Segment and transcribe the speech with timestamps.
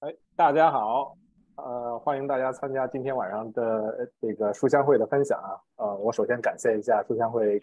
[0.00, 1.14] 哎，大家好，
[1.56, 5.60] 呃，欢迎大家参加今天晚上的这个书香会的分享啊。
[5.76, 7.62] 呃，我首先感谢一下书香会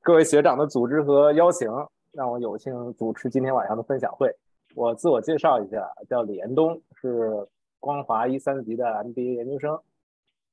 [0.00, 1.68] 各位学长的组织和邀请，
[2.12, 4.34] 让我有幸主持今天晚上的分享会。
[4.74, 7.46] 我自我介绍一下，叫李延东，是
[7.78, 9.78] 光华一三级的 MBA 研究生，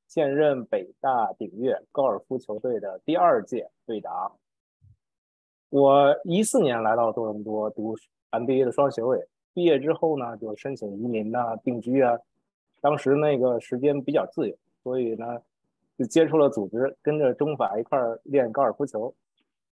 [0.10, 4.34] 现任北大鼎越高尔夫球队的第二届队长。
[5.70, 7.96] 我一四年来到多伦多读
[8.32, 9.26] MBA 的双学位。
[9.60, 12.18] 毕业之后呢，就申请移民呐、定居啊。
[12.80, 15.42] 当时那个时间比较自由，所以呢，
[15.98, 19.14] 就接触了组织，跟着中法一块儿练高尔夫球。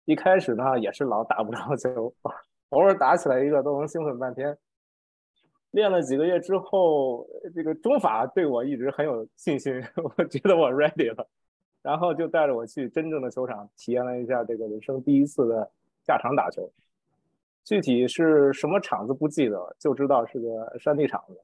[0.05, 2.13] 一开始呢，也是老打不着球，
[2.69, 4.57] 偶尔打起来一个都能兴奋半天。
[5.71, 9.83] 练了几个月之后，这个中法对我一直很有信心，
[10.17, 11.27] 我觉得我 ready 了，
[11.81, 15.69] 然后就带着我去真正的球场，体验了一下这个人生第一次的
[16.07, 16.71] 下场打球。
[17.63, 21.41] 具体是什么场子不记得了，就知道是个山地场子。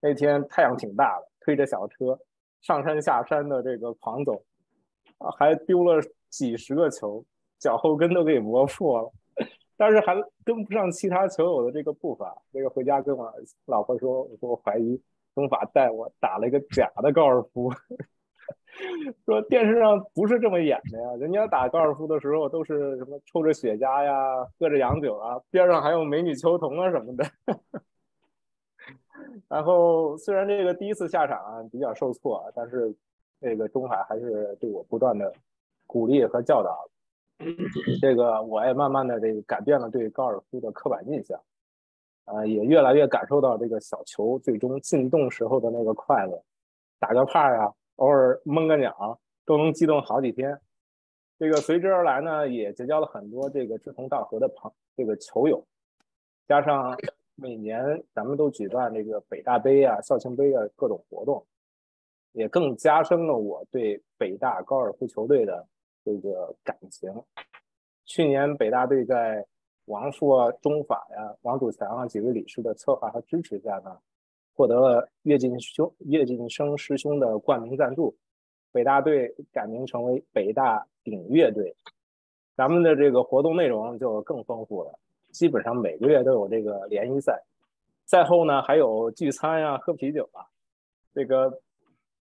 [0.00, 2.18] 那天太阳挺大的，推着小车
[2.60, 4.42] 上山下山的这个狂走，
[5.38, 7.24] 还丢了几十个球，
[7.58, 9.12] 脚后跟都给磨破了。
[9.76, 12.36] 但是还跟不上其他球友的这个步伐。
[12.50, 13.32] 那个回家跟我
[13.64, 15.00] 老婆说，我说我怀疑
[15.34, 17.72] 中法带我打了一个假的高尔夫。
[19.24, 27.24] 说电视上不是这么演的呀，人家打高尔夫的时候都是什么抽着雪茄呀，喝着洋酒啊，边上还有美女秋桐啊什么的。
[29.48, 32.94] 然后虽然这个第一次下场比较受挫，但是
[33.40, 35.32] 这个中海还是对我不断的
[35.86, 36.88] 鼓励和教导。
[38.00, 41.40] 这个我也慢慢的这个改变了对高尔夫的刻板印象，
[42.26, 46.42] 呃，也越来越感受到这个小球最终进洞时候的那个快乐，
[46.98, 47.72] 打个帕呀。
[48.00, 50.58] 偶尔蒙个鸟都能激动好几天，
[51.38, 55.62] 这个随之而来呢，也结交了很多这个志同道合的朋这个球友，
[56.48, 56.96] 加上
[57.34, 61.44] 每年咱们都举办这个北大杯啊、校庆杯啊各种活动，
[62.32, 65.68] 也更加深了我对北大高尔夫球队的
[66.02, 67.12] 这个感情。
[68.06, 69.46] 去年北大队在
[69.84, 73.98] 王硕、中法呀、王祖强啊几位理事的策划和支持下呢。
[74.60, 78.14] 获得了岳进兄、岳进生师兄的冠名赞助，
[78.70, 81.74] 北大队改名成为北大鼎乐队。
[82.54, 84.92] 咱们的这个活动内容就更丰富了，
[85.30, 87.42] 基本上每个月都有这个联谊赛，
[88.04, 90.44] 赛后呢还有聚餐呀、喝啤酒啊，
[91.14, 91.62] 这个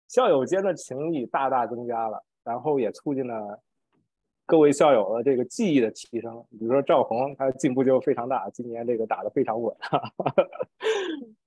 [0.07, 3.61] 校友间的情谊大大增加了，然后也促进了
[4.47, 6.44] 各位校友的这个技艺的提升。
[6.50, 9.71] 比如说赵红，他进步就非常大，今年这个打得非常稳。
[9.81, 10.33] 哈 哈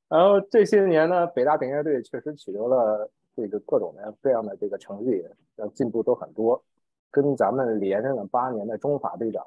[0.08, 5.24] 然后这些年呢，北大鼎越队确实取得了这个各种的各样的这个成绩，
[5.56, 6.62] 呃，进步都很多，
[7.10, 9.44] 跟咱们连任了八年的中法队长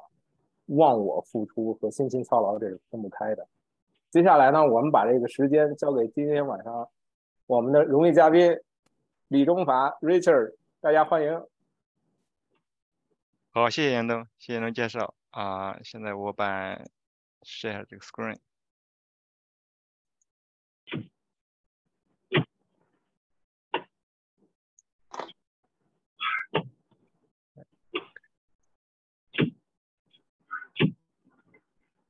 [0.66, 3.48] 忘我付出和辛勤操劳这是分不开的。
[4.10, 6.90] 接下来呢，我们把这个时间交给今天晚上
[7.48, 8.60] 我们的荣誉嘉宾
[9.30, 11.46] 李中法 Richard，大家欢迎。
[13.52, 15.80] 好，谢谢严东，谢谢严东介绍啊。
[15.84, 16.76] 现在我把
[17.44, 18.38] share 这个 screen。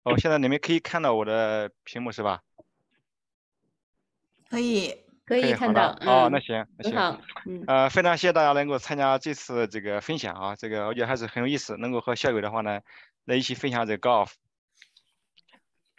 [0.10, 2.42] 哦，现在你们可以看到我的屏幕是吧？
[4.50, 5.96] 可以，可以看到。
[6.02, 6.98] 哦，那行，那行。
[6.98, 7.22] 好。
[7.68, 12.82] 呃，非常谢谢大家能够参加这次这个分享啊，这个我觉得还是很有意思，能够和校友的话呢，
[13.26, 14.36] 来一起分享这个高尔夫。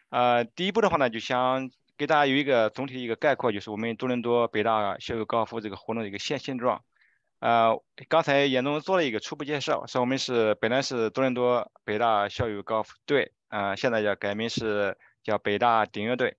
[0.08, 6.82] 呃，第一步的话呢，就想给大家有一个总体的一个概括，就是我们多伦多北大校友高尔夫这个活动的一个现现状。
[7.38, 13.32] 呃，刚才严总做了一个初步介绍，说我们是本来是多伦多北大校友高尔夫队。
[13.50, 16.36] 啊，现在叫改名是叫北大鼎乐队，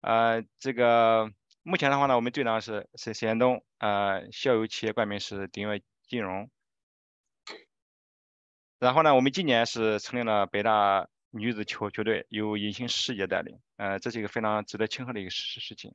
[0.00, 1.30] 呃，这个
[1.62, 6.50] 目前的话呢，我们队长是是沈东，呃，校友企业冠名是鼎越金融，
[8.78, 15.92] 然后呢，我们今年是成立了北大女子球球队，由尹星师姐带领，呃，这是一个非常值得庆贺的一个事事情。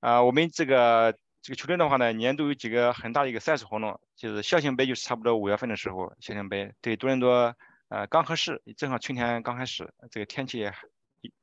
[0.00, 7.54] 啊，我们这个这个球队的话呢，年度有几个很大的一个赛事活动，就是校庆杯，就是差不多五月份的时候，校庆杯对多伦多。
[7.90, 10.72] 呃，刚合适，正好春天刚开始，这个天气也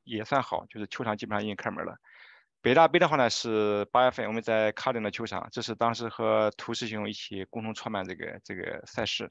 [0.02, 1.98] 也算好，就是球场基本上已经开门了。
[2.62, 9.30] 北大杯的话呢是八月份，我们在卡顿的球场，这是当时和涂师兄一起共同创办这个这个赛事。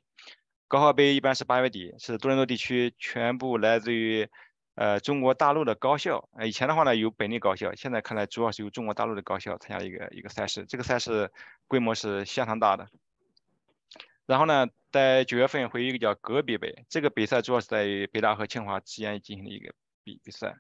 [0.68, 4.30] 高校杯一般是八月底，是多伦多地区全部来自于
[4.76, 6.30] 呃中国大陆的高校。
[6.38, 11.32] 呃，以前的话呢有本地高校，现在看来主要是由中国大陆的高校参加一个一个赛事，这个赛事
[11.68, 12.88] 规模是相当大的。
[14.28, 20.56] 然后呢，在九月份会有一个叫隔壁杯，这个比赛主要是在于北大和清华之间进行的一个比比赛。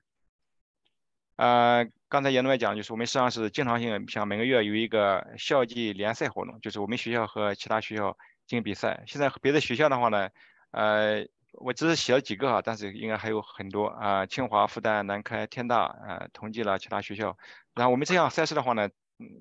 [1.35, 8.17] 呃，刚才严总也讲，就是我们实际上是经常性，像每个月有一个校际联赛活动，就是我们学校和其他学校
[8.47, 9.03] 进行比赛。
[9.05, 10.29] 现在别的学校的话呢，
[10.71, 17.37] 呃，我只是写了几个哈，但是应该还有很多啊，清华、复旦、南开、天大，呃，统计了其他学校。
[17.75, 18.89] 然后我们这项赛事的话呢，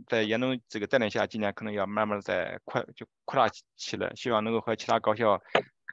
[0.06, 5.40] 在严总这个带领下，今年可能要慢慢的在扩就扩大起来，希望能够和其他高校。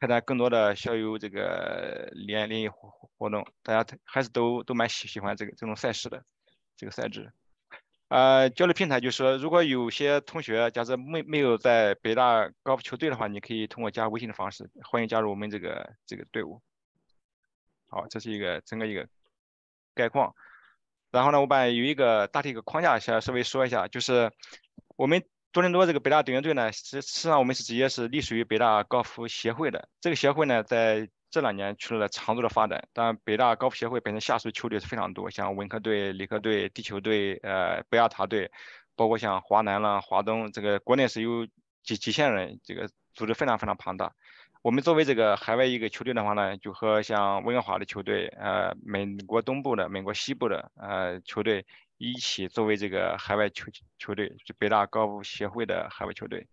[0.02, 6.26] 开展更多的校友这个联联谊活活动，大家还是都都蛮喜喜欢这个这种赛事的
[6.76, 7.32] 这个赛制。
[8.10, 16.62] 呃，交流平台就是说，如果有些同学假设没没有在北大高尔夫球队的话，你可以通过加微信的方式，欢迎加入我们这个这个队伍。
[17.88, 19.08] 好，这是一个整个一个
[19.94, 20.36] 概况。
[21.14, 24.30] 然后呢，我把有一个大体一个框架先稍微说一下，就是
[24.98, 25.24] 我们。
[25.54, 29.88] 多伦多这个北大队员队呢，实实际上我们是直接是隶属于北大高尔夫协会的。
[30.02, 32.88] 这个协会呢，在这两年取得了长足的发展。
[32.92, 38.50] 当然，北大高尔夫协会本身下属球队是非常多，像文科队、理科队、地球队、呃，北亚塔队，
[38.96, 41.46] 包括像华南啦、华东，这个国内是有
[41.84, 44.12] 几几千人，这个组织非常非常庞大。
[44.64, 51.66] 我们作为这个海外一个球队的话呢，就和像温哥华的球队、呃，美国东部的、美国西部的呃球队。
[52.00, 53.68] 一起作为这个海外球
[53.98, 56.48] 球队，就北大高尔夫协会的海外球队，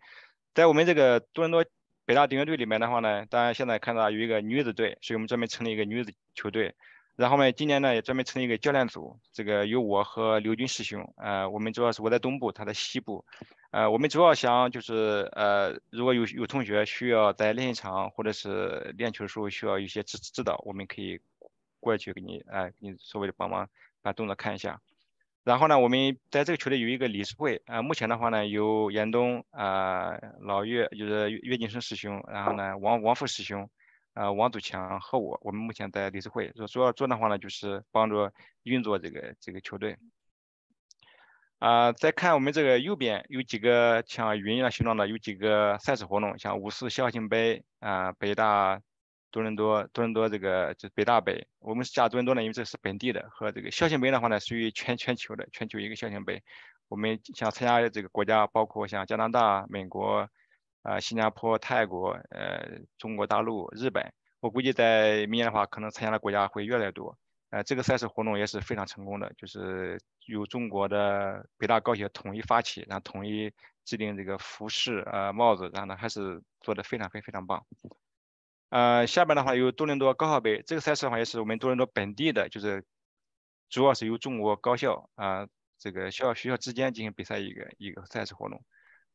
[0.55, 1.65] 在我们这个多伦多
[2.05, 6.75] 北大顶级队里面的话呢，当然现在看到有一个女子队，所以我们专门成立一个女子球队。
[7.21, 13.27] 然后呢，今年呢也专门成立一个教练组，这个有我和刘军师兄，呃，我们主要是我在东部，他在西部，
[13.73, 21.21] 呃，我们主要想就是呃，如果有有同学需要在练习场或者是练球的时候需要一些指指导，我们可以
[21.79, 23.69] 过去给你，哎，给你所谓的帮忙
[24.01, 24.81] 把动作看一下。
[25.45, 33.69] 然后呢，我们在这个球队有一个理事会，呃，目前的话呢，有严东，呃，老岳，就是岳金生师兄，然后呢，王王富师兄，
[34.15, 38.31] 呃，王祖强和我，我们目前在理事会，主要做的话呢，就是帮助
[38.63, 39.97] 运作这个这个球队。
[41.59, 48.81] 啊，再看我们这个右边有几个像云一样形状的，有几个赛事活动，像五四校庆杯，啊，北大。
[49.33, 56.43] 多伦多，多伦多这个就是北大杯，我们是加多伦多呢，因为这是本地的，和这个校庆杯的话呢，属于全全球的，全球一个校庆杯。
[56.89, 60.29] 我们想参加的这个国家，包括像加拿大、美国、
[60.83, 64.13] 啊新加坡、泰国、呃中国大陆、日本。
[64.41, 67.19] 我估计在明年的话，可能参加的国家会越来越多。
[67.51, 73.53] 呃，这个赛事活动也是非常成功的，就是由中国的北大高校统一发起，然后统一
[73.85, 77.67] 制定这个服饰、呃帽子，然后呢还是做的非常非非常棒。
[78.69, 82.85] 呃，下边的话有多伦多高校杯，这个赛事的话也是我们多伦多本地的，就是
[83.69, 88.63] 主要是由中国高校啊，这个校学校之间进行比赛一个一个赛事活动。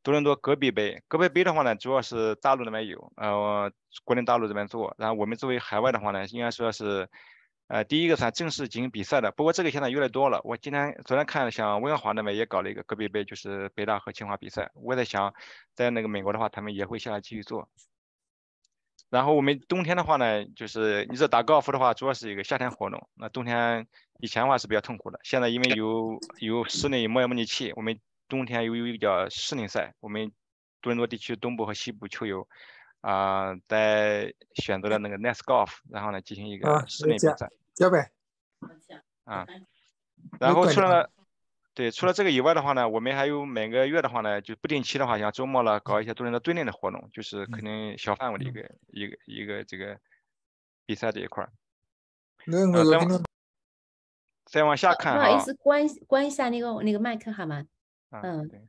[0.06, 3.72] 多伦多戈壁杯，戈壁杯的话呢，主要是大陆那边有，呃，
[4.04, 7.10] 国内大陆这边做，然后我们作为海外的话呢，应该说是，
[7.66, 9.32] 呃，第一个算正式进行比赛的。
[9.32, 14.70] 不过这个现在越来越多了，我今天昨天看了像温哥华那边也搞了一个戈壁杯，就是北大和清华比赛。
[14.76, 15.34] 我在想，
[15.74, 17.68] 在那个美国的话，他们也会下来继续做。
[19.10, 23.10] 然后我们冬天的话呢，就是你这打高尔夫的话，主要是一个夏天活动。
[23.16, 23.88] 那冬天
[24.20, 29.94] 以前的话是比较痛苦的，现在因为有有室内摩尔模拟器，我们冬天有有一个叫室内赛。
[30.00, 30.30] 我们
[30.82, 32.48] 多伦多地区东部和西部球友
[33.02, 37.50] 啊，在选择了那个 Nice Golf，然后呢进行一个室内比赛。
[37.74, 38.12] 交呗。
[39.26, 39.46] 啊，
[40.40, 41.10] 然后除了。
[41.78, 50.00] 对，除了这个以外的话呢，我们还有每个月的话呢，就不定期的话，像周末了搞一些多伦多队内的活动，就是可能小范围的一个一个一个这个
[50.86, 51.52] 比赛这一块儿。
[54.46, 57.62] 再往下看不好意思，关关一下那个那个麦克好吗？
[58.24, 58.48] 嗯。
[58.48, 58.60] 对。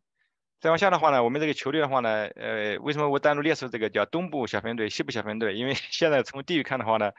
[0.59, 5.55] 再往下的话呢，我们这个球队的话呢，呃，为什么我单独列出这个叫东部小分队、西部小分队？
[5.55, 7.13] 因为 现在从地域看的话呢，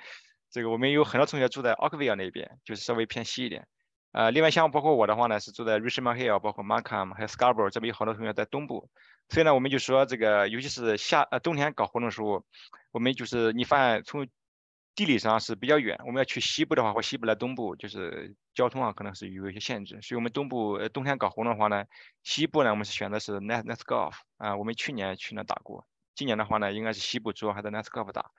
[0.49, 3.67] 这个我们有很多同学住在奥克维尔那边，就是稍微偏西一点。
[4.11, 8.89] 呃，另外像包括我的话呢，是住在 Richmond Hill，包括 Markham，还有 Scarborough，这边有好多同学在东部，
[9.29, 12.43] 所以呢，我们就说这个，尤其是夏呃冬天搞活动的时候，
[12.91, 14.27] 我们就是你发现从
[14.97, 21.85] 地理上是比较远，我们要去西部的话或西部来东部，就是交通啊可能是有一些限制，所以我们东部呃冬天搞活动的话呢，
[22.23, 25.85] 西部呢我们是选的是 Net Net Golf 啊，我们去年去那打过，
[26.15, 28.31] 今年的话呢应该是西部主要还在 Net Golf 打。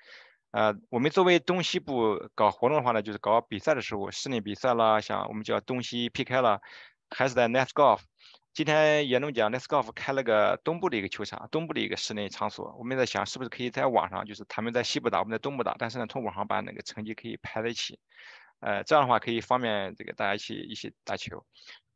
[0.51, 6.61] 呃，我们作为东西部搞活动的话呢，就是搞比赛的时候，室内比赛啦，像我们叫东西 PK 了，
[7.09, 8.01] 还是在 Net Golf。
[8.59, 12.75] 今天严总讲 Nest Golf 开了个东部的一个球场，东部的一个室内场所。
[12.77, 18.01] 我们在想，是不是可以在网上，就是他们在西部打，我们在东部打，但是呢，从网上把那个成绩可以排在一起。
[18.59, 21.47] 呃，这样的话可以方便这个大家一起一起打球。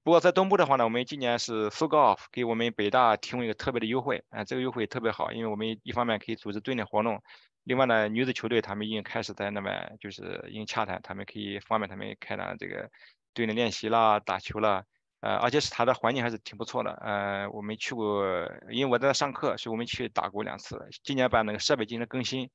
[0.05, 7.21] 不过在东部的话呢，我们今年是 So g o f 给我们北大提供一个特别的优惠，啊，这个优惠特别好，因为我们一方面可以组织队内活动。
[7.65, 12.89] 另外呢，女子球队他们已经开始在那边就是已经洽谈，他们可以方便他们开展这个
[13.35, 14.85] 队内练习啦、打球啦，
[15.23, 16.91] 呃，而且是它的环境还是挺不错的。
[17.01, 18.27] 呃，我们去过，
[18.71, 20.89] 因为我在上课，所以我们去打过两次。
[21.05, 22.51] 今年把那个设备进行更新，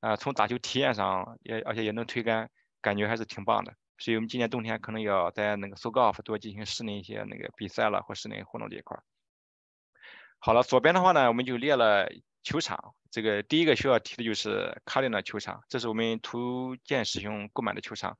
[0.00, 2.50] 呃，从打球体验上也而且也能推杆，
[2.82, 3.74] 感觉还是挺棒的。
[3.96, 8.98] 所以我们今年冬天可能要在那个 SoGolf 多进行室内一些那个比赛了或室内活动这一块。
[10.38, 12.06] 好了，左边的话呢，我们就列了
[12.42, 12.94] 球场。
[13.10, 18.16] 这个第一个需要提的就是卡林的球场，这是我们图鉴师兄购买的球场，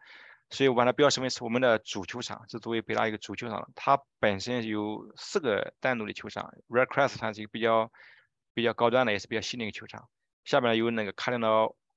[0.50, 3.70] 所以我把它标识为是我们的主球场，是作为北大一个主球场。
[3.74, 7.90] 它本身有四个单独的球场，Redcrest 它是一个比较
[8.52, 10.08] 比较高端的，也是比较新的一个球场。
[10.44, 11.48] 下面有那个卡林的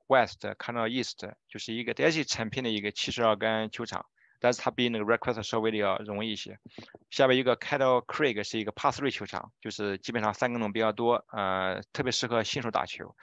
[0.08, 4.06] West、卡林的 East，就是一个也是产品的一个七十二杆球场。
[4.40, 6.60] 但是它比那个 Redcrest 稍微的要容易一些。
[7.10, 13.16] 下边一个 Kettle Creek 是一个 Par3 球场，就是基本上三个洞比较多，呃，特别适合新手打球。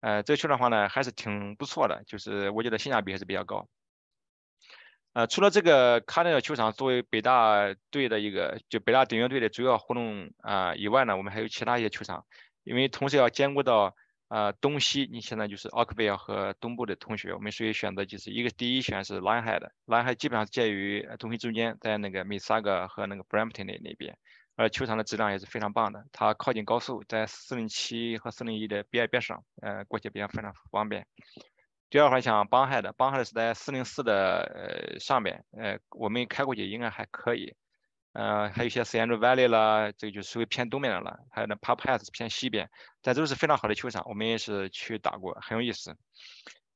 [0.00, 3.66] 呃，这个球的话呢，还是挺不错的，就是我觉得性价比还是比较高。
[5.16, 12.26] 呃，除了这个卡内尔球场作为北大队的一个，就北大顶尖队的主要活动啊以外呢，我们还有其他一些球场，
[12.64, 13.94] 因为同时要兼顾到。
[14.28, 24.18] 呃，东西你现在就是奥克维尔和东部的同学，我们所以选择就是一个第一选是蓝海的，蓝海基本上介于东西中间，在那个米萨格和那个 Brampton 那那边，
[24.56, 31.06] 而球场的质量也是非常棒的，它靠近高速，在407和401的边边上，呃，过去比较非常方便。
[31.96, 37.56] 第二块像邦海的，邦海的是在404的呃上面，呃，我们开过去应该还可以。
[38.12, 41.20] 呃，还有一些 c a n d Valley 啦，这个就属于偏东面的了。
[41.30, 42.68] 还有那 Pop Pass 偏西边，
[43.00, 45.96] 但都是非常好的球场，我们也是去打过，很有意思。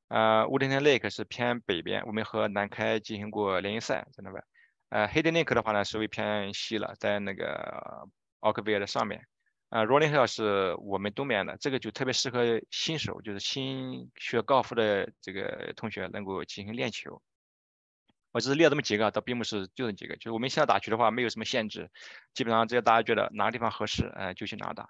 [0.09, 4.43] 呃 w o o d e n Lake 是偏北边，我们和南开进行过联谊赛在那边。
[4.89, 8.09] 呃 h a d e n Lake 的话呢，属于偏西了，在那个
[8.41, 9.27] Oakville 的上面。
[9.71, 17.23] 呃，Rolling Hill 是我们东边的，这个就特别适合新手，就是新学高尔夫的这个同学能够进行练球。
[18.33, 20.17] 我只是列这么几个，倒并不是就这几个。
[20.17, 21.91] 就是我们现在打球的话，没有什么限制，
[22.35, 24.89] 基本上只要大家觉得哪个地方合适，哎，就去哪打。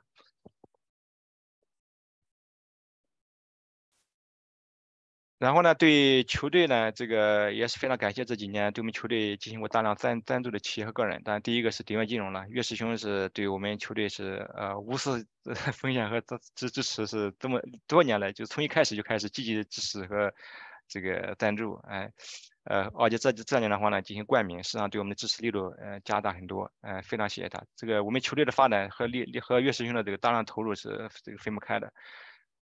[5.40, 11.22] 然后呢，对球队呢，这个也是非常感谢这几年对我们球队进行过大量赞赞助的企业和个人。
[11.24, 15.26] 当然，第一个是鼎悦金融了，岳师兄是对我们球队是呃无私
[15.72, 20.30] 奉献 和支支支持，是这么多年来就从一开始就开始积极的支持和
[20.86, 22.12] 这个赞助，哎。
[22.64, 27.64] 呃，而且这这年的话呢，进行冠名，实际上对我们的支持力度呃加大很多，呃，非常谢谢他。
[27.74, 31.90] 这个我们球队的发展和力力和岳师兄的这个大量投入是这个分不开的。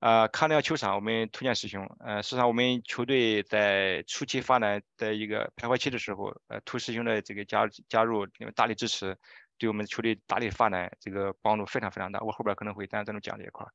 [0.04, 9.16] 呃，康奈尔球场我们推荐师兄，呃，实际上我们球队在初期发展的一个徘徊期的时候，呃，涂师兄的这个加加入，大力支持，
[9.56, 12.20] 对我们球队大力发展这个帮助非常非常大。
[12.20, 13.66] 我后边可能会单单独讲这一块。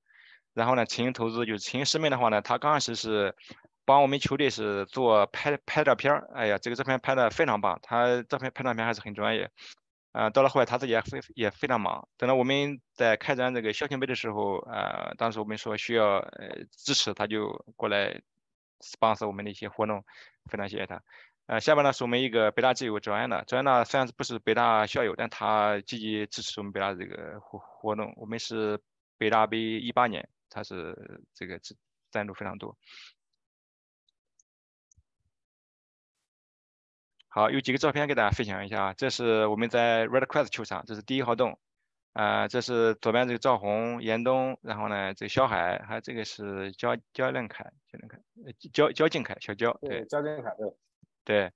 [0.53, 3.35] 然后呢，陈英投资就是陈英师妹的话呢，他刚开始是。
[3.85, 9.49] 帮我们球队是做拍拍照片儿，哎呀，这个照片拍的非常棒，他照片拍照片还是很专业。
[10.11, 12.07] 啊，到了后来他自己也非也非常忙。
[12.17, 18.19] 等到我们在开展这个校庆杯的时候，呃，当时我们说需要呃支持，他就过来
[18.79, 20.03] sponsor 我们的一些活动，
[20.45, 21.01] 非常谢谢他。
[21.45, 28.13] 呃，下边呢是我们一个北大挚友周安的，周安呢虽然不是北大校友，但他积极支持我们北大这个活活动。
[28.17, 28.79] 我们是
[29.17, 30.95] 北大杯一八年，他是
[31.33, 31.77] 这个赞
[32.11, 32.75] 赞助非常多。
[37.29, 38.93] 好，有几个照片给大家分享一下啊。
[38.97, 41.59] 这是我们在 Red Cross 球场，这是第一号洞。
[42.13, 48.17] 啊，这是左边这个赵红、严冬，然后呢，这个小海，还有这个是焦焦亮凯，焦亮凯，
[48.73, 50.73] 焦焦静凯，小焦，对，焦静凯，对，
[51.23, 51.51] 对。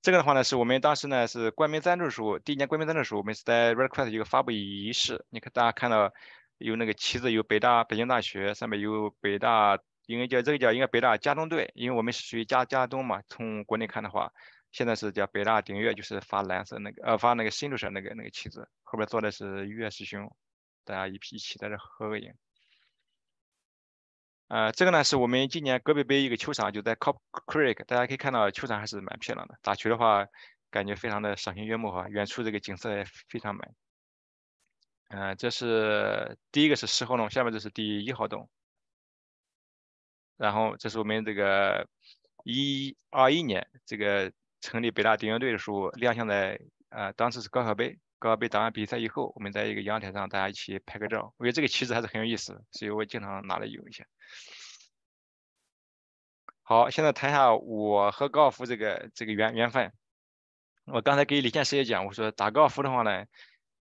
[0.00, 5.26] 这个的话呢，是我们当时呢是冠名赞助时候，第一年冠名赞助时候，我们是在 Red Cross 一个发布仪式。
[5.28, 6.12] 你看大家看到
[6.58, 14.32] 有那个旗子，有北大北京大学，上面有北大，应该叫这个叫应该北大加东队，因为我们是属于加加东嘛，从国内看的话。
[14.72, 20.30] 现在是叫北大鼎悦，就是发蓝色那个，呃，发那个新绿色那个那个旗子，后边坐的是岳师兄，
[20.84, 22.34] 大家一一起在这合个影。
[24.48, 30.26] 呃，这个呢是我们今年戈壁杯一个球场，就在 Cop Creek，大家可以看到球场还是蛮漂亮的，打球的话
[30.70, 33.64] 感觉非常的赏心悦目哈，远处这个景色也非常美。
[35.08, 38.50] 嗯，这是第一个是十号洞，下面这是第一号洞，
[40.36, 41.88] 然后这是我们这个
[42.44, 44.30] 一二一年这个。
[44.66, 46.58] 成立北大顶尖队的时候亮相在
[46.88, 54.04] 呃当时是高考杯，高考杯打完比赛以后，我们在一个阳台上大家一起拍个照，我觉得这个旗子还是很有意思，所以我经常拿来用一下。
[56.62, 59.92] 好，现在谈一下我和高尔夫这个这个缘缘分。
[60.86, 63.24] 我刚才给李健师也讲，我说打高尔夫的话呢，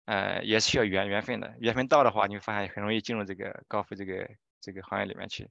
[0.06, 4.28] 呃也是需要缘缘分的，缘分到的话，你会发现很容易进入这个高尔夫这个
[4.60, 5.48] 这个行业里面去。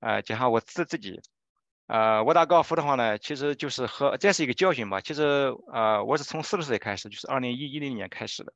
[0.00, 1.20] 呃，讲下我自自己。
[1.86, 5.00] 呃，我打高尔夫的话呢，其实就是和这是一个教训吧。
[5.00, 8.52] 其实呃，我是从四十岁开始，就是二零一一零年开始的。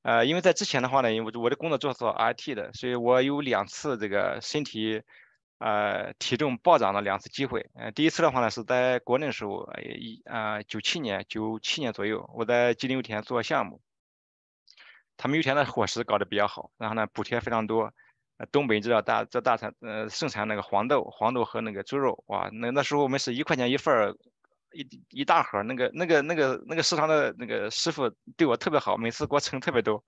[0.00, 5.02] 呃，因为在之前的话呢，因为我的工作做做 IT 的，所以我有两次这个身体
[5.58, 7.68] 呃体重暴涨的两次机会。
[7.74, 13.82] 呃，第一次的话呢是在国内的时候，一啊九七年九七年左右，我在吉林油田做项目，
[15.18, 17.92] 他们油田的伙食搞得比较好，然后呢补贴非常多。
[18.50, 24.14] 东北知道大这大产呃盛产那个黄豆，黄豆和那个猪肉，哇，那那时候我们是一块钱一份儿，
[24.72, 30.04] 一一大盒，那个那个那个那个食堂的那个师傅对我特别好，每次给我盛特别多，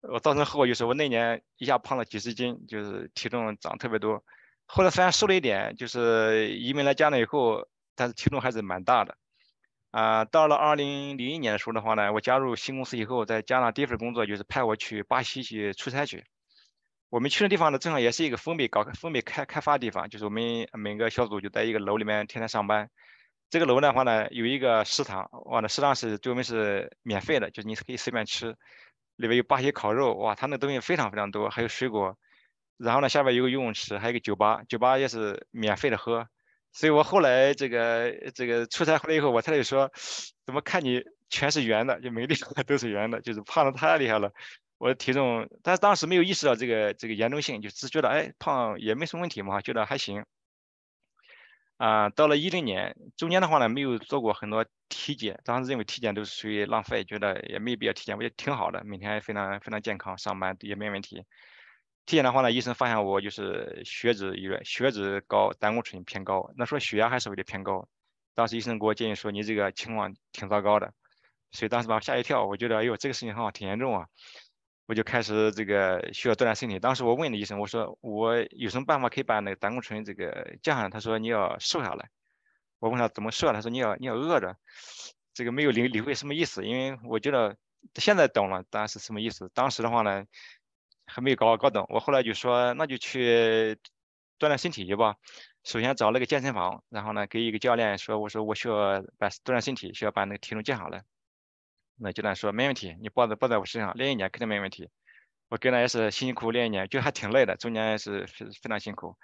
[0.00, 4.22] 我造成后果就是我那年一下胖了几十斤，就是体重长特别多。
[4.66, 9.16] 后来虽然瘦了一点，就是移民来加拿以后，但是体重还是蛮大的。
[9.92, 16.24] 啊，到了二零零一年的时候的话呢，我加入新公司以后，在加拿第一份工作就是派我去巴西去出差去。
[17.14, 22.90] 我们去的地方呢，正好也是一个封闭搞封闭开开发的地方，就是我们每个小组就在一个楼里面天天上班。
[23.50, 28.56] 这个楼的话呢，有一个食堂，哇，那食堂是对我们是免费的，就是你可以随便吃。
[29.14, 32.18] 里面有巴西烤肉，哇，他那东西非常非常多，还有水果。
[32.78, 36.26] 然后呢，下边有个游泳池，还有个酒吧，酒吧也是免费的喝。
[36.72, 39.88] 所以我后来这个这个出差回来以后，我太太就说，
[40.46, 44.32] 怎么看你全是圆的，就每个地方都是圆的，就是胖的太厉害了。
[44.78, 50.24] 我的体重，但是当时没有意识到这个这个严重性，就只觉得哎胖也没什么问题嘛，觉得还行。
[51.76, 61.24] 啊，到了一零年中间的话呢，没有做过很多体检，当时认为体检都是属于浪费，觉得也没必要体检，我觉得挺好的，每天非常非常健康，上班也没问题。
[62.06, 67.88] 体检的话呢，医生发现我就是血脂有点血脂高，胆固醇偏高，那说血压还是有点偏高。
[68.34, 70.92] 当时医生给我建议说你这个情况挺糟糕的，
[71.50, 74.06] 所以当时把我吓一跳，我觉得哎呦这个事情好像挺严重啊。
[74.86, 76.78] 我就开始这个需要锻炼身体。
[76.78, 80.90] 当时我问了医生，我说我有什么办法可以把那个胆固醇这个降下来？
[80.90, 82.10] 他说你要瘦下来。
[82.80, 83.52] 我问他怎么瘦？
[83.52, 84.56] 他说你要你要饿着。
[85.32, 87.56] 这个没有理理会什么意思，因为我觉得
[87.94, 89.50] 现在懂了，当然是什么意思。
[89.54, 90.24] 当时的话呢，
[91.06, 91.86] 还没有搞搞懂。
[91.88, 93.76] 我后来就说那就去
[94.38, 95.16] 锻炼身体去吧。
[95.64, 101.04] 首先找了个健身房，然后呢给一个教练说，我说我需要把锻炼身体，需要把那个体重降下来。
[101.96, 104.90] 那教练说没问题，你抱在抱在我身上练一年肯定没问题。
[105.48, 109.16] 我跟他也是辛辛苦苦练一年，就还挺累的，中间也是非非常辛苦，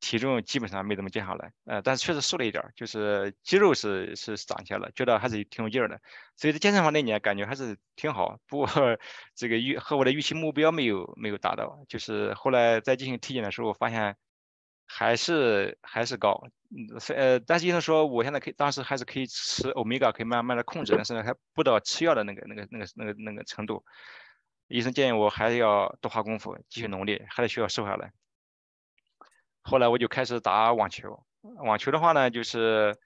[0.00, 6.00] 体重基本上没怎么降下来，呃，但是确实瘦了一点，就是肌肉是是长起来了，觉得还是挺有劲儿的。
[6.36, 8.68] 所以在健身房那年感觉还是挺好，不过
[9.34, 14.16] 这个预和我的预期目标没有没有达到，就是后来在进行体检的时候发现。
[14.86, 23.84] 还是还是高，嗯，呃，但是医生说我现在可以，当时还是可以吃欧米伽，可以慢慢的控制，但是呢还不到吃药的那个那个那个那个那个程度。
[24.68, 28.12] 医生建议我还是要多花功夫，继续努力，还得需要瘦下来。
[29.62, 31.24] 后来我就开始打网球，
[31.64, 32.96] 网球的话呢，就是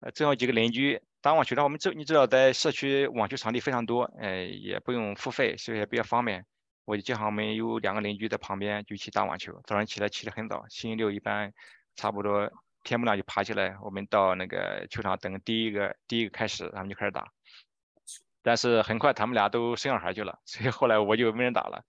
[0.00, 6.44] 呃正好几个邻居打网球的话，我们这你知道在社区网球场地非常多，呃，也不用付费，所以也比较方便。
[6.84, 9.60] 我就正好我们有两个邻居在旁边，就一起打网球。
[9.64, 11.52] 早上起来起得很早，星期六一般
[11.94, 12.50] 差不多
[12.82, 17.28] 天不亮就爬起来，我们到那个球场等第一个第一个开始，他们就开始打。
[18.42, 21.84] 但是很快他们俩都生小孩去了， 所以后来我就没人打了。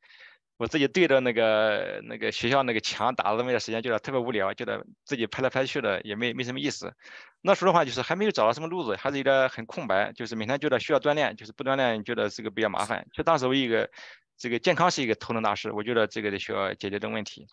[0.58, 6.94] 我自己对着那个那个学校那个墙打了那么点时间，觉得特别无聊，觉得自己拍来拍去的也没没什么意思。
[7.42, 13.08] 那时候的话就是还没有找到什么路子，还是有点很空白，就是每天觉得需要锻炼，就是不锻炼觉得这个比较麻烦。
[13.12, 13.90] 就当时我一个。
[14.44, 17.48] 这个健康是一个头等大事，我觉得这个得需要解决的问题。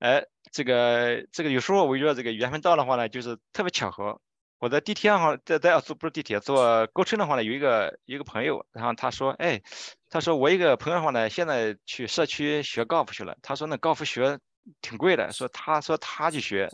[0.00, 4.20] 哎，这个这个有时候我觉得这个缘分到的话呢，就是特别巧合。
[4.58, 9.62] 我在地铁上，在在坐不是地铁，坐高车的话呢，有一个一个朋友，然后他说，哎，
[10.08, 13.36] 他说我一个朋友的话呢，现在去社区学高尔夫去了。
[13.40, 14.36] 他说那高尔夫学
[14.80, 16.68] 挺贵的，说他说他去学，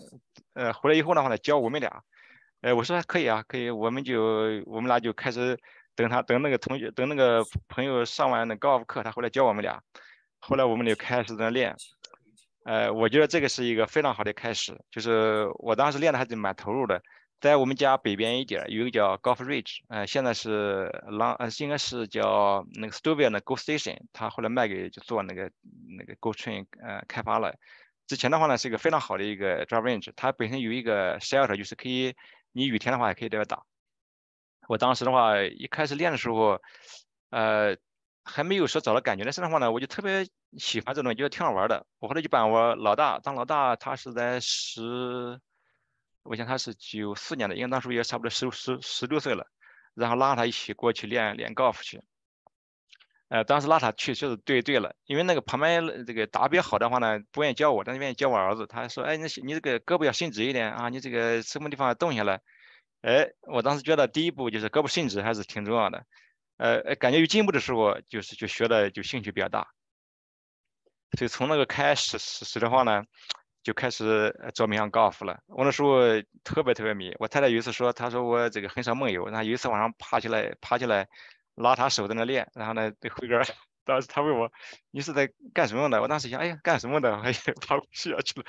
[0.55, 2.03] 呃，回来以后的话呢，教我们俩。
[2.63, 4.23] 哎，我说可以啊，可以，我们就
[4.65, 5.61] 我们俩就开始。
[5.97, 9.83] 等他等那个同学等那个朋友上完那高尔夫课，他回来教我们俩。
[10.39, 11.75] 后来我们就开始在练。
[12.65, 14.79] 呃，我觉得这个是一个非常好的开始。
[14.91, 17.03] 就是我当时练的还是蛮投入的。
[17.41, 25.51] 在我们家北边一点有一个叫 Golf Ridge，呃，现在是浪呃应该是叫那个 s t u v i a 的 Go Station，他后来卖给就做那个
[25.99, 27.55] 那个 Go Train 呃开发了。
[28.07, 32.15] 之前的话呢是一个非常好的一个 Drive Range，它本身有一个 Shelter，就是可以
[32.53, 33.63] 你雨天的话也可以在这打。
[34.69, 36.61] 我当时的话，一开始练的时候，
[37.31, 37.77] 呃，
[38.25, 40.27] 还没有说找到感觉但是的话呢，我就特别
[40.59, 41.87] 喜欢这种，觉得挺好玩的。
[41.99, 45.41] 我后来就把我老大当老大，他是在十，
[46.25, 49.47] 我想他是九四年的，因为那时候也差不多十十十六岁了，
[49.95, 52.03] 然后拉他一起过去练练高尔夫去。
[53.29, 58.67] 呃，当时拉他去确实对对了，因为那个旁边这个打比较好的话呢，不愿意教我，但是愿意教我儿子。
[58.67, 62.41] 他说：“哎，那你这个胳膊要伸直一点啊，你这个什么地方要动下来。”
[63.07, 66.05] 哎，我当时觉得第一步就是胳膊伸直还是挺重要的。
[66.57, 69.69] 呃，感觉有进步的时候，就是就学的就兴趣比较大。
[71.17, 73.05] 所以从那个开始始始的话呢，
[73.63, 75.39] 就开始做面向高尔夫了。
[75.47, 76.01] 我那时候
[76.43, 77.15] 特别特别迷。
[77.21, 81.09] 我太太有一次说，她说我这个很少梦游，然后有一次晚上爬起来爬起来。
[81.55, 83.41] 拉她手在那练，然后呢，对辉哥，
[83.87, 84.53] 当时他问我，
[84.91, 86.03] 你是在干什么的？
[86.03, 87.17] 我当时想，哎呀，干什么的？
[87.23, 88.45] 哎呀，爬不下去了。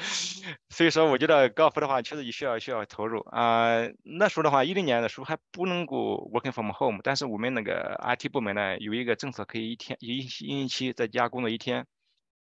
[0.69, 3.77] 所以说，我觉得高尔夫的话，确实也需要需要投入啊。
[4.03, 11.85] 那时候的话，一零年的时候还不能够 working from home，但是我们那个 IT 部门呢，有一个政策，可以一天一一星期在家工作一天。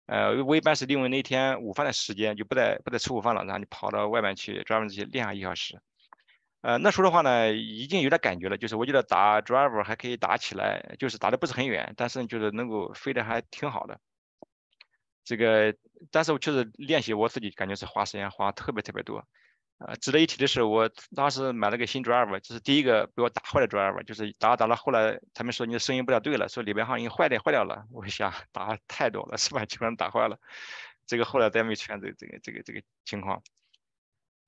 [0.07, 5.81] 呃，我一般是利用那天午饭的时间，就不在不在吃午饭了，然后你跑到外面去专门去练上一小时。
[6.63, 13.99] 呃，那时候的话呢，已经有点感觉了，就是我觉得打 driver 还可以打起来，就是打的不是很远，但是就是能够飞的还挺好的。
[15.25, 15.75] 这个，
[16.13, 19.25] 但是我确实练习我自己感觉是花时间花特别特别多。
[19.79, 27.85] 呃，值得一提的是，我当时买了个新 driver，这是第一个被我打坏的 driver，就是打打了，后来他们说你的声音不太对了，说里边好像已经坏掉坏掉了。
[27.91, 30.39] 我想打太多了，是把球场打坏了。
[31.07, 33.43] 这个后来再没出现这这个这个这个情况。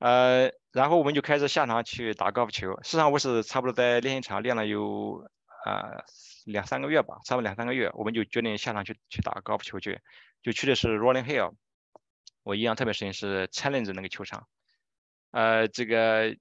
[0.05, 2.79] 呃，然后我们就开始下场去打高尔夫球。
[2.83, 5.27] 实际上我是差不多在练习场练了有
[5.65, 6.05] 呃
[6.45, 9.99] 两三个月吧，差不多两三个月，我们就决定下场去去打高尔夫球去，
[10.43, 11.55] 就去的是 Rolling Hill。
[12.43, 14.47] 我印象特别深是 Challenge 那个球场。
[15.31, 16.37] 呃，这个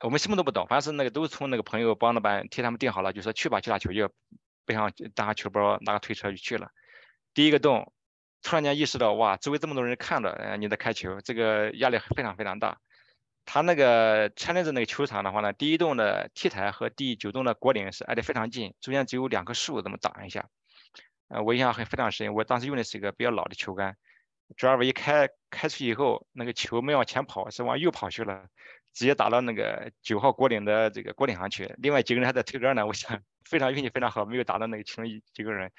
[0.00, 4.08] 我们什么都不懂，反正是那个都是从那个朋友帮老板替他们订好了，就说去吧，去打球去
[4.64, 6.72] 背上打个球包，拿个推车就去了。
[7.32, 7.92] 第一个洞，
[8.42, 12.80] 突然间意识到哇，周围这么多人看着，呃，你在开球，这个压力非常非常大。
[13.46, 20.48] 他那个 Challenge 那个球场的话呢，第一栋的 T 台和第九栋的果岭是挨得非常近，中间只有两棵树这么挡一下。
[21.28, 23.96] 呃，我印象很非常深，我当时用的是一个比较老的球杆
[24.56, 28.46] ，driver 一开开出去以后，那个球没往前跑，是往右跑去了，
[28.92, 31.74] 直接打到那个九号果岭的这个果岭上去。
[31.78, 35.70] 另外几个人还在推杆呢，我想非常运气非常好，没有打到那个其中一几个人。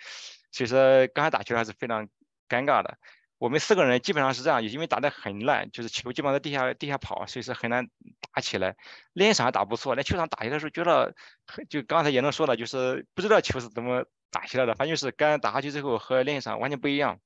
[0.52, 2.08] 所以说刚才打球还是非常
[2.50, 2.98] 尴尬的。
[3.38, 7.88] 我们四个人基本上是这样，因为打得很烂，就是球基本上在地下地下跑，所以说很难
[8.34, 8.76] 打起来。
[9.14, 11.14] 练习场打不错，在球场打起来的时候觉得，
[11.70, 17.20] 就刚才也能说了，就是不知道球是怎么打起来的，反正就是杆打下去之后和练习场完全不一样。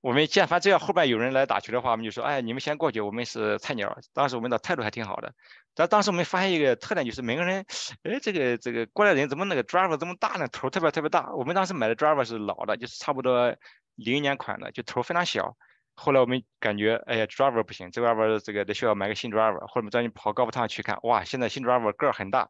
[0.00, 3.98] 我们见反只要后边有人来打球的话，我们就说，哎，你们先过去，我们是菜鸟。
[4.14, 5.34] 当时我们的态度还挺好的。
[5.74, 7.66] 但当时我们发现一个特点，就是每个人，
[8.04, 10.46] 哎，这个这个过来人怎么那个 driver 这么大呢？
[10.48, 11.34] 头特别特别大。
[11.34, 13.56] 我们当时买的 driver 是老的，就是差不多。
[13.98, 15.56] 零年款的就头非常小，
[15.94, 22.48] 后来我们感觉哎呀，driver 不行，这外边这个得需要买个新 driver，或者咱你跑高尔夫场去看，哇，现在新 driver 个儿很大。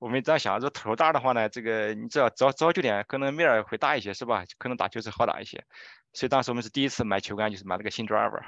[0.00, 4.44] 我们这样想，这头大的话呢，这个你只要早早九点，可能面儿会大一些，是吧？
[4.58, 5.64] 可能打球是好打一些。
[6.12, 8.42] 所以当时我们是第一次买球杆，就是买了个新 driver。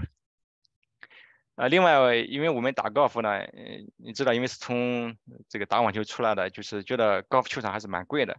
[1.56, 3.42] 呃，另外，因为我们打高尔夫呢，
[3.96, 5.16] 你知道，因为是从
[5.48, 8.38] 这个打网球出来的，就是觉得高尔夫球场还是蛮贵的。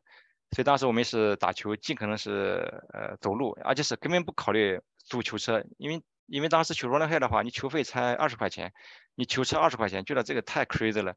[0.53, 8.73] 所以当时我们是打球，尽可能是呃走路，而且是根本不考虑租球车，因为因为当时去罗兰海的话，你球费才二十块钱，
[9.15, 11.15] 你球车二十块钱，觉得这个太 crazy 了。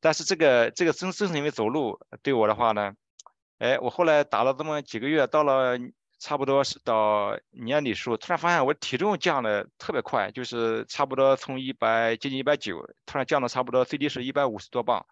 [0.00, 2.92] 但是这个这个正正是因为走路对我的话呢，
[3.58, 5.78] 哎，我后来打了这么几个月，到了
[6.18, 15.06] 差不多是到年底时候，突然发现我体重降的特别快，就是差不多从一百接近一百九，突然降到差不多最低是一百五十多磅。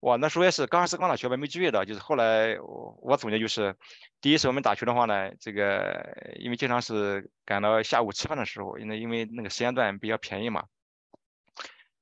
[0.00, 3.76] 哇，那时候也是刚开始刚打球，没注意到，就是后来我我总结就是，
[4.22, 10.64] 第一是我们打球的话呢，这个因为经常是赶到下午吃饭的时候，因为因为那个时间段比较便宜嘛。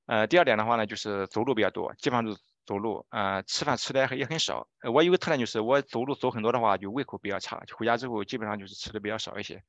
[0.07, 4.69] 呃，第二点的话呢，就是走路比较多，基本上都是走路，呃，吃饭吃的也很少。
[4.93, 9.61] 我有个特点就是我走路走很多的话，就胃口比较差，回家之后基本上就是吃的比较少一些。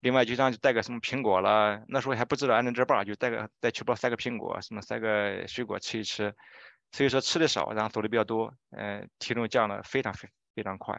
[0.00, 6.34] 另外，就像带个什么苹果了，那时候还不知道安能这棒，就带个带球包塞个苹果，什么塞个水果吃一吃。
[6.92, 10.98] 所以说吃的少，然后走的比较多，嗯，体重降的非常非非常快，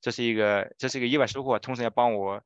[0.00, 2.42] 这是一个这是一个意外收获，同时也帮我，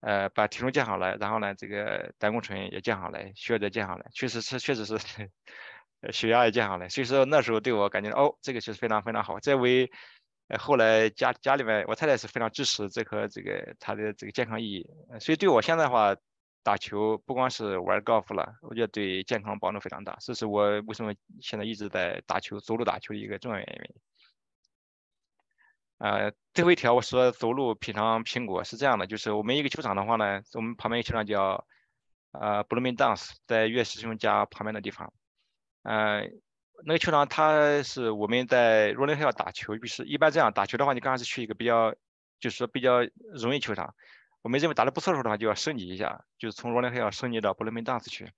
[0.00, 4.96] 呃，把体重降下来，然后呢，这个胆固醇也降下来，血压降下来，确实是确实是，
[6.12, 9.90] 血压也降下来，所以说那时候对我感觉哦，这个确实非常非常好，这为
[10.48, 14.86] 呃后来家家里面我太太是非常支持这颗这个它的这个健康意义，
[15.20, 16.14] 所以对我现在的话。
[16.66, 24.00] 打球不光是玩高尔夫了，我觉得对健康帮助非常大，这是我为什么现在一直在打球、走路打球的一个重要原因。
[25.98, 31.64] 呃，最后一条我说走路品尝苹果是这样的，就是我们一个球场的话呢，我们旁边一个球场叫
[32.32, 35.12] 呃，Bloomington，在岳师兄家旁边的地方。
[35.84, 36.28] 呃，
[36.84, 41.94] 那个球场它是我们在 Rolling Hill 打球，就是一般这样打球的话，你刚开始去一个比较
[42.40, 43.04] 就是说比较
[43.40, 43.94] 容易球场。
[44.46, 48.30] 我们认为打得不错的时候的话，就要升级一下，就是从罗联黑要升级到布雷梅当斯去。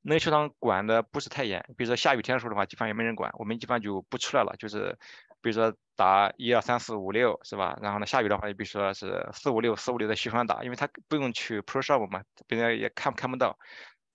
[0.00, 4.54] 那个球场管的不是太严，比如说下雨天的时候的话，基本上也没人管，我们基本上就不出来了。
[4.60, 4.96] 就是
[5.42, 7.76] 比如说打一二三四五六是吧？
[7.82, 13.58] 然后呢下雨的话，也比如说是四五六四五六在循环打，因为他不用去 Pro Shop 嘛，别人也看看不到。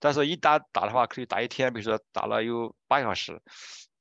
[0.00, 3.42] 但是一打打的话，可以打一天，比如说打了有八小时，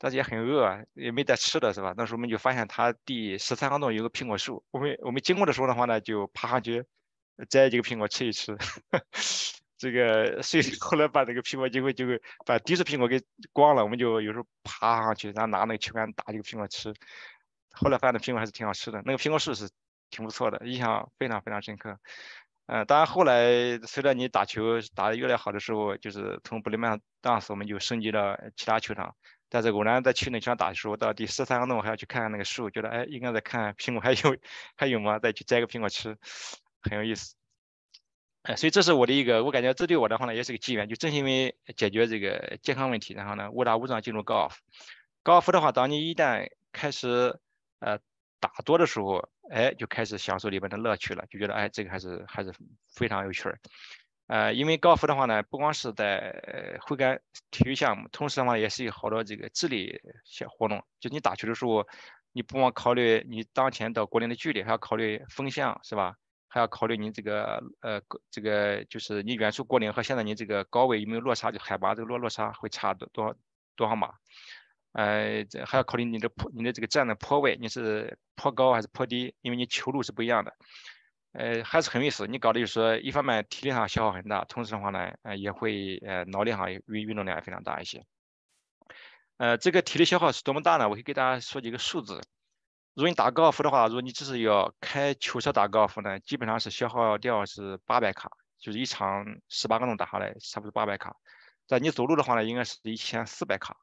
[0.03, 1.93] 但是也很饿，也没带吃的是吧？
[1.95, 6.83] 那时候我们就发现它第十三行洞有个苹果树，我们我们经过的时候的话呢，就爬上去
[7.47, 8.57] 摘几个苹果吃一吃。
[9.77, 13.21] 这个所以后来把这个苹果就会就会把第一次苹果给
[13.53, 16.91] 光了，我们就有时候爬上去，然后拿那个球杆打这个苹果吃。
[17.71, 19.69] 后来发现苹果还是挺好吃的，那个苹果树是
[20.09, 21.99] 挺不错的，印象非常非常深刻。
[22.65, 29.15] 嗯，当然后来随着你打球打得越来越好的时候，就是从布雷曼当时我们就升级到其他球场。
[29.53, 34.37] 但是偶然在去那圈打的时候，到第十三个洞还要去看看那个树，觉得哎应该再看苹果还有
[34.77, 35.19] 还有吗？
[35.19, 36.17] 再去摘个苹果吃，
[36.81, 37.35] 很有意思。
[38.43, 44.55] 哎，所以这是我的一个，我感觉这对我的话呢也是个机缘，就正是因为解决这个健康问题，然后呢误打误撞进入高尔夫。
[45.21, 47.37] 高尔夫的话，当你一旦开始
[47.79, 47.99] 呃
[48.39, 52.53] 打多的时候，哎，就开始享受里边的乐趣了，就觉得哎这个还是还是
[52.95, 53.59] 非常有趣儿。
[54.31, 57.19] 呃，因为高尔夫的话呢，不光是在挥杆
[57.51, 60.81] 体育项目，同时的话也是有好多这个智力些活动。
[61.01, 61.85] 就你打球的时候，
[62.31, 66.15] 你不光考虑你当前到果岭的距离，还要考虑风向，是吧？
[66.47, 73.35] 还要考虑你这个呃，这个就是你远处过岭和现在你这个高位有没有落差，就海拔这个落落差会差多多
[73.75, 74.13] 多少码？
[74.93, 79.35] 呃，这还要考虑你的坡，你的这个站的坡位，你是坡高还是坡低？
[79.41, 80.53] 因为你球路是不一样的。
[81.33, 82.27] 呃，还是很有意思。
[82.27, 88.03] 你搞的就是说，一方面体力上消耗很大，同时的话呢，呃，也会呃脑力上运运动量也非常大一些。
[89.37, 90.89] 呃，这个体力消耗是多么大呢？
[90.89, 92.21] 我可以给大家说几个数字。
[92.93, 101.15] 如果你打高尔夫的话，如果你只是要开球车打高尔夫呢，基本上是消耗掉是八百卡，就是一场十八个洞打下来差不多八百卡。
[101.67, 103.77] 但你走路的话呢，应该是一千四百卡。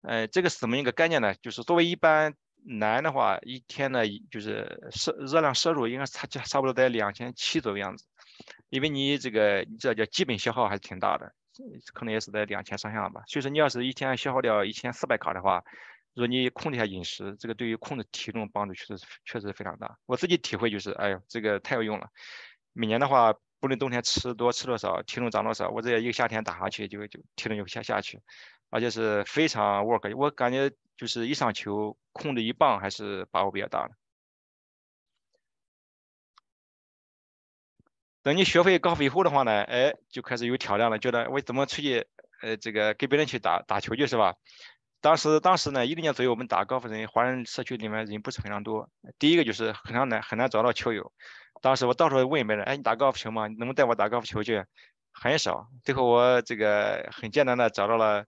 [0.00, 1.34] 呃，这个是怎么一个概念呢？
[1.34, 8.04] 就是作为一般男的话，一天呢就是摄热量摄入应该差差不多在两千七左右样子。
[8.68, 11.32] 因为你这个你知道叫基本消耗还是挺大的，
[11.94, 13.22] 可能也是在两千上下吧。
[13.26, 15.62] 所以说你要是一天消耗掉一千四百卡的话，
[16.14, 19.96] 如果你控制一下饮食，这个对于控制体重帮助确实确实非常大。
[20.04, 22.08] 我自己体会就是，哎呦，这个太有用了。
[22.74, 28.20] 每年的话，不论冬天吃多吃多少，体重长多少，我这一个夏天打下去就就体重就下下去，
[28.70, 30.16] 而且是非常 work。
[30.16, 33.94] 我感觉就是一上球控制一棒还是把握比较大的。
[38.22, 42.06] 等你学会高尔夫以后的话呢，哎，就开始有挑战了，觉得我怎么出去，
[42.42, 44.34] 呃，这个给别人去打打球去是吧？
[45.00, 48.90] 当时，当时呢，一零年左右，我们打高尔夫人，华人社区里面人不是非常多。
[49.18, 51.12] 第一个就是很难很难找到球友。
[51.62, 53.46] 当时我到处问别人，哎，你打高尔夫球吗？
[53.46, 54.64] 你能不能带我打高尔夫球去？
[55.12, 55.68] 很少。
[55.84, 58.26] 最后我这个很艰难的找到了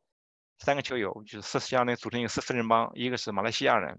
[0.60, 3.98] 三个球友，就是四相当于组成一个四四人帮，一个是马来西亚人，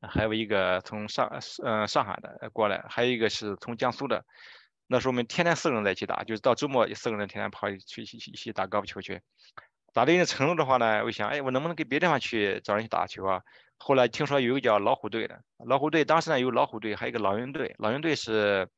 [0.00, 4.24] 还有一个从上嗯上海的过来，还有一个是从江苏的。
[4.86, 9.20] 那时候我们天天四个人在一起打，就是到周末四个人天天跑去一起一起打高尔夫球去。
[9.92, 13.40] 打到一定程度的话呢，我想，哎，我能不能给别地方去找人去打球啊？
[13.78, 17.74] 后来听说有一个叫老虎队的，老虎队当时呢有老虎队，还有一个老鹰队。
[17.78, 18.68] 老鹰队是，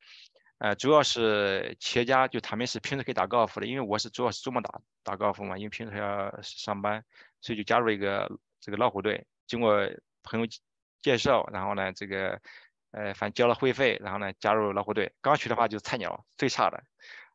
[0.63, 7.03] 呃，主要是企业家，就他们是平时可以打高尔夫的，因为我是主要是周末打打高尔夫嘛，因为平时要上班，
[7.41, 9.27] 所以就加入一个这个老虎队。
[9.45, 9.77] 经过
[10.23, 10.47] 朋友
[11.01, 12.39] 介绍，然后呢，这个，
[12.91, 15.11] 呃，反正交了会费，然后呢加入老虎队。
[15.19, 16.81] 刚去的话就是菜鸟，最差的。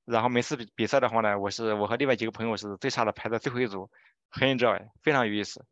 [0.06, 3.90] 然后每次比比赛的话呢，我是我和另外几个朋友是最差的，排在最后一组，
[4.30, 5.66] 很 enjoy，非常有意思。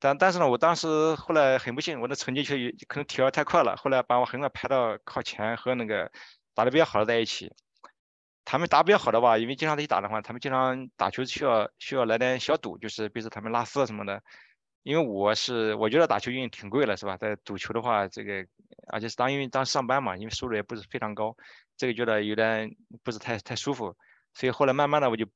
[0.00, 2.56] 但但是呢，我当时后来很不幸，我的成绩却
[2.88, 6.10] 可能提高太快了，后来把我很快排到靠前和那个
[6.58, 7.52] 打得比较好的在一起。
[8.44, 14.20] 他们打比较好的吧，因为经常在一起打的话，他们经常打球需要需要来点小赌，就是比如说他们拉丝什么的。
[14.82, 17.16] 因为我是我觉得打球因为挺贵了，是吧？
[17.16, 18.44] 在赌球的话，这个
[18.88, 21.36] 而且是当因为当上班嘛，因为收入也不是非常高。
[21.76, 23.94] 这个觉得有点不是太太舒服，
[24.34, 25.26] 所以后来慢慢的我就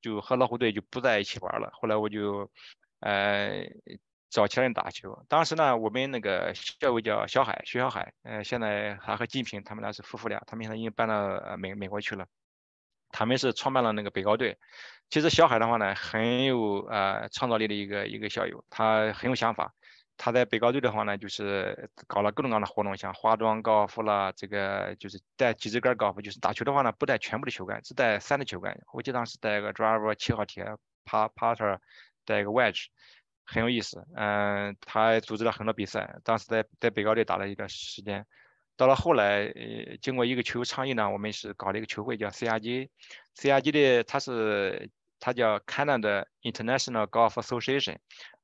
[0.00, 1.70] 就和老虎队就不在一起玩了。
[1.74, 2.50] 后来我就
[3.00, 3.66] 呃
[4.30, 5.24] 找其他人打球。
[5.28, 12.26] 当时呢，我们那个校友叫小海，徐小海，呃，现在他和金平他们俩是夫妇俩，他们现在已经搬到美美国去了。
[13.10, 14.56] 他们是创办了那个北高队。
[15.10, 19.74] 其实小海的话呢，很有呃创造力的一个一个校友，他很有想法。
[20.16, 28.78] 他在北高队的话呢，就是搞了各种各样的活动，像化妆高尔夫啦，这个就是带几支杆高尔夫，就是打球的话呢，不带全部的球杆，只带三的球杆。
[28.92, 31.78] 我记得当时带个 driver 七号铁，pa putter，
[32.26, 32.88] 带一个 wedge，
[33.52, 34.06] 很有意思。
[34.14, 38.24] 嗯，他组织了很多比赛，当时在在北高队打了一段时间。
[38.76, 47.96] 到了后来，呃，经过一个球倡议呢，我们是搞了一个球会叫 CRG，CRG 的它是它叫 Canada International Golf Association。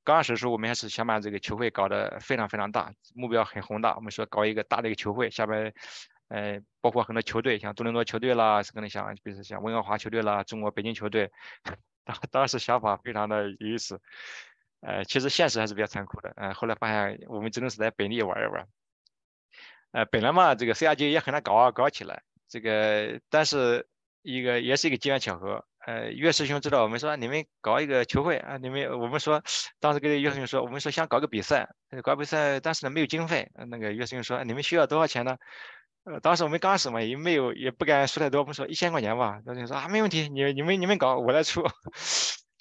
[0.04, 3.94] 刚开始的时候，我们还是想把这个球会搞得非常非常大，目标很宏大。
[3.96, 5.72] 我们说搞一个大的一个球会，下边，
[6.28, 11.30] 呃，包括很多球队，像多伦多球队啦，可能像，比如像温哥华球队啦，中国北京球队。
[12.06, 14.00] 当当时想法非常的有意思，
[14.86, 18.68] 呃，其实现实还是比较残酷的，呃，后来发现我们只能是在本地玩一玩，
[19.90, 23.88] 呃，本来嘛，这个 CRG 也很难搞啊，搞起来，这个，但是
[24.22, 29.42] 一个也是一个机缘巧合，呃，岳师兄知道我们说你们搞一个球会啊，你们我们说
[29.80, 31.68] 当时跟岳师兄说，我们说想搞个比赛，
[32.04, 35.36] 搞比赛，但是呢没有经费，那个岳师兄说你们需要多少钱呢？
[36.04, 39.40] 呃，当时我们刚开始嘛，也没有，也不敢说太多，我们说一千块钱吧。
[39.46, 41.64] 岳师兄说啊，没问题，你你们你们搞，我来出。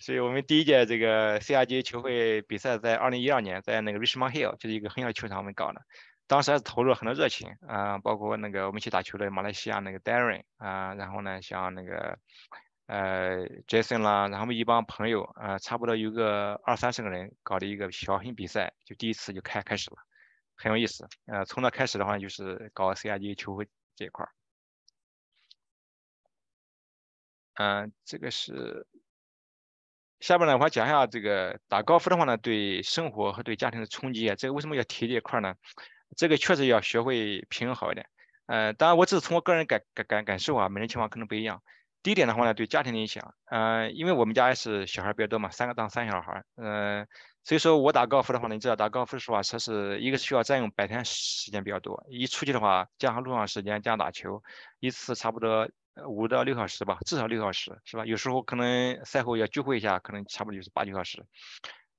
[0.06, 5.82] 所以我们第一届这个 CRG 球会比赛在二零一二年，在那个 Richmond Hill，就是一个很小的球场，我们搞的。
[6.28, 12.20] 当时还是投入了很多热情啊，包括那个我们一起打球的马来西亚那个 Darren 啊，然后呢，像那个
[12.86, 19.98] 呃 Jason 啦，然后我们一帮朋友啊，差不多有个二三十个人搞的一个小型比赛，就第一次就开开始了。
[20.54, 24.30] 很有意思，呃，从那开始的话就是搞 CRG 球会这一块儿，
[27.56, 28.86] 嗯，这个是
[30.20, 35.54] 下面呢，我讲一下这个打高尔夫的话呢，对生活和对家庭的冲击啊，这个为什么要提这一块呢？
[36.18, 38.08] 这个确实要学会平衡好一点，
[38.48, 41.62] 呃，当然我只是从我个人感感感感受啊，每人情况可能不一样。
[42.04, 47.08] 第一点的话呢，对家庭的影响，呃，因为我们家也是小孩比较多嘛，三个当三小孩，嗯。
[47.46, 54.42] 所以说我打高尔夫的话呢，你知道打高尔夫的时候啊，它是一个需要占用白天时间比较多，一出去的话加上路上时间加上打球，
[54.80, 55.70] 一次差不多
[56.08, 58.06] 五到六小时吧，至少六小时是吧？
[58.06, 61.24] 有时候可能赛后要聚会一下，可能差不多就是八九小时。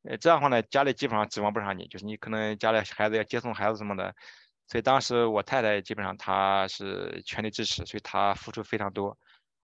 [0.03, 4.13] 呃，这样的话呢，家里基本上指望不上你，就是你可能家里孩子要接送孩子什么的，
[4.67, 9.17] 所以当时我太太基本上她是全力支持，所以她付出非常多。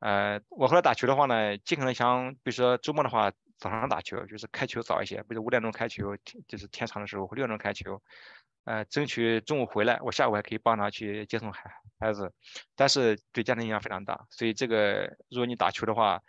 [0.02, 3.32] 呃，我后来打球的话呢，尽可能想，比如说周末的话。
[3.64, 6.18] 早上打球就是开球早一些，比如五点钟开球，
[6.50, 8.02] 就是天长的时候，六点钟开球，
[8.66, 12.34] 呃，争取中午回来，我下午还可以帮他去接送孩孩子，
[12.76, 16.22] 但是对家庭影响非常大，所以这个如果你打球的话，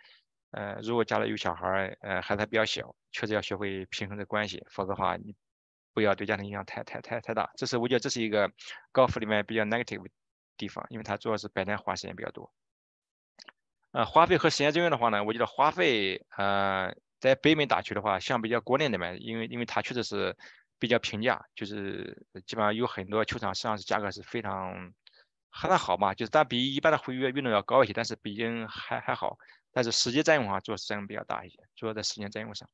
[0.51, 5.35] 呃，如果家里有小孩，呃，孩子还比较小，确实要学会平衡的关系，否则的话你
[5.93, 8.49] 不要对家庭影响太太太太大，这是我觉得这是一个
[8.93, 10.07] 高尔夫里面比较 negative
[10.55, 12.49] 地方，因为它主要是白天花时间比较多，
[13.91, 16.95] 呃，花费和时间资源的话呢，我觉得花费，呃。
[17.25, 20.37] 在北美打球的话，相比较国内那边，因为因为它确实是
[20.77, 24.93] 比较平价，就是基本上有很多球场实际上是价格是非常
[25.49, 29.39] 还算好嘛，就是但比一般的会员运动要高一些，但是毕竟还还好。
[29.73, 32.69] 但是时间占用啊，主要是占用比较大一些，主要在时间占用上。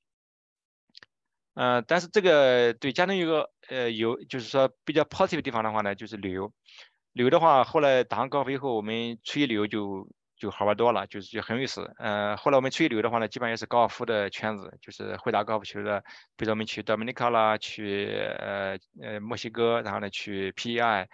[1.53, 6.51] 呃，但是这个对家庭有个呃有就是说比较 positive 的地方的话呢，就是旅游。
[7.13, 10.09] 旅游的话，后来打完高尔夫以后，我们出去旅游就。
[10.41, 11.93] 就好玩多了，就是就很有意思。
[11.99, 16.01] 嗯，后来我们出去旅游的话呢，基本上也是高尔夫的圈子，就是会打高尔夫球的。
[16.35, 18.07] 比如说我们去多米尼卡啦，去
[18.39, 21.05] 呃呃墨西哥，然后呢去 PEI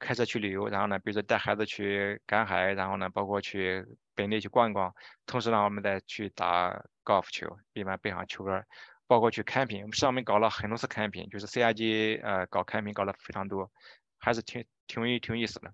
[0.00, 4.92] 开车去旅游，然后呢比如说带孩子去赶海，然后呢包括去本地去逛一逛，
[5.26, 8.66] 同时呢我们再去打高尔夫球，一般背上球杆，
[9.06, 13.70] 包括去 camping，我们上面搞了很多次 camping，就是 CRG 呃搞 camping 搞了非常多，
[14.18, 15.72] 还是挺挺有挺有意思的。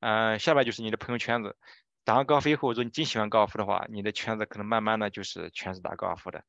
[0.00, 1.56] 嗯，下边就是你的朋友圈子。
[2.04, 6.44] 打完高尔夫以后，如果你真喜欢高尔夫的话，你的圈子可能慢慢的就是全是打高尔夫的。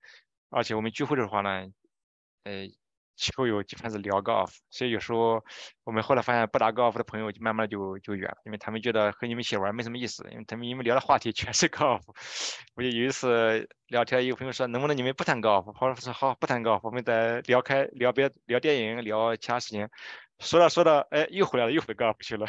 [0.50, 1.66] 而且我们聚会的话呢，
[2.44, 2.68] 呃，
[3.16, 5.44] 球友基本上是聊高尔夫，所以有时候
[5.86, 12.14] 我们后来发现不打高尔夫的朋友就慢慢就就远了，因为他们觉得和你们一起玩没什么意思，因为他们因为聊的话题全是高尔夫。
[12.76, 15.74] 我就有一次聊天，一个朋友说能不能你们不谈高尔夫？
[15.80, 19.88] 我说好，不谈高尔夫，我们再聊开聊别聊电影，聊其他事情。
[20.40, 22.46] 说着说着，哎，又回来了，又回高尔夫去了。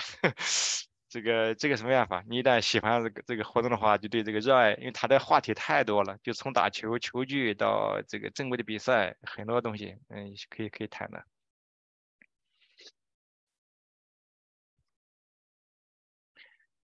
[1.16, 2.22] 这个这个什么办法？
[2.28, 11.24] 你一旦喜欢这个这个活动的话，就对这个热爱，因为他的话题太多了，就从打球、球具到这个正规的比赛，很多东西，嗯，可以可以谈的。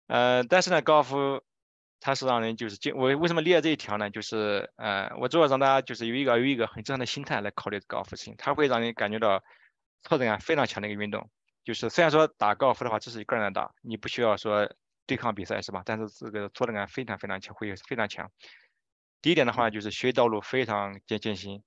[0.07, 1.43] 呃，但是呢，高尔夫
[2.01, 4.09] 它是让人就是我为什么列这一条呢？
[4.09, 9.45] 就是呃，我主要让大家就是有一个有一个很正常的心态来考虑高尔夫事情，它会让你感觉到
[10.05, 11.29] 挫折感非常强的一个运动。
[11.67, 14.73] 就是虽然说打高尔夫的话，这是一个人打，你不需要说
[15.05, 15.83] 对抗比赛是吧？
[15.85, 18.31] 但是这个挫折感非常非常强，会非常强。
[19.21, 21.63] 第一点的话，就是学习道路非常艰艰辛。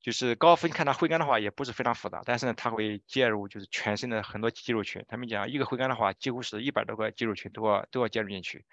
[0.00, 5.02] 就是高尔夫，你看它挥杆的话也不是非常复杂，但是呢，它会介入就是全身的很多肌肉群。
[5.08, 8.66] 他们讲一个挥杆的话，几乎是一百多个肌肉群都要都要介入进去。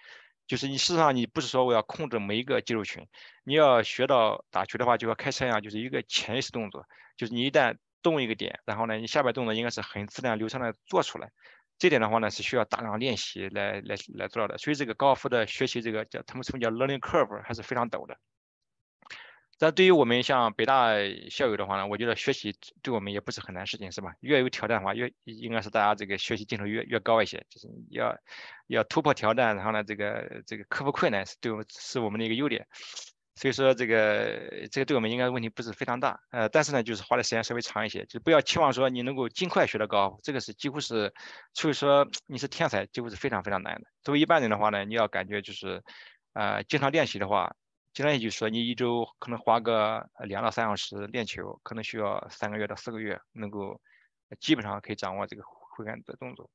[0.45, 3.07] 就是你事实上你不是说我要控制每一个肌肉群，
[3.45, 11.31] 你要学到打球的话，就要开车一样，就是一个潜意识动作，就是你一旦动一个点，然后呢，你下边动作应该是很自然流畅的做出来。
[11.77, 14.57] 这点的话呢是需要大量练习来来来做到的。
[14.57, 18.17] 所以这个高尔夫的学习这个叫他们称叫 learning curve 还是非常陡的。
[19.57, 20.89] 但对于我们像北大
[21.29, 24.11] 校友的话呢，我觉得学习对我们也不是很难事情，是吧？
[24.21, 28.17] 越有挑战的话，越应该是大家这个学习劲头越越高一些，就是要
[28.65, 32.67] 要突破挑战，然后呢，这个这个克服困难是对我们是我们的一个优点。
[33.41, 41.11] 所以说这个这个对我们应该问题不是非常大，呃，但是呢，就是花的时间稍微长一些，就不要期望说你能够尽快学到高，这个是几乎是，
[41.55, 43.87] 所以说你是天才，几乎是非常非常难的。
[44.03, 45.81] 作为一般人的话呢，你要感觉就是，
[46.33, 47.55] 呃，经常练习的话。
[47.93, 53.81] 经常也就是说，你一周可能花个两到三小时练球，可能需要三个月到四个月，能够
[54.39, 55.43] 基本上可以掌握这个
[55.75, 56.49] 挥杆的动作。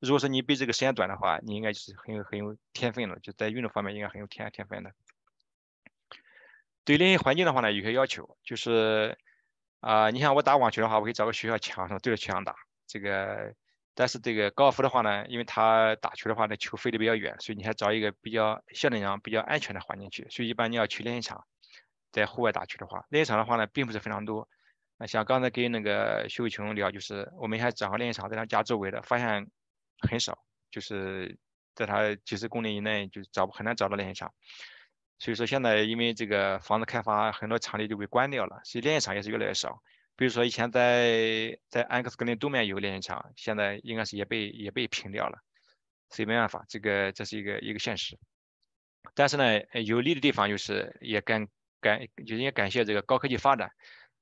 [0.00, 4.90] 如果说你比这个时间短的话，你应该就是很有很有天分了，就在运动方面应该很有天天分的。
[6.88, 9.18] 对练习环境的话呢，有些要求，就是
[9.80, 13.54] 啊，你像我打网球的话，我可以找个学校墙上对着墙打，这个。
[13.94, 20.26] 但是这个高尔夫的话呢，因为它打球的话，那球飞得比较远，所以你还找一个比较相对讲比较安全的环境去。
[20.30, 21.44] 所以一般你要去练习场，
[22.10, 24.48] 在户外打球的话，练习场的话呢，并不是非常多。
[24.96, 29.46] 那像刚才跟那个徐伟琼聊，就是我们还找个练习场在他家周围的，发现
[30.08, 30.38] 很少，
[30.70, 31.36] 就是
[31.74, 34.32] 在他几十公里以内就找很难找到练习场。
[35.18, 39.82] 所以说现在因为这个房子开发，很多场地就被关掉了，所以练习场也是越来越少。
[40.16, 45.38] 比如说以前在在安克斯格林东面有个练习场，现在应该是也被也被平掉了，
[46.10, 48.18] 所以没办法，这个这是一个一个现实。
[49.14, 51.46] 但是呢，有利的地方就是也感
[51.80, 53.70] 感就应该感谢这个高科技发展，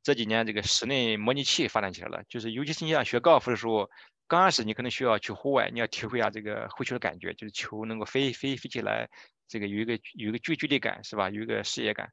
[0.03, 3.90] 这几年这个室内模拟器发展起来了，就是尤其是你想学高尔夫的时候，
[4.26, 9.09] 刚开始你可能需要去户外，你要体会一下这个挥球的感觉，就是球能够飞飞飞起来，
[9.49, 11.30] 这个有一个有一个距距离感是吧？
[11.30, 12.11] 有一个视野感。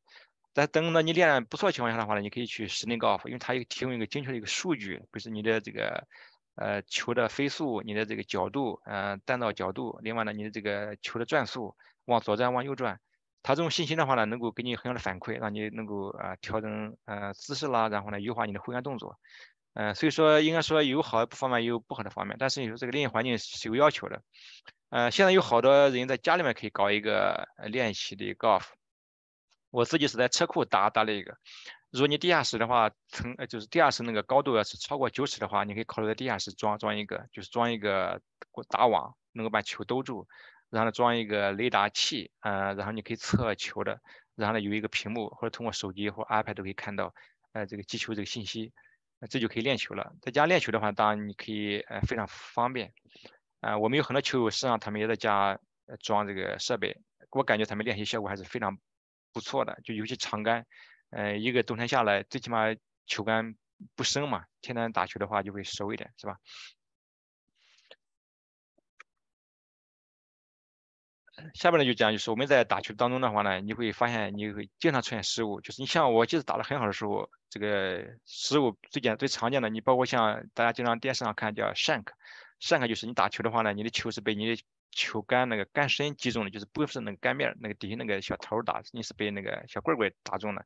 [0.55, 6.07] 但等到你练不错情况下的话呢，你可以去室内高尔夫，因为它有提供一个精确的一个数据，比如说你的这个
[6.55, 11.75] 呃球的飞速、你的这个角度、呃弹道角度，另外呢你的这个球的转速，
[12.05, 12.99] 往左转往右转，
[13.41, 19.17] 它这种信息的话呢，能够给你很好的反馈，让你能够啊调整呃姿势啦，然后呢优化你的挥杆动作，
[19.73, 24.21] 嗯，所以说应该说有好的方面，也有不好的方面，但是你说这个练习环境是有要求的，
[24.93, 28.75] 呃，现在有好多人在家里面可以搞一个练习的一个高尔夫。
[29.71, 31.35] 我自己是在车库搭搭了一个，
[31.89, 38.21] 如果你地下室的话，层呃就是地下室那个高度要是超过九尺的话，你可以考虑在地下室装装一个，就是装一个
[38.69, 40.27] 打网，能够把球兜住，
[40.69, 43.99] 然后呢装一个雷达器，呃，然后你可以测球的，
[44.35, 47.15] 然后呢有一个屏幕或者通过手机或 iPad 都可以看到，
[47.53, 48.71] 呃，这个击球这个信息，
[49.17, 50.13] 那这就可以练球了。
[50.21, 52.93] 在家练球的话，当然你可以呃非常方便，
[53.63, 55.59] 啊，我们有很多球友实际上他们也在家
[55.99, 56.95] 装这个设备，
[57.31, 58.77] 我感觉他们练习效果还是非常。
[59.35, 60.63] 不错的，就尤其长杆，
[61.09, 62.67] 呃，一个冬天下来，最起码
[63.07, 63.55] 球杆
[63.95, 66.37] 不生嘛，天天打球的话就会熟一点，是吧？
[71.55, 82.05] 下面呢就讲，就是我们在打球当中的话呢，你会发现你会经常出现失误，就是你像我即使打得很好的时候，这个失误最简最常见的，你包括像大家经常电视上看叫 shank
[82.63, 84.63] shank，shank 就是你打球的话呢，你的球是被你的。
[84.95, 90.63] 球杆那个杆身击中的，就是不是那个杆面那个底下那个小头打，你是被那个小棍棍打中了。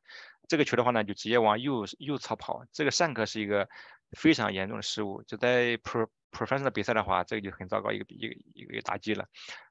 [0.48, 2.62] 这个球的话呢，就直接往右右侧跑。
[2.70, 3.70] 这个上课是一个
[4.10, 5.22] 非常严重的失误。
[5.22, 9.24] 就在 pro professional 比赛的话，这个就很糟糕一个一个一个打击了。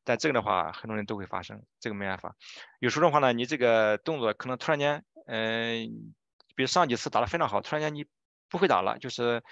[0.04, 2.36] 但这个的话，很多人都会发生，这个没办法。
[2.80, 5.88] 有时候的话呢，你这个动作可能突然间，嗯，
[6.56, 8.08] 比如上几次打得非常好，突然间你
[8.50, 9.44] 不会打了，就是。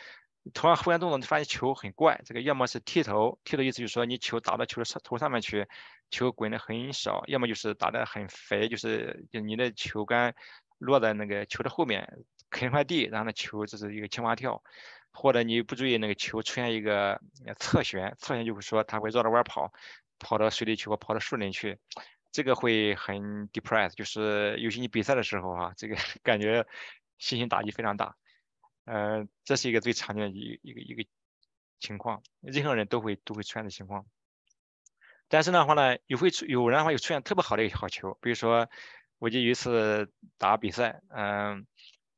[0.54, 2.22] 同样挥杆动作，你发现球很怪。
[2.26, 5.68] 这个要么是剃头，剃头意思就是说你球打到球的上头上面去，
[6.12, 10.36] 球滚的很少；要么就是打的很肥，就是就你的球杆
[10.78, 12.20] 落在那个球的后面，
[12.50, 14.62] 啃块地，然后呢球就是一个青蛙跳，
[15.12, 17.20] 或者你不注意那个球出现一个
[17.58, 19.74] 侧旋，侧旋就是说它会绕着弯跑，
[20.20, 21.80] 跑到水里去或跑到树林去，
[22.32, 26.68] 这个会很 depress，就是尤其你比赛的时候啊，这个 感觉
[27.18, 28.16] 信心打击非常大。
[28.86, 31.04] 呃，这是一个最常见的一一个一个
[31.80, 34.06] 情况，任何人都会都会出现的情况。
[35.28, 38.70] 但是的话呢，有会出有人的话有出现特别好的一个好球，比如说，
[39.18, 41.66] 我就有一次打比赛，嗯，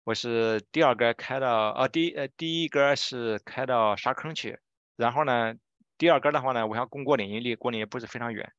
[0.04, 4.60] 我是第二杆开到，呃，第呃第一杆是开到沙坑去，
[4.98, 5.56] 然后呢，
[5.98, 8.54] 第二杆的话呢，我想攻果岭，离果岭也不是非常远，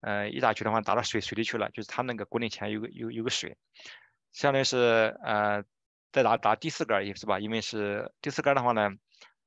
[0.00, 3.56] 呃，一打球的话打到水水里去了，就是他那个果岭前有个有有个水，
[4.32, 5.64] 相当于是呃。
[6.12, 8.90] 再打打第四杆也是吧，因为是第四杆的话呢，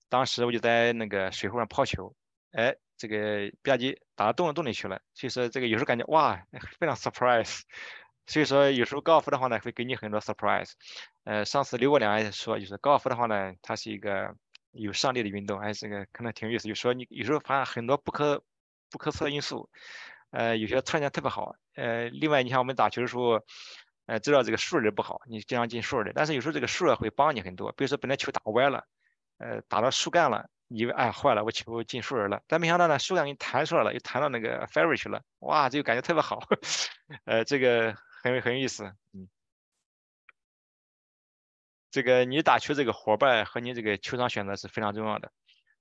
[0.09, 2.16] 当时我就在那个水后上抛球，
[2.51, 5.01] 哎，这个吧唧打到洞洞里去了。
[5.14, 6.45] 所以说这个有时候感觉哇，
[6.80, 7.61] 非常 surprise。
[8.26, 10.72] 所以说有时候高尔夫的话呢，会给你很多 surprise。
[11.26, 14.34] 呃，上次刘国梁也说，就是高尔夫的话呢，它是一个
[14.72, 16.70] 有上力的运动，哎，这个可能挺有意思。
[16.70, 18.41] 就说你有时候发现很多不可
[18.89, 19.70] 不可测因素，
[20.32, 23.43] 呃，有些突然间特别好，呃，另外你像我们打球的时候，
[24.06, 27.72] 呃，知道这个数儿不好，你经常进数儿的，但是有时候这个数儿会帮你很多。
[27.74, 28.86] 比如说本来球打歪了，
[29.38, 36.39] 呃，打到树干了，以为哎坏了，我球进数儿了，但没想到呢，树干给你弹出来了，又弹到那个 fairway 去了，哇，这个感觉特别好，
[37.26, 38.84] 呃，这个很很有意思，
[39.14, 39.28] 嗯。
[41.91, 45.32] 这个你打球这个伙伴和你这个球场选择是非常重要的。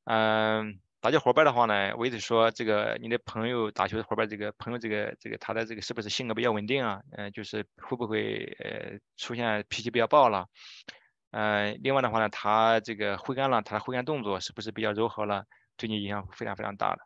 [0.04, 7.00] 嗯，打球伙伴的话呢，我一直说这个你的朋友打球的伙伴，这个朋友这个这个他的这个是不是性格比较稳定啊？
[7.10, 10.46] 嗯，就是会不会呃出现脾气比较暴了？
[11.32, 15.44] 嗯，另外的话呢，他这个挥杆了，他的挥杆动作是不是比较柔和了？
[15.76, 16.98] 对你影响非常非常大的。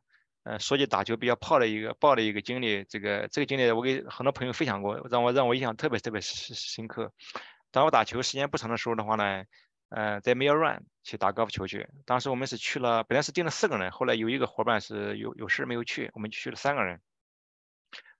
[0.43, 7.11] 嗯，说起打球比较泡的一个暴的一个经历，这个这个经历我给很多朋友分享过，让我让我印象特别特别深深刻。
[7.71, 9.43] 当我打球时间不长的时候的话呢，
[9.89, 11.89] 呃，在 m i l Run 去打高尔夫球去。
[12.05, 17.01] 当时我们是去了，本来是定了四个人，后来有一个伙伴是有有事没有去，我们就去了三个人。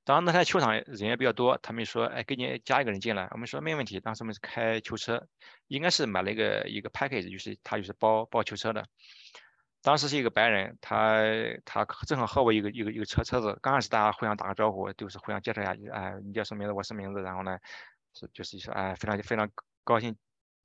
[0.05, 3.27] 当那天球场人也比较多，他们说，哎，给你加一个人进来。
[3.33, 3.99] 我们说没问题。
[3.99, 5.27] 当时我们是开球车，
[5.67, 8.87] 应该是买了一个一个 package，就是他就是包包球车的。
[9.83, 11.25] 当时是一个白人，他
[11.65, 13.59] 他正好和我一个一个一个车车子。
[13.61, 16.73] 刚开始大家互相打个招呼，就是互相介绍一下，哎，你叫什么名字？
[16.73, 17.21] 我什么名字？
[17.23, 17.59] 然后呢？
[18.15, 19.51] 是，就是说，哎，非常非常
[19.85, 20.17] 高兴，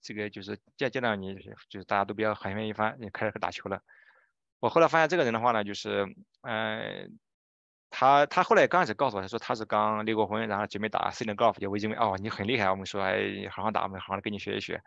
[0.01, 1.35] 这个就是见见到你，
[1.69, 3.81] 就是大家都比较寒暄一番，也开始打球了。
[4.59, 6.05] 我后来发现这个人的话呢，就是，
[6.41, 7.17] 嗯，
[7.89, 11.69] 他他后来刚开始告诉我，他说他是刚离过婚，然后准备打 C 的高尔夫球。
[11.69, 14.81] 我认为哦，你很厉害，我们说哎，好好打，我们好好跟你学一学。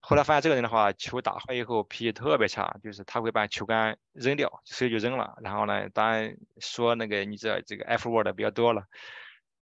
[0.00, 5.36] 后来发现这个人的话，球打坏以后脾气特别差，就是他会把球杆扔掉，所以就扔了。
[5.42, 8.84] 然后呢，当然说那个你知道这个 F word 比较多了。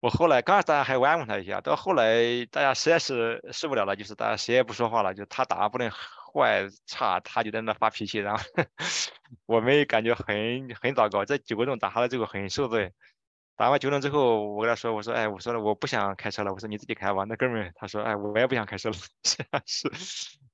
[0.04, 8.44] 我后来刚开始大家还安慰他一下，到后来大家实在是受不了了，就是大家谁也不说话了，就他打不能坏差，他就在那发脾气，然后
[9.48, 11.24] 我们感觉很很糟糕。
[11.24, 12.92] 这九个洞打下来之后很受罪，
[13.56, 17.24] 打完九洞之后，我跟他说，我说，哎，我说了我不想开车了，我说你自己开吧。
[17.24, 18.96] 那哥们他说，哎，我也不想开车了，
[19.66, 19.90] 是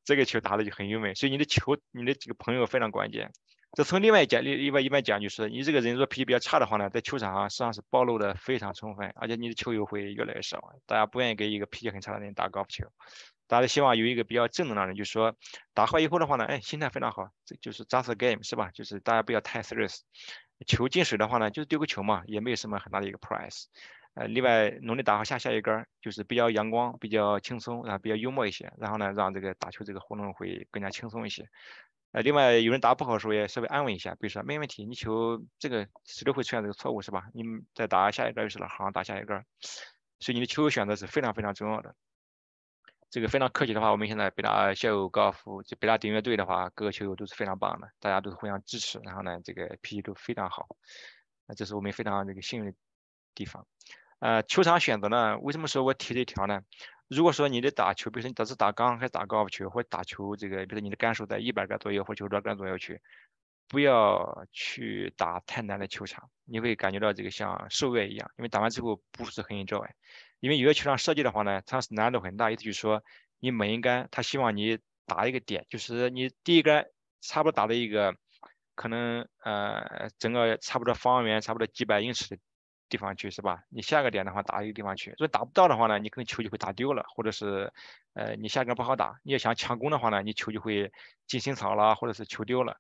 [0.06, 3.32] 这个球打的就很优美，所以你的球，你的这个朋友非常关键。
[3.74, 10.74] 这从另外一讲，另另外一般讲，就是你这个人如果脾气比较差的话呢，在球场上实际上是暴露的非常充分，而且你的球友会越来越少。
[10.86, 12.86] 大家不愿意给一个脾气很差的人打高尔夫球，
[13.48, 15.36] 大家希望有一个比较正能量的人，就是说
[15.74, 18.72] 打坏以后的话呢，哎，心态非常好，这就是 just a game 是吧？
[18.72, 20.00] 就是大家不要太 serious。
[20.66, 23.66] 球进水的话呢，就是丢个球嘛，也没有什么很大的一个 price。
[24.16, 31.48] 呃，另外努力打好下下一杆，就是比较阳光、比较轻松，然后比较幽默一些，然后呢，让这个打球这个活动会更加轻松一些。
[32.12, 37.26] 呃，另外有人打不好的时候也稍微安慰一下，比如说没问题，你球这个谁都会出现这个错误是吧？
[37.34, 37.44] 你
[37.76, 39.44] 再打下一个就是了，好好打下一个。
[40.20, 41.96] 所以你的球选择是非常非常重要的。
[43.12, 50.68] 这个非常客气的话，我们现在北大校友高尔夫就北大顶乐队的话，各个球友都是非常棒的，大家都是互相支持，然后呢，这个脾气都非常好。
[51.46, 52.78] 那这是我们非常这个幸运的
[53.34, 53.66] 地方。
[54.20, 56.62] 呃，球场选择呢，为什么说我提这条呢？
[57.08, 63.02] 如果说你的打球，比如说你只是打钢，还是打高尔夫球，或者打球这个，比如说你的杆数在一百杆左右或九十杆左右去，
[63.68, 69.88] 不要去打太难的球场，你会感觉到这个像受虐一样，因为打完之后不是很 enjoy。
[70.40, 73.02] 因为有些球场设计的话呢，它是难度很大，意思就是说
[73.40, 76.86] 你每一杆，他希望你打一个点，就是你第一杆
[77.22, 78.14] 差不多打的一个，
[78.76, 82.38] 可能呃整个差不多方圆差不多几百英尺的。
[82.90, 83.64] 地方去是吧？
[83.70, 87.72] 你下个点的话打一个地方去，如果打不到的话呢，你可能球就会打丢了，或者是
[88.14, 89.20] 呃你下个不好打。
[89.24, 90.92] 你要想强攻的话呢，你球就会
[91.28, 92.78] 进新草了，或者是球丢了。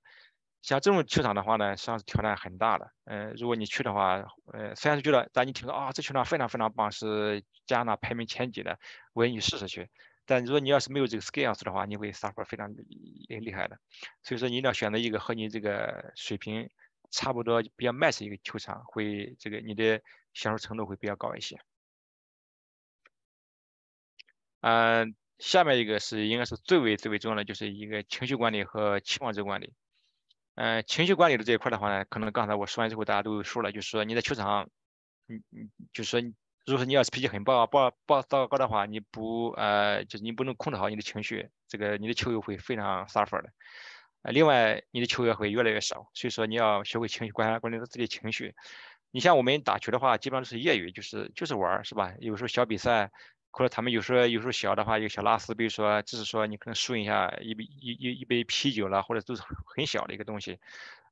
[0.61, 2.91] 像这种球场的话呢，实际上是挑战很大的。
[3.05, 8.77] 呃，如果你去的话，呃虽然是觉得，但你听说啊这球场非常非常棒，是加拿大排名前几的，
[9.13, 9.89] 我愿意试试去。
[10.25, 12.73] 但如果你要是没有这个 skills 的话，你会撒火非常
[13.27, 13.77] 厉害的。
[14.21, 16.69] 所以说你一定要选择一个和你这个水平。
[17.11, 20.01] 差不多比较 max 一个球场，会这个你的
[20.33, 21.59] 享受程度会比较高一些。
[24.61, 29.73] 嗯，下面一个是应该是最为最为重要的，就是一个情绪管理和期望值管理。
[30.55, 34.69] 嗯，情绪管理的这一块的话呢，可能刚才我说完之后大家都有数了，就是说你在球场，上，
[35.29, 36.21] 嗯嗯就是说，
[36.65, 43.49] 如果说你要是脾气很暴暴暴糟糕的话，你不呃就是你不能控制好你的情绪，这个你的球友会非常 suffer 的。
[44.21, 48.53] 呃，另外你的球员会越来越少，所以说你要学会情绪管管理自己的情绪。
[49.11, 52.13] 你像我们打球的话，基本上都是业余，就是就是玩，是吧？
[52.19, 53.09] 有时候小比赛，
[53.49, 59.41] 或者他们有时候有时候小的话，有小拉丝，比如说只是说你可能输一下一杯一一一杯啤酒了，或者都是
[59.75, 60.59] 很小的一个东西。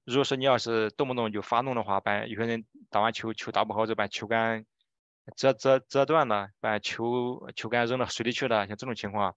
[0.05, 4.65] 如果说你要是动不动就发怒的话，把有些人打完球球打不好就把球杆
[5.35, 9.35] 折折折断了，把球球杆扔到水里去了，像这种情况，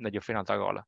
[0.00, 0.84] 那就非常糟糕了。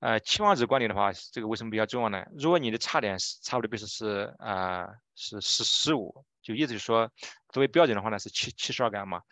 [0.00, 2.24] 呃，期望值管理的话，这个为什么比较重要呢？
[2.36, 7.10] 如果你的差点差不多，比如是呃是十十五，就意思就是说，
[7.48, 9.22] 作为标准的话呢是七七十二杆嘛。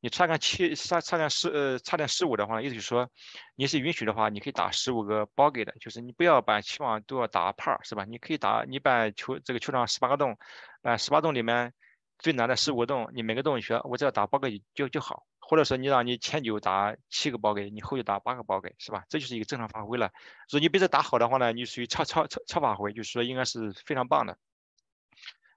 [0.00, 3.10] 你差杆七差差点十呃差点十五的话，意思就是说
[3.56, 8.04] 你是允许的话，你可以打十五个包给的，就是你不要把期望都要打 par 是吧？
[8.04, 10.38] 你可以打你把球这个球场十八个洞，
[10.82, 11.72] 呃十八洞里面
[12.18, 15.26] 最难的十五个洞，你每个洞你学我只要打包给就就好。
[15.52, 19.04] 或者说你让你前九打七个包给你后九打八个包给是吧？
[19.10, 20.06] 这就是一个正常发挥了。
[20.48, 24.38] 如果你比这打好的话呢，你属于超超超超发挥，就是说应该是非常棒的。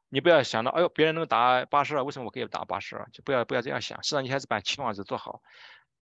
[0.10, 3.08] 你不要想到，哎呦，别人能打八十二，为什么我可以打八十二？
[3.14, 4.04] 就不要不要这样想。
[4.04, 5.41] 实际上你还是把期望值做好。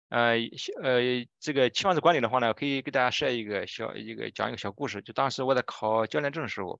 [0.10, 0.38] 呃
[0.82, 5.04] 呃，这个期望值管理的话呢，可以给大家设一个小一个讲一个小故事。
[5.04, 6.80] 就当时我在考教练证的时候。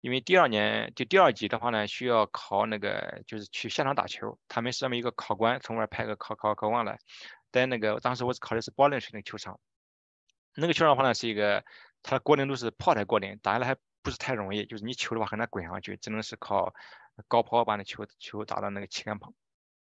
[0.00, 4.38] 因为第二年就第二级的话呢，需要考那个，就是去现场打球。
[4.46, 6.98] 他们是上面一个考官从外派个考考考官来，
[7.50, 9.58] 在那个当时我考的是保龄水那个球场。
[10.54, 11.64] 那个球场的话呢，是一个
[12.02, 16.72] 它果岭都是炮台果岭，打下来还不是太容易，就是你球的话很难滚上去，只能是靠
[17.26, 19.34] 高抛把那球球打到那个旗杆旁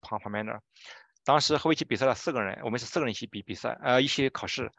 [0.00, 0.62] 旁旁边那儿。
[1.24, 4.72] 当时和我一起比赛了四个人，我们是四个人一起比比赛，呃，一起考试。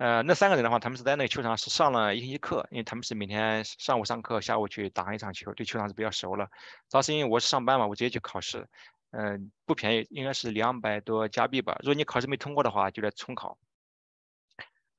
[0.00, 6.48] 呃，那三个人的话，他们是在那个球场是上了一星期课，因为他们是每天上午上课，下午去打一场球，对球场是比较熟了。
[6.88, 8.66] 当时因为我是上班嘛，我直接去考试，
[9.10, 11.76] 嗯，不便宜，应该是两百多加币吧。
[11.80, 13.58] 如果你考试没通过的话，就得重考。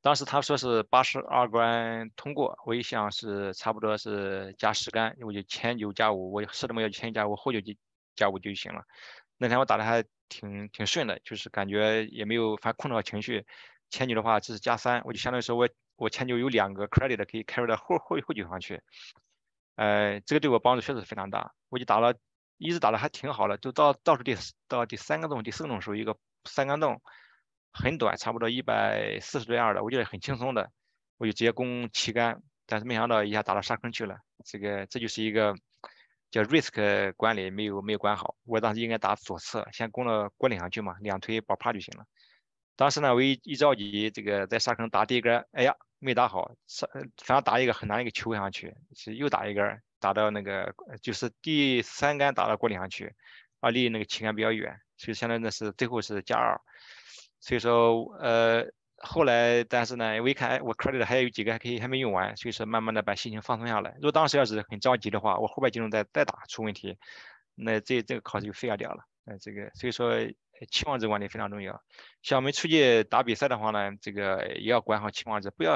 [0.03, 7.73] 当时他说是八十二关通过，我一想是差不多是加十杆，我就前九加五，我试都没有前九加五，后九就
[8.15, 8.83] 加五就行了。
[9.39, 13.43] 那天我打的还挺挺顺的，就是感觉也没有反正控制好情绪。
[13.91, 18.81] 前九的话这是加三，我就相当于说我我前九有两个 credit 可以 carry 到后后后九上去，
[19.75, 21.53] 呃，这个对我帮助确实非常大。
[21.69, 22.15] 我就打了，
[22.57, 24.35] 一直打的还挺好的，就到倒数第
[24.67, 27.01] 到第三个洞、第四个洞时候，一个三杆洞，
[27.71, 30.71] 很短，差不多一百四十多样的，我觉得很轻松的，
[31.17, 34.17] 我就直接攻旗杆，但是没想到一下打到沙坑去了。
[34.45, 35.53] 这个这就是一个
[36.31, 42.05] 叫 risk 管理没有没有管好，我当时应该打左侧，先攻到果岭上去嘛，两推保趴就行了。
[42.81, 46.89] 当时呢，我一一着急，这个在沙坑打第一杆，哎呀，没打好，上
[47.23, 53.13] 反正打一个很难一个球上去，是又打一杆，打到那个就是第三杆打到果岭上去，
[53.59, 56.59] 啊，离那个旗杆比较远，所以相当于那是最后是加二，
[57.39, 58.65] 所以说呃
[58.97, 63.93] 后来但是呢，我一看，哎，我 credit 还有几个还可以还没用完，所以说慢慢的把心情放松下来。
[63.97, 66.97] 如果当时要是很着急的话，我后边几种再再打出问题，
[67.53, 69.03] 那这这个考试就废掉了。
[69.25, 70.15] 呃，这个所以说。
[70.69, 71.81] 期望值管理非常重要。
[72.21, 75.75] 像我们出去打比赛的话呢，这个也要管好期望值，不要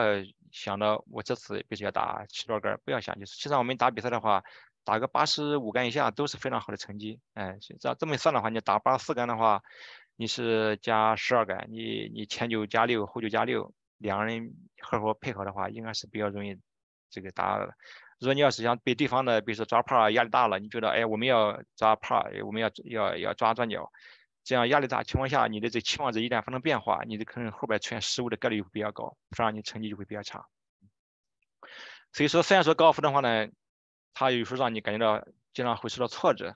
[0.51, 3.19] 想到我这次必须要打七多杆，不要想。
[3.19, 4.43] 就是其实我们打比赛的话，
[4.83, 7.19] 打个八十五杆以下都是非常好的成绩。
[7.33, 9.61] 哎，这这么算的话，你打八十四杆的话，
[10.15, 16.57] 你是加十二杆，你你前九加六，后九加六，两个人合伙配合的话，应该是比较容易
[17.09, 17.57] 这个打。
[18.19, 23.91] 如果你要是想被对方的，比如说抓帕压力大了，你觉得哎，我们要抓帕，我们要要要抓转角。
[24.46, 30.46] 这样压力大情况下，你的这期望值一旦发生变化，你的可能后边出现失误的概率会比较高，这样你成绩就会比较差。
[32.14, 33.48] 所以说，虽然说高尔夫的话呢，
[34.14, 36.56] 它有时候让你感觉到经常会受到挫折。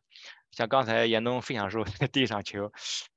[0.51, 2.71] 像刚才严东分享的时候，第一场球，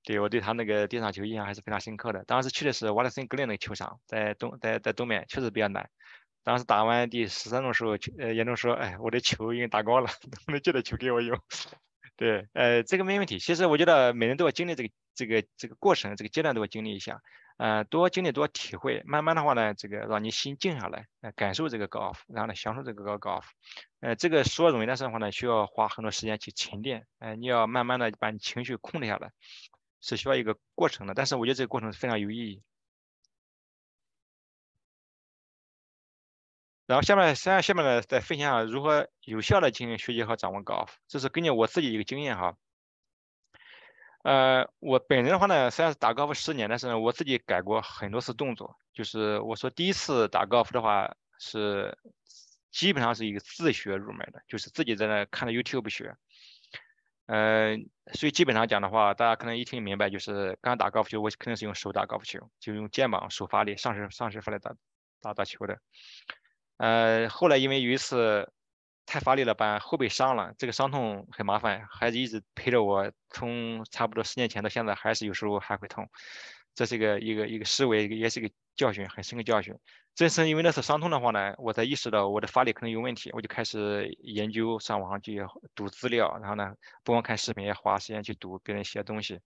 [0.05, 2.25] 对我对他那个第一场球印象还是非常深刻的。
[2.25, 5.89] 当时去的是瓦特森格林那个球场，在东在在东面，确实比较难。
[6.43, 11.39] 当时打完第十三洞的时候，呃，严东说：“哎，我的球已经打高了， 能不能借点球给我用？”
[12.23, 13.41] 对，呃，这个没问题。
[13.41, 17.21] 其实我觉得每人都要经历这个、这个、这个过程，这个阶段都要经历一下，
[17.57, 23.49] 呃，多经历多体会，慢慢的话呢，这个让你心静下来，呃，感受这个高尔夫，然后呢，享受这个高高尔夫。
[23.99, 29.33] 呃，这个说容易，但是的话呢，需要花很多时间去沉淀，呃，你要慢慢的把你情绪控制下来，
[30.01, 31.15] 是需要一个过程的。
[31.15, 32.63] 但是我觉得这个过程是非常有意义。
[36.93, 40.93] 然后下面，下下面呢，再分享如何有效的进行学习和掌握高尔夫。
[41.09, 42.55] 这是根据我自己一个经验哈。
[44.25, 48.77] 呃，我本人的话呢，虽然是打高尔夫十年，但是呢，我自己改过很多次动作。
[48.93, 51.97] 就是我说第一次打高尔夫的话，是
[52.71, 56.15] 基本上是一个自学入门的，就是自己在那看着 YouTube 学。
[57.25, 64.75] 嗯，所以基本上讲的话，大家可能一听明白，就是刚打高尔夫球，我肯定是用手打高尔夫球，就用肩膀手发力，上身上身发力打
[65.23, 65.81] 打打球的。
[66.79, 68.51] 呃，后来因为有一次
[69.07, 76.09] 太发力了，把后背伤了，这个伤痛很麻烦，孩子一直陪着我，从差不多十年前到现在，还是有时候还会痛，
[76.75, 79.75] 这是一个一个一个思维，也是一个教训，很深的教训。
[80.15, 85.41] 正是因为那次伤痛的话呢，我才意识到我的发力可能有问题，我就开始研究，上网上去
[85.75, 89.41] 读资料，然后呢，不光看视频，也花时间去读别人写的东西。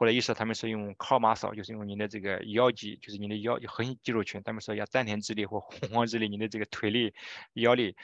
[0.00, 7.12] 后来意识到他们是用 core muscle，就是用你的这个腰肌，就是你的腰核心肌肉群，他们说要丹田之力或洪荒之力，你的这个腿力、
[7.52, 7.94] 腰力，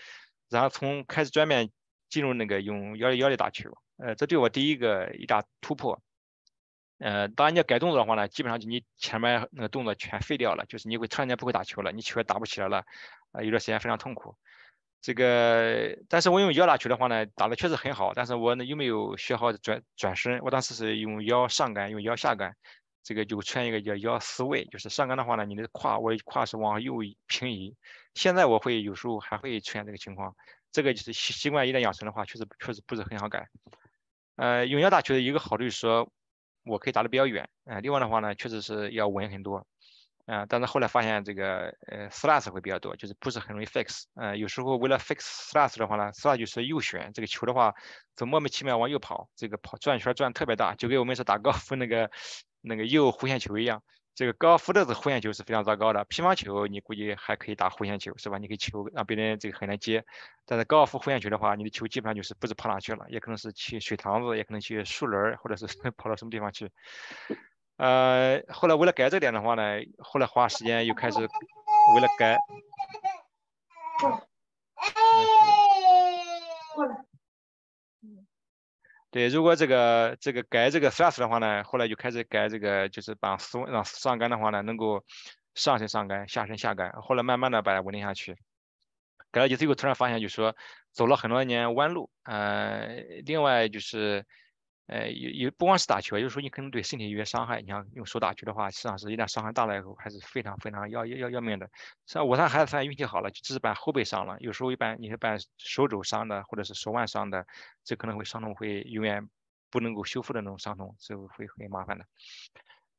[0.51, 1.71] 然后从开始转变
[2.11, 6.03] 进入那个用腰力腰力打球，呃，这对我第一个一大突破。
[6.99, 12.85] 呃，当然你要改动作的话呢，基本上就你前面那个动作全废掉了，就是你会突然间不会打球了，你球也打不起来了，
[13.33, 14.37] 啊，有段时间非常痛苦。
[15.07, 18.13] 这个，但是我用腰打球的话呢，打的确实很好。
[18.13, 22.57] 但是我呢又没有学好转转身，我当时是用腰上杆，用腰下杆，
[23.05, 26.97] 这个就出现一个叫腰思位，就是上杆的话呢，你的胯我胯是往右
[27.29, 27.77] 平移。
[28.15, 30.35] 现在我会有时候还会出现这个情况，
[30.73, 33.47] 这个就是习习惯一旦养成的话，确实确实不是很好改。
[34.35, 36.11] 呃，用腰打球的一个好处就是说。
[36.69, 39.65] 我可以打的比较远，呃，另外的话呢，确实是要稳很多，
[40.27, 47.75] 啊，但是后来发现这个呃 slas 会比较多，就是不是很容易 fix，呃，有时候为了 fix slas 的话呢，slas 就是右旋，这个球的话，
[48.17, 52.11] 总莫名其妙往右跑，这个跑转圈转特别大，就跟我们是打高尔夫那个
[52.61, 53.83] 那个右弧线球一样。
[54.17, 58.39] 这个高尔夫的这弧线球是非常糟糕的，乒乓球你估计还可以打弧线球是吧？
[58.39, 60.05] 你可以球让别人这个很难接，
[60.47, 65.67] 但是高尔夫弧线球的话，你的球基本上就是不知跑哪去了，也可能是去水塘子，也可能去树林儿，或者是
[65.99, 66.71] 跑到什么地方去。
[67.77, 69.63] 呃，后来为了改这点的话呢，
[69.99, 72.39] 后来花时间又开始为了改。
[79.11, 85.05] 对，如果这个这个改这个 thrust 的话呢，后来就开始改这个，就是把上让上杆的话呢，能够
[85.55, 86.91] 上身上杆，下身下杆。
[86.93, 88.37] 后来慢慢的把它稳定下去。
[89.31, 90.57] 改了几次以后，突然发现就说
[90.93, 92.87] 走了很多年弯路，呃，
[93.27, 94.25] 另外就是。
[94.87, 97.61] 呃，也也不光是打球，有时候你可能对身体有些伤害。
[97.61, 101.69] 你像用手打球的话，实际上是一旦伤害大了以后，还是非常非常要要要命的。
[102.07, 104.37] 像我那孩子算运气好了，就只是把后背伤了。
[104.41, 107.47] 有时候一般你是把手肘伤的，或者是手腕伤的，
[107.85, 109.29] 这可能会伤痛会永远
[109.71, 112.05] 不能够修复的那种伤痛，这会很麻烦的。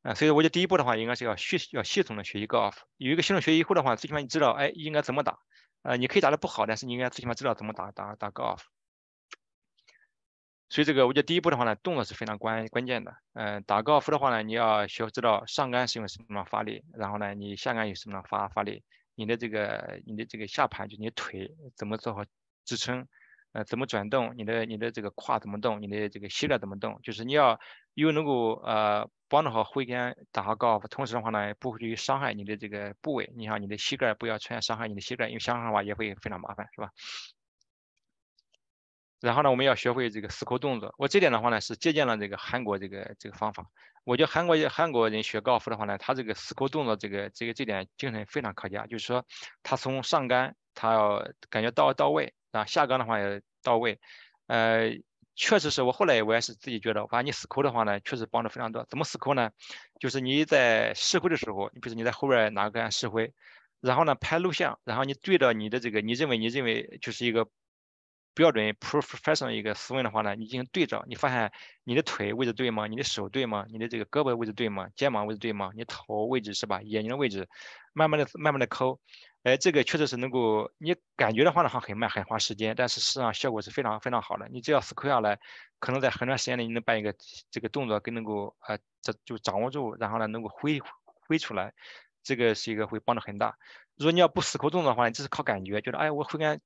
[0.03, 2.85] 啊，所以我觉得第一步的话，应该是要学要系统的学习高尔夫。
[2.97, 5.37] 有一个系统学习以后的话，最起码你知道，哎，应该怎么打。
[5.83, 8.65] 呃，你可以打得不好，但是你应该最起码知道怎么打打打高尔夫。
[10.69, 13.15] 所以这个我觉得第一步的话呢，动作是非常关关键的。
[13.33, 18.83] 嗯，打高尔夫的话呢，你要学知道上杆是用什么样发力，然后呢，你下杆用什么样发发力，
[19.15, 22.25] 你的这个你的这个下盘就你腿怎么做好
[22.65, 23.07] 支撑，
[23.53, 27.59] 呃，怎么转动，你的你的这个胯怎么动，你的这个膝盖怎么动，就是你要
[27.93, 33.31] 又能够呃帮助好挥杆打好高尔夫，同时的话呢，不会去伤害你的这个部位。
[33.37, 36.91] 你像你的膝盖不要出现伤害你的膝盖，因为伤害的话也会非常麻烦，是吧？
[39.19, 40.93] 然后呢，我们要学会这个死扣动作。
[40.97, 43.65] 我这点的话呢，是借鉴了这个韩国这个这个方法。
[44.03, 48.85] 我觉得韩国韩国人学高尔夫的话呢，他这个死扣动作这个这个这点精神非常可嘉。
[48.85, 49.25] 就是说，
[49.63, 53.99] 他从上杆他要感觉到到位，然后下杆的话也到位。
[54.45, 54.91] 呃，
[55.35, 58.85] 确实是我后来我也是自己觉得，反正你死扣的话呢，确实帮助非常多。
[58.89, 59.49] 怎么死扣呢？
[59.99, 63.33] 就是你在试挥的时候，你比如你在后边拿杆试挥，
[63.81, 67.47] 然后呢拍录像，然后你对着你的这个你认为你认为就是一个。
[68.37, 71.51] 标准 professional 一个思维的话呢，你进行对照，你发现
[71.83, 72.85] 你的腿位置对吗？
[72.85, 73.65] 你的手对吗？
[73.69, 74.87] 你的这个胳膊位置对吗？
[74.95, 75.71] 肩膀位置对吗？
[75.75, 76.79] 你头位置是吧？
[76.83, 77.47] 眼睛的位置，
[77.93, 78.99] 慢慢的、慢慢的抠，
[79.41, 84.47] 哎，这个确实是能够，你感觉的话呢，还很慢，很花时间，但是实际上效果是非常非常好的。
[84.49, 85.39] 你只要思考下来，
[85.79, 87.15] 可能在很短时间内你能把一个
[87.49, 90.79] 这个动作跟能够呃，这就掌握住，然后呢能够挥
[91.27, 91.73] 挥出来，
[92.21, 93.55] 这个是一个会帮助很大。
[93.95, 96.61] 如果你要不思考动作的话，你只是靠感觉，觉得哎，我挥杆。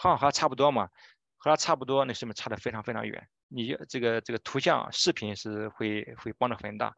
[0.00, 0.88] 和和差不多嘛，
[1.36, 3.28] 和它差不多，那什么差的非常非常远。
[3.48, 6.94] 你这个这个图像视频是会会帮助很大。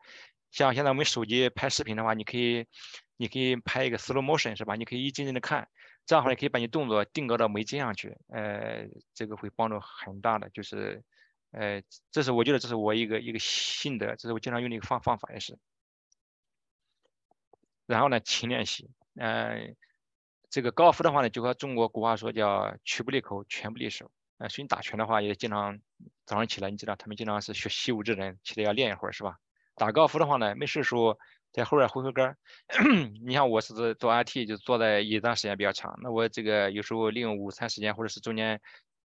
[0.51, 2.67] 像现在我们手机拍视频的话，你可以
[3.17, 4.75] 你可以拍一个 slow motion 是吧？
[4.77, 5.67] 你可以一帧帧的看，
[6.05, 8.19] 这样的话你可以把你动作定格到每帧上去。
[8.29, 11.03] 呃，这个会帮助很大的，就是
[11.53, 15.57] 呃，这是我觉得这是我一个一个心得，这是我经常用的一个方方法也是。
[17.87, 19.75] 然后呢，勤练习，嗯。
[20.51, 24.11] 这个高尔夫的话呢，就和中国古话说叫“曲不离口，拳不离手”。
[24.39, 25.79] 呃，所以你打拳的话，也经常
[26.27, 29.37] 早上起来，你知道他们经常是学习武之人，起来要练一会儿，是吧？
[29.77, 31.17] 打高尔夫的话呢，没事时候
[31.53, 32.37] 在后边挥挥杆。
[33.25, 38.61] 你像我是做 IT，就坐在椅子上时间比较长，那我这个有时候利用午餐时间，或者是中间，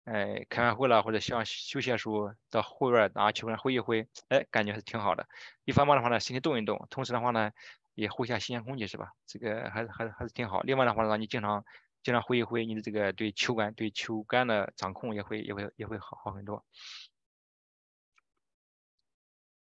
[0.05, 5.27] 呃，开完会了或者像休息的时候，到后边拿球杆挥一挥，哎，感觉还是挺好的。
[5.63, 7.51] 一方面的话呢，身体动一动，同时的话呢。
[7.95, 9.13] 也呼一下新鲜空气是吧？
[9.25, 10.61] 这个还是还是还是挺好。
[10.61, 11.65] 另外的话，让你经常
[12.03, 16.63] 经常挥一挥，你的这个对球杆对球杆的掌控也会也会也会好好很多。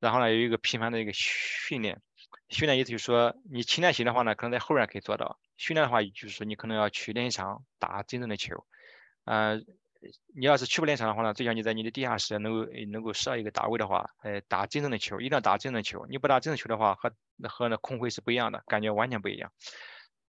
[0.00, 2.02] 然后呢，有一个频繁的一个训练，
[2.48, 8.66] 训练意思就是说，你勤练习的话呢，可能在后边可以做到；训练的话，就是说你可能要去练习场打真正的球。
[9.24, 9.62] 呃，
[10.34, 16.06] 你要是去不练场的话呢，最好你在你的地下室能够能够设一个打位的话，呃，打真正的球，一定要打真正的球。
[16.06, 17.12] 你不打真正球的话，和
[17.48, 19.52] 和那空挥是不一样的，感觉完全不一样。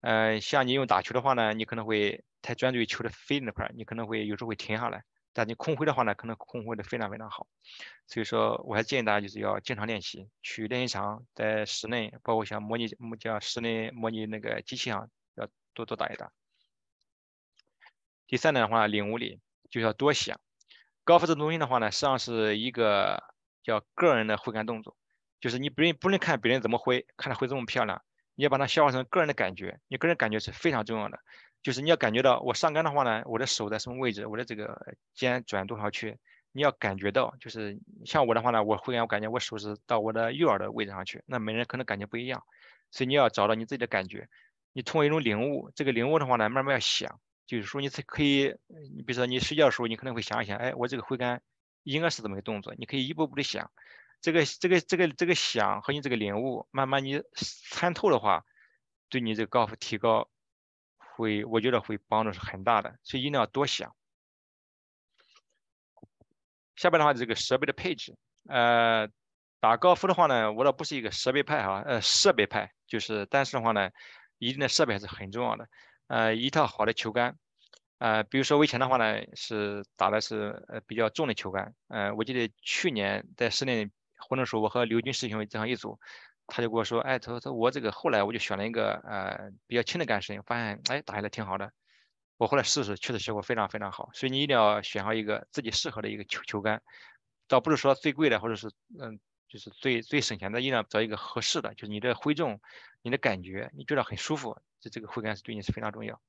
[0.02, 5.04] 呃，像你用打球的话呢，你可能会太专注于球的飞那块，你可能会有时候会停下来。
[5.34, 7.48] 但你空挥的话呢，可能空挥的非常非常好。
[8.08, 12.88] 所以说，我还建议大家就是要经常练习，去练习场，在室内，包括像模拟
[13.20, 16.32] 叫室内模拟那个机器上，要多多打一打。
[18.28, 20.40] 第三点的话，领悟力就要多想。
[21.04, 23.24] 高尔夫这东西的话呢，实际上是一个
[23.64, 24.96] 叫个人的挥杆动作，
[25.40, 28.02] 就是你不能不能看别人怎么挥，看他挥这么漂亮，
[28.36, 29.80] 你要把它消化成个人的感觉。
[29.88, 31.20] 你个人感觉是非常重要的。
[31.62, 36.18] 就是你要感觉到我上杆的话呢，我的手在什么位置，我的这个肩转多少圈，
[36.52, 37.36] 你要感觉到。
[37.40, 42.44] 就是像我的话呢，我挥杆我感觉我手是到我的右耳的位置上去，那每人可能感觉不一样，
[42.92, 44.28] 所以你要找到你自己的感觉。
[44.74, 48.56] 你通过一种领悟，这个领悟的话呢，慢慢要想，就是说你才可以，
[48.96, 51.42] 你比如说你睡觉的时候，你可能会想一想，哎，我这个挥杆
[51.84, 53.72] 应该是怎么个动作，你可以一步步的想，
[54.22, 57.22] 这个这个这个这个想和你这个领悟，慢慢你
[57.70, 58.44] 参透的话，
[59.10, 60.30] 对你这个高尔夫提高。
[61.18, 63.96] 会，我觉得会帮助是很大的，所以一定要多想。
[66.76, 68.18] 下边的话，这个设备的配置，
[68.50, 69.08] 呃，
[69.62, 73.92] 打高尔夫的话呢，我倒不是一个设备派哈，呃，设备派就是，但是的话呢，
[74.40, 75.70] 一定的设备还是很重要的。
[76.08, 77.38] 呃，一套好的球杆，
[78.00, 86.00] 呃，比如说我以前的话呢，是打的是呃比较重的球杆，呃，我记得去年在室内活动时候，我和刘军师兄这样一组。
[86.48, 91.72] 他就跟我说，哎，他说他我这个后来我就选了一个呃比较轻的杆身，发现哎打下来挺好的。
[92.38, 94.12] 我后来试试，确实效果非常非常好。
[94.14, 96.84] 所以你一定要选好一个自己适合的一个球球杆，
[97.48, 102.62] 倒不是说最贵的，或者是嗯就是最最省钱的，一定要找一个合适的，就是你的挥重、
[103.02, 104.56] 你的感觉，你觉得很舒服，
[104.90, 106.20] 这个挥杆是对你是非常重要。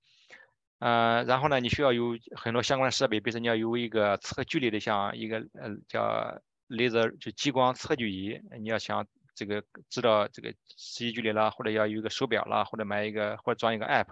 [0.78, 9.06] 呃，然后呢，你需要有很多相关的设备，比如说你要有一个测距离的，像一个呃叫 laser 就激光测距仪，你要想。
[9.38, 10.48] 这个知道这个
[10.78, 14.06] 实际距离啦，或者要有一个手表啦，或者买一个或者装一个 app，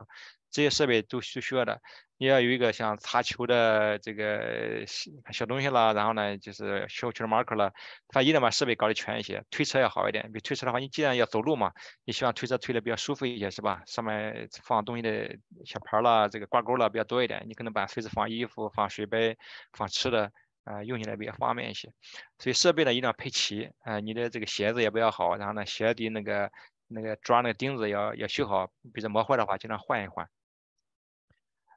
[0.54, 1.82] 这些设备都是需要的。
[2.16, 7.72] 你要有一个像擦球的这个小东西啦，然后呢就是小球的 marker 了，
[8.12, 9.44] 反正一定把设备搞得全一些。
[9.50, 11.72] 推车要好一点，比推车的话，你既然要走路嘛，
[12.04, 13.82] 你希望推车推的比较舒服一些，是吧？
[13.86, 15.36] 上面放东西的
[15.66, 19.36] 小牌啦，这个挂钩啦比较多一点，你可能把随时放衣服、放水杯、
[19.72, 20.30] 放吃的。
[20.64, 21.92] 啊，用起来比较方便一些，
[22.38, 24.00] 所以设备呢一定要配齐啊。
[24.00, 26.50] 你的这个鞋子也不要好，然后呢鞋底那个
[26.88, 30.26] 那个抓那个钉子要要修好，比如磨坏的话尽量换一换。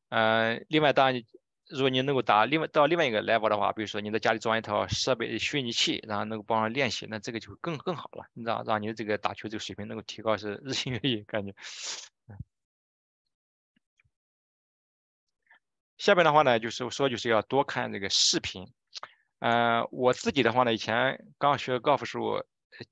[0.10, 1.24] 嗯，另外当然，
[1.70, 11.54] 如果你能够打另外到另外一个 level 的话，比如说你在家里装一套设备虚拟器，然后能够帮忙练习，那这个就更更好了，你知道，让你的这个打球这个水平能够提高是日新月异，感觉。
[15.98, 18.72] 下边的话呢，就是说就是要多看这个视频。
[19.40, 22.46] 嗯，我自己的话呢，以前刚学高尔夫时候，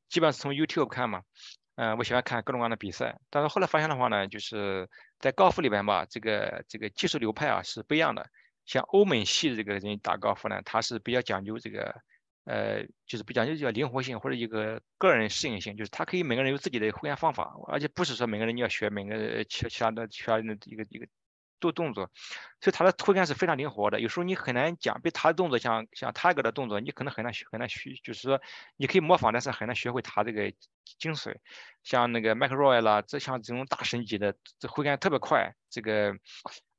[0.09, 1.21] 基本上是从 YouTube 看嘛。
[1.75, 4.89] 嗯，我喜欢看各种各样的比赛，但是后来发现的话呢，就是
[5.25, 8.29] 在高尔夫里边吧，这个这个技术流派啊是不一样的。
[8.63, 11.95] 像欧美系的这个人打高尔夫呢，他是比较讲究这个，
[12.43, 21.07] 呃，就是比讲究叫灵活性或者一个个人适应性，就是他可以每个人有自己的挥杆方法，而且不是说每个人你要学每个其其他的其他的一个一个。
[21.59, 22.09] 做动作，
[22.61, 23.99] 所以他的挥杆是非常灵活的。
[23.99, 28.41] 有时候你很难讲，被他的动作像像他个的动作，你可能很难学很难学，就是说
[28.77, 30.51] 你可以模仿，但是很难学会他这个
[30.99, 31.35] 精髓。
[31.83, 35.53] 像那个麦克罗伊啦，这像这种大神级的，这挥杆特别快。
[35.69, 36.15] 这个，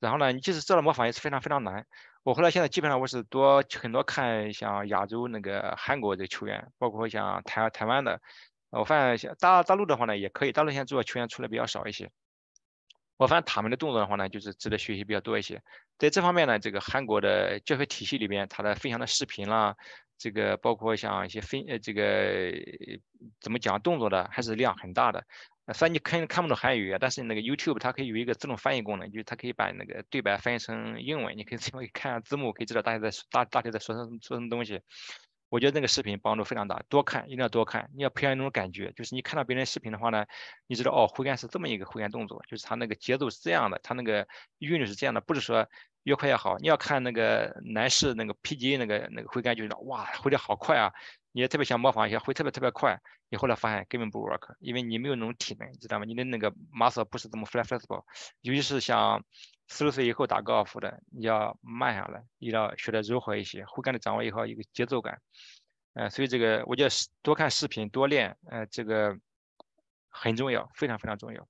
[0.01, 1.87] 然后呢，你即使知道模仿也是非常非常难。
[2.22, 8.20] 我后来现在基本上我是多很多看像亚洲那个韩国的球员，包括像台台湾的，
[8.70, 12.11] 我发现大大陆的话呢也可以，大陆现在主要球员出来比较少一些。
[13.17, 15.62] 我发现他们的动作的话呢，就是值得学习比较多一些。
[15.99, 19.75] 在这方面呢，这个韩国的教学体系里边，他的分享的视频啦，
[20.19, 22.53] 这个包括像一些分呃这个
[23.41, 25.25] 怎么讲动作的，还是量很大的。
[25.75, 34.81] 虽然你看看不懂韩语，但是那个 YouTube 它可以有一个自动翻译功能，就是它可以把那个对白翻译成英文，你可以自己看下字幕，可以知道大家在大大体在说什么说什么东西。
[35.49, 37.88] 我觉得那个视频帮助非常大，多看一定要多看。
[37.94, 40.26] 你要培养一种感觉，就是你看到别人视频的话呢，
[40.66, 44.26] 你知道哦，挥杆是这么一个挥杆动作，就是他那个节奏是这样的，他那个
[44.59, 45.68] 韵律是这样的，不是说
[46.03, 46.57] 越快越好。
[46.59, 50.92] 你要看那个男士那个 P G 那个那个挥杆，就是哇，挥的好快啊！
[51.37, 56.07] 你也特别想模仿一下，会特别特别快，你后来发现根本不 work，因为你没有那种体能，你知道吗？
[56.07, 58.03] 你的那个 muscle 不是这么 flexible，
[58.41, 59.22] 尤其是像。
[59.68, 65.20] 四十岁以后打高尔夫的，你要慢下来，你要学的柔和一些，挥杆的掌握以后一个节奏感，
[65.95, 69.18] 呃，所以这个我觉得多看视频多练，呃，这个
[70.09, 71.49] 很重要，非常非常重要。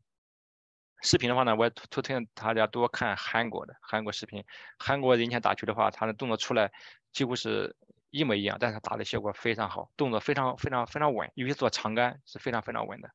[1.03, 4.43] 视频的话呢，我也推推荐大家多看韩国的韩国视频。
[4.79, 6.73] 韩国人前打球的话，他的动作出来
[7.13, 7.77] 几乎是
[8.17, 13.11] 一模一样，但是打的效果非常好，动作非常非常非常稳，尤其做长杆是非常非常稳的。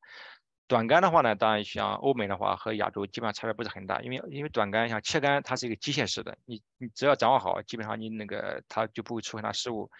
[0.68, 9.90] 短杆的话呢，当然像欧美的话和亚洲基本上差别不是很大，因为因为短杆像切杆它是一个机械式的，你你只要掌握好，基本上你那个它就不会出很大失误。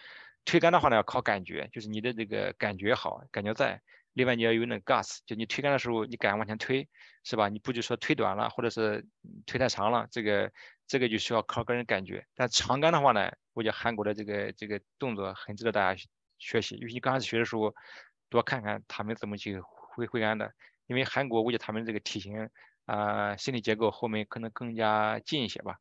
[0.45, 3.81] 推杆的话呢，要靠感觉，就是你的这个感觉好，感觉在。
[4.13, 6.87] 另外你要有那个 gas，就你推杆的时候你敢往前推，
[7.23, 7.49] 是吧？
[7.49, 9.05] 你不就说推短了，或者是
[9.45, 10.51] 推太长了，这个
[10.87, 12.25] 这个就需要靠个人感觉。
[12.35, 16.01] 但长杆的话呢，我觉得韩国的这个这个动作很值得大家
[16.37, 17.73] 学习，尤其刚开始学的时候，
[18.29, 20.51] 多看看他们怎么去挥挥杆的。
[20.87, 22.49] 因为韩国我觉得他们这个体型
[22.85, 25.77] 啊，身体结构后面可能更加近一些吧。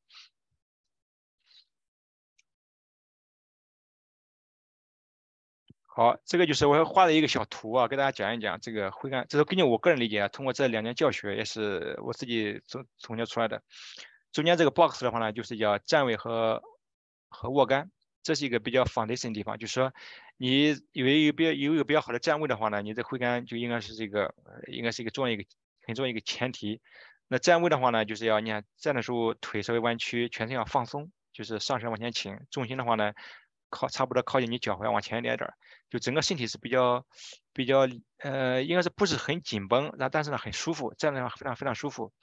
[5.94, 9.26] 好，这个就是我画的一个小图啊，给大家讲一讲这个挥杆。
[9.28, 13.62] 这是根据我个人理解啊，通过这两年教学也是我自己总总结出来的。
[14.32, 16.62] 中间这个 box 的话呢，就是叫站位和
[17.28, 17.90] 和握杆，
[18.22, 19.58] 这是一个比较 foundation 的地方。
[19.58, 19.92] 就是说，
[20.38, 24.34] 你有一个比较有一个比较好的站位的话呢，你这挥杆就应该是这个，
[24.68, 25.44] 应该是一个重要一个
[25.86, 26.80] 很重要一个前提。
[27.28, 33.12] 那站位的话呢，就是要你看站的时候腿稍微弯曲，全身要放松，就是上身往前倾，重心的话呢。
[33.74, 35.50] 靠，差不多靠近你脚踝往前一点点，
[35.92, 37.04] 就整个身体是比较
[37.52, 37.86] 比较
[38.16, 42.14] 呃，应该是不是很紧绷，然后但是呢很舒服，站的话非常非常舒服。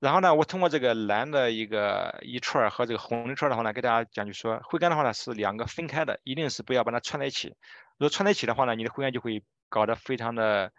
[0.00, 7.48] 然后呢，我通过这个蓝的一个一串和这个红一串的话呢，给大家讲，就说挥杆的话呢是两个分开的，一定是不要把它串在一起。
[7.96, 10.70] 如果串在一起的话呢，你的挥杆就会搞得非常的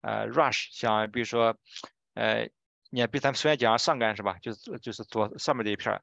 [0.00, 1.56] 呃 rush，像比如说
[2.14, 2.48] 呃，
[2.90, 4.36] 你看，比咱们首先讲上杆是吧？
[4.40, 6.02] 就是就是左上面这一片儿。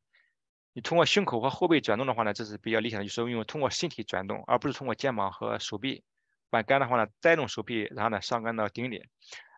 [0.74, 6.04] 你通过胸口和后背转动的话呢，这是比较理想的，就是用通过身体转动，而不是通过肩膀和手臂。
[6.50, 9.08] 把杆的话呢，带动手臂，然后呢上杆到顶点。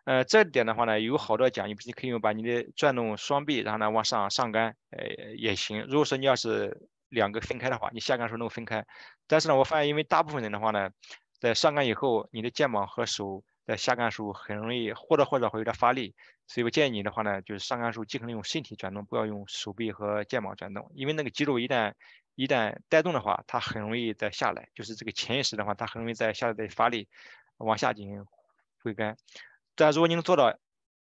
[0.04, 5.86] 呃，这点的话呢，有好多讲究，你可以用把你的转动双臂，然后呢往上上杆，呃也行。
[5.88, 8.84] 如果说你要是两个分开的话，你下杆时候能够分开。
[9.26, 10.90] 但是呢，我发现因为大部分人的话呢，
[11.40, 16.14] 在上杆以后，你的肩膀和手在下杆时候很容易或多或少会有点发力。
[16.46, 21.94] 所以我建议你的话呢，就是上杆时候尽可能用身体转动，不要用手臂和肩膀转动，因为那个肌肉一旦
[22.34, 27.08] 一旦带动的话，它很容易再下来，就是这个潜意识的话，它很容易在下来再发力，
[27.56, 28.24] 往下进行
[28.82, 29.16] 挥杆。
[29.74, 30.58] 但如果你能做到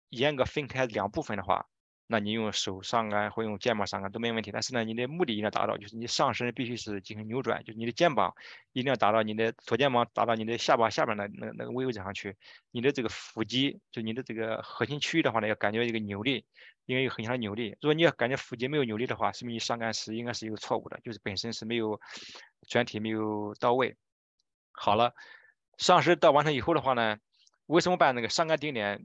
[0.10, 1.68] 严格分开两部分的话，
[2.08, 8.34] 那你用手上杆或用肩膀上杆都没问题，但是呢，你的目的一定要达到，就是你上身必须是进行扭转，就是你的肩膀
[8.74, 12.36] 一定要达到你的左肩膀达到你的下巴下边的那那个位置上去，
[12.70, 16.45] 你的这个腹肌就你的这个核心区域的话呢，要感觉一个扭力，
[16.86, 17.76] 应该有很强的扭力。
[17.82, 21.99] 如果你要感觉腹肌没有扭力的话，说明你上杆时应该是一个错误的，就是本身是没有
[22.68, 23.97] 转体没有到位。
[24.72, 25.14] 好了，
[25.80, 27.18] 上身到完成以后的话呢，
[27.66, 29.03] 为什么把那个上杆顶点？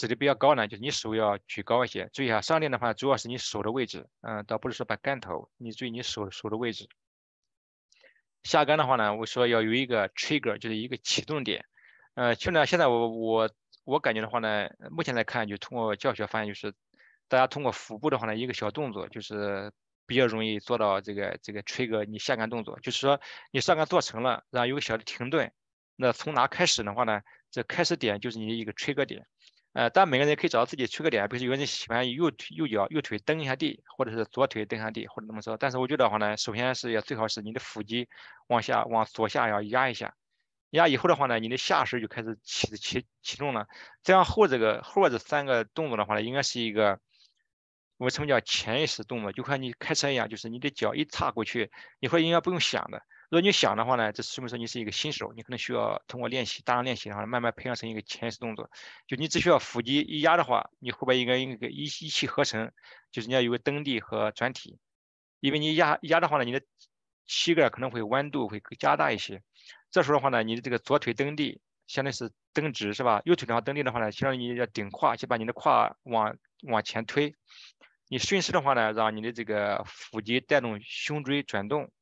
[0.00, 2.08] 指的比较高呢，就是你手要举高一些。
[2.14, 6.88] 注意啊，上点的话，主要是你手的位置，嗯，倒不是说把杆头，你注意你手手的位置。
[8.42, 11.66] 下杆的话呢，我说要有一个 trigger，就是一个启动点。
[12.14, 13.50] 呃，去呢，现在我我
[13.84, 16.72] 我感觉的话呢，目前来看，就通过教学发现，就是
[17.28, 19.70] 大家通过腹部的话呢，一个小动作，就是
[20.06, 22.80] 比较容易做到这个这个 trigger 你下杆动作。
[22.80, 23.20] 就是说
[23.50, 25.52] 你上杆做成了，然后有个小的停顿，
[25.94, 27.20] 那从哪开始的话呢？
[27.52, 29.26] 这开始点就是你的一个 trigger 点。
[29.72, 35.56] 呃，但每个人可以找到自己缺个点，比如说有人喜欢右腿右脚右腿蹬一下地，或者是左腿蹬下地，或者怎么说。
[35.56, 38.08] 但是我觉得话呢，首先是要最好是你的腹肌
[38.48, 40.14] 往下往左下要压一下，
[40.70, 43.68] 压以后的话呢，你的下身就开始起起起重了。
[44.02, 46.98] 这样后这个后这三个动作的话呢，应该是一个
[47.96, 53.02] 我们什么叫潜意识动作，就和你开车一样，就是你的脚一踏过去，你会应该不用想的。
[53.30, 58.68] 如果你想的话呢，这说明说你是一个新手，你可能需要通过练习，大量练习的话，慢慢培养成一个潜意识动作。
[59.06, 62.72] 就你只需要腹肌一压的话，你后边应该一个一一气呵成，
[63.12, 64.80] 就是你要有个蹬地和转体。
[65.38, 66.60] 因为你压压的话呢，你的
[67.24, 69.42] 膝盖可能会弯度会加大一些。
[69.92, 73.22] 这时候的话呢，你的这个左腿蹬地，相当于是蹬直是吧？
[73.24, 77.36] 右腿的话蹬地的话呢，相当于你要顶胯，就把你的胯往往前推。
[78.08, 81.92] 你顺势的话呢，让你的这个腹肌带动胸椎转动。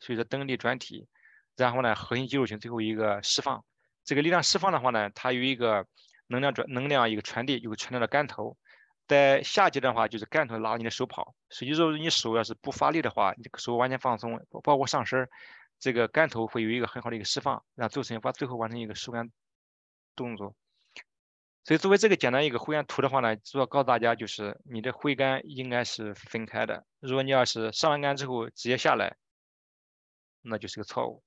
[0.00, 1.08] 所以说蹬地转体，
[1.56, 3.64] 然后呢，核心肌肉群最后一个释放。
[4.04, 5.86] 这个力量释放的话呢，它有一个
[6.28, 8.56] 能量转能量一个传递，有个传到了杆头。
[9.06, 11.34] 在下阶段的话，就是杆头拉你的手跑。
[11.50, 15.28] 实际说你手要是不发力的话，你手完全放松，包括上身，
[15.78, 19.30] 这个杆头会有一个很好的一个释放，然后做成把最后完成一个收杆
[20.14, 20.54] 动作。
[21.64, 26.86] 所以作为这个简单一个挥杆图的话呢，主要告诉大家就是你的挥杆应该是分开的。
[27.00, 29.16] 如果你要是上完杆之后直接下来。
[30.42, 31.22] 那就是个错误，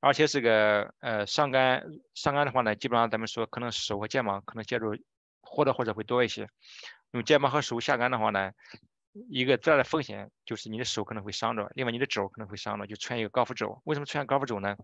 [0.00, 1.84] 而且这个呃上杆
[2.14, 4.96] 上杆的话呢，基本上咱们说可能手和肩膀可能接触
[5.40, 6.48] 或多或少会多一些。
[7.12, 8.52] 用肩膀和手下杆的话呢，
[9.28, 13.80] 一个最大的风险就是你的手可能会伤着，另外你的肘可能会伤着，就出现一个高尔夫肘。
[13.84, 14.76] 为什么出现高尔夫肘呢？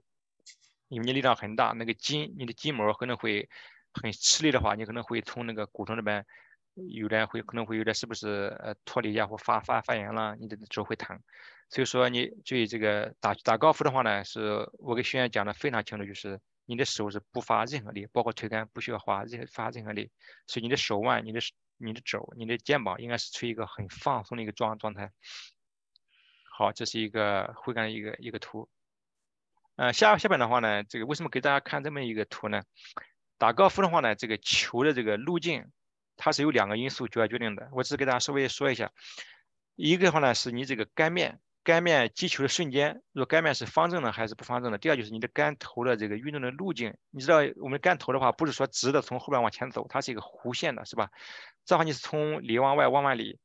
[0.88, 3.48] 因为你力量很大，那个筋，你的筋膜可能会
[3.92, 6.26] 很吃力的话，你可能会从那个骨头那边
[6.74, 11.20] 有点会可能会有点是不是呃脱离呀或发发发炎了，你的肘会疼。
[11.68, 20.10] 所以说你注意这个打打高尔夫的话呢，是我给学员讲的非常清楚，就是你的手是不发任何力，包括推杆不需要发任发任何力，
[20.46, 21.40] 所以你的手腕、你的
[21.76, 25.12] 你的肘、你的肩膀应该是处于一个很放松的一个状状态。
[26.58, 28.68] 好，这是一个挥杆的一个一个图。
[29.76, 32.62] 呃，下下边的话呢，这个为什么给大家看这么一个图呢？
[33.38, 35.70] 打高尔夫的话呢，这个球的这个路径，
[36.22, 37.70] 它是由两个因素主要决定的。
[37.72, 38.92] 我只是给大家稍微说一下，
[39.74, 44.76] 一个的话呢，是你这个杆面，杆面击球的瞬间，若杆面是方正的还是不方正的。
[44.76, 51.08] 第二就是你的杆头的这个运动的路径，你知道我们杆头的话，不是说直的从后边往前走，它是一个弧线的，是吧？
[51.64, 53.38] 这样你是从里往外，往外里。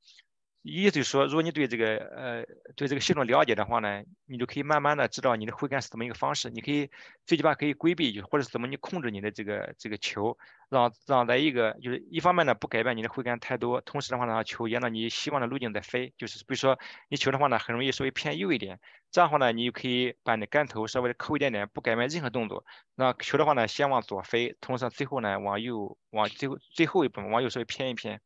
[0.68, 2.46] 意思就是说，如果你对这个呃
[2.76, 6.50] 对这个系统了解的话呢，你就可以慢慢的知道你的挥杆是怎么一个方式。
[6.50, 6.90] 你可以
[7.26, 10.38] 最起码可以规避，就或者是怎么你控制你的这个这个球，
[10.70, 16.14] 让让在一个就是一方面呢不改变你的挥杆太多，同时的话呢让球沿着你希望的路径在飞。
[16.18, 18.80] 就是比如说你球的话呢很容易稍微偏右一点，
[19.12, 22.66] 这样的话呢你就可以把你的杆头稍微的扣一点点，不改变任何动作。
[22.96, 28.20] 让球的话呢先往左飞，同时最后呢往右往最后最后一步往右稍微偏一偏。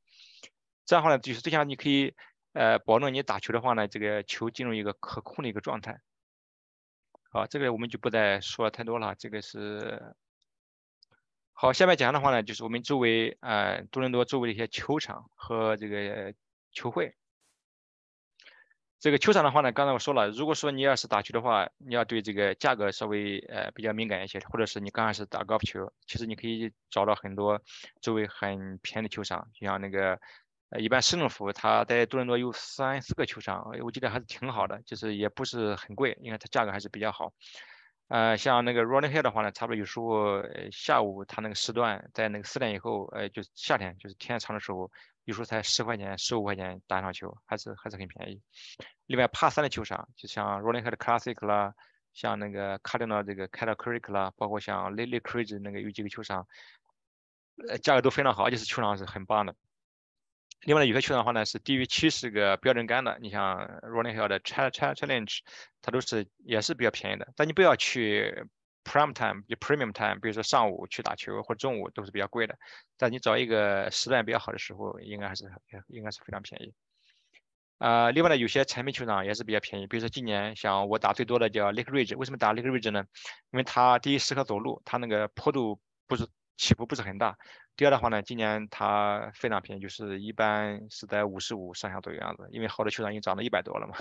[0.90, 2.16] 这样的话呢就是这样你可以。
[2.54, 6.02] 呃，保证你打球的话呢，这个球进入一个可控的一个状态。
[7.32, 9.14] 好，这个我们就不再说太多了。
[9.14, 10.16] 这个是
[11.54, 16.34] 好，下面讲的话呢，就是我们周围呃多伦多周围的一些球场和这个
[16.72, 17.14] 球会。
[19.00, 27.62] 这个球场的话呢，刚才我说了，如果说你要是打球的话，你要对这个价格稍微呃比较敏感一些，或者是你刚开始打高尔夫球，其实你可以找到很多
[28.02, 30.20] 周围很便宜的球场，就像那个。
[30.70, 37.34] 呃，一般市政府它在多伦多有三四个球场，我记得还是挺好的，就是也不是很贵，因为它价格还是比较好。
[38.08, 44.92] 呃，像那个 Rolling Hill 的话呢，差不多有时候下午它那个时段在那个四点以后，呃，就是夏天就是天长的时候，
[45.26, 48.42] 有时候才十块钱、十五块钱打一场球，还是还是很便宜。
[49.06, 51.74] 另外，帕三的球场，就像 Rolling Hill Classic 啦，
[52.14, 56.48] 像那个 Cardinal 这个 c a t a c r i c k 啦，包括像 Lily Creek 那个有几个球场，
[57.68, 59.56] 呃，价格都非常好，而且是球场是很棒的。
[60.62, 65.40] 另外呢，有些球场的话呢是低于七十个标准杆的，你像 Rolling Hill 的 Challenge，
[65.82, 67.28] 它都是也是比较便宜的。
[67.36, 68.46] 但你不要去
[68.84, 72.58] Prime Time，就 Premium Time，比如说上午去打球或中午都是比较贵的。
[72.98, 75.46] 但你找一个时段比较好的时候，应该还是
[75.88, 76.74] 应该是非常便宜。
[77.78, 83.06] 啊，另外呢，有些产品球场也是比较便宜，比如说今年像我打最多的叫 Lake Ridge，为什么打 Lake Ridge 呢？
[83.52, 87.38] 因为它第一适合走路，它那个坡度不是起伏不是很大。
[87.80, 93.96] 第二的话呢，今年它非常便宜，就是一般是在五十五上下左右样子，因为好多球场已经涨到一百多了嘛，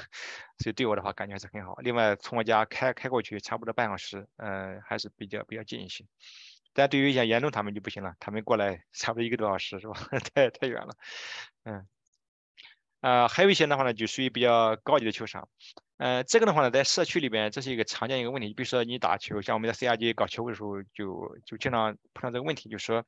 [0.59, 1.77] 所以对我的话感觉还是很好。
[1.77, 6.05] 另外从我家开开过去差不多半小时，嗯，还是比较比较近一些。
[6.73, 9.95] 但对于像严重他们就不行了，他们过来 差不多一个多小时是吧？
[10.35, 10.97] 太太远了，
[11.63, 11.87] 嗯。
[13.01, 15.49] 啊，还有一些的话呢，就属于比较高级的球场。
[15.99, 18.53] 呃，这个的话呢，在社区里边，这是一个常见一个问题。
[18.55, 23.05] 比如说你打球，像我们在 CRG 搞球会的时候，就就经常碰到这个问题，就是说。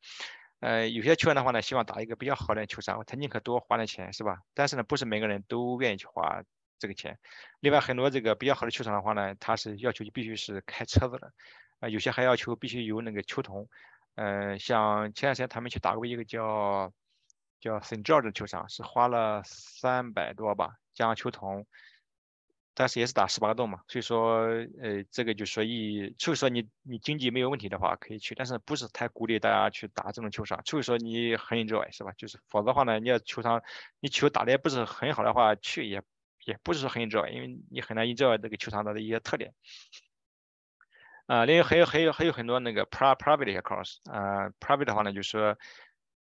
[0.60, 4.40] 呃，有些球员的话呢，希望打一个比较好的球场，他宁可多花点钱，是吧？
[4.54, 6.42] 但是呢，不是每个人都愿意去花
[6.78, 7.18] 这个钱。
[7.60, 11.32] 另外，很多这个比较好的球场的话呢，他是要求就必须是开车子的，
[11.80, 13.66] 啊，有些还要求必须有那个球童。
[14.16, 16.92] 嗯，像前段时间他们去打过一个叫
[17.58, 21.66] 叫 Saint George 的球场，是花了三百多吧，加上球童。
[22.80, 24.38] 但是也是打十八洞嘛，所以说，
[24.80, 32.12] 呃，这个就所以，除非说你你经济没有问题的话，可以去，但是不是太鼓励大家去打这种球场，除非说你很 enjoy 是吧？
[32.16, 33.62] 就是否则的话呢，你要球场
[34.00, 36.02] 你球打的也不是很好的话，去也
[36.46, 39.52] 也不是说很 enjoy，因为你很难 enjoy 这个球场的一些特点。
[41.26, 45.58] 啊，另外还有还有还有很多那个 private 的一些 course，啊，private 的话呢，就是说。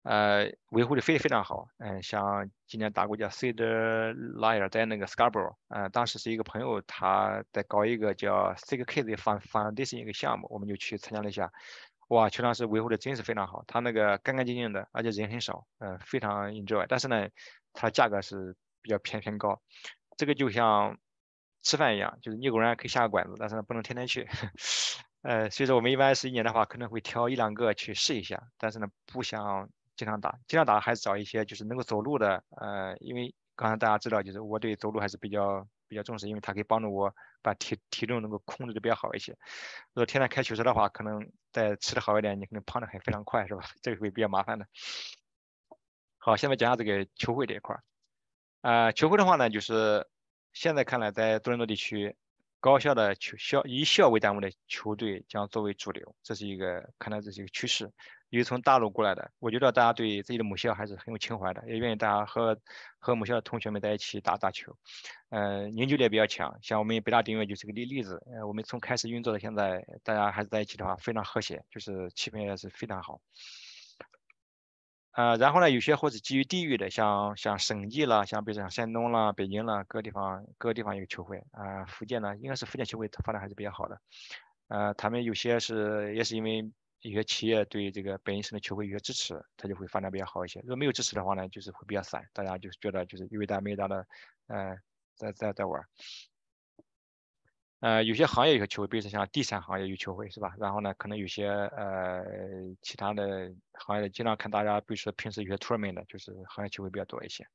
[0.08, 11.50] 呃，维护的非非常好，嗯，像今年打过叫 Sid Liar 在那个 Scarborough，嗯，当时是一个朋友他在搞一个叫 Six Kids Foundation 一个项目，我们就去参加了一下，
[12.06, 17.28] 哇，球场是维护的真是非常好，他那个干干净净的，而且人很少，嗯，非常 enjoy，但是呢，
[17.72, 19.60] 它价格是比较偏偏高，
[20.16, 20.96] 这个就像
[21.62, 24.28] 吃饭一样，就是你偶然可以下个馆子，但是呢不能天天去，
[25.22, 29.68] 呃，所以说我们一般是一年的话可能会挑一两个去试一下，但是呢不想。
[29.96, 39.32] 经常打，经常打还是找一些就是能够走路的，呃，因为刚才大家知道，就是我对走路还是比较比较重视，因为它可以帮助我把体体重能够控制的比较好一些。
[39.94, 43.62] 如果天天开球车的话，可能再吃的好一点，你可能胖的很非常快，是吧？
[43.80, 44.66] 这个会比较麻烦的。
[46.18, 47.82] 好，下面讲下这个球会这一块儿。
[48.60, 50.06] 啊，球会的话呢，就是
[50.52, 52.16] 现在看来，在多伦多地区，
[52.58, 57.92] 高校的球校以校为单位的球队将作为主流，这是一个看来这是一个趋势。
[58.36, 62.58] 因为从大陆过来的，我觉得大家对自己的母校还是很有情怀的，也愿意大家和
[62.98, 64.76] 和母校的同学们在一起打打球，
[65.30, 66.58] 嗯，凝聚力也比较强。
[66.60, 73.22] 像我们北大定位就是个例例子，呃，我们从开始运作到现在，大家还是在一起的话，非常和谐，就是气氛也是非常好。
[75.12, 81.86] 呃，然后呢，有些或者基于地域的，像像省级啦，像比如像山东啦、北京啦，各个地方各个地方有球会啊。
[81.86, 83.98] 福建呢，应该是福建球会发展还是比较好的。
[84.68, 86.70] 呃，他们有些是也是因为
[87.08, 90.60] 有些企业对这个本省的球会有些支持，它就会发展比较好一些。
[90.60, 94.06] 如果没有支持的话呢，就是会比较散，大家就是觉得就是有大没大的，
[94.48, 94.76] 呃，
[95.14, 95.82] 在在在玩。
[97.80, 100.54] 呃，有些行业有些球会，比如说像地产行业有球会是吧？
[100.58, 102.24] 然后呢，可能有些呃
[102.80, 107.46] 其他的行业，经常看大家，比如说平时有些 tournament 的，就是行业球会比较多一些。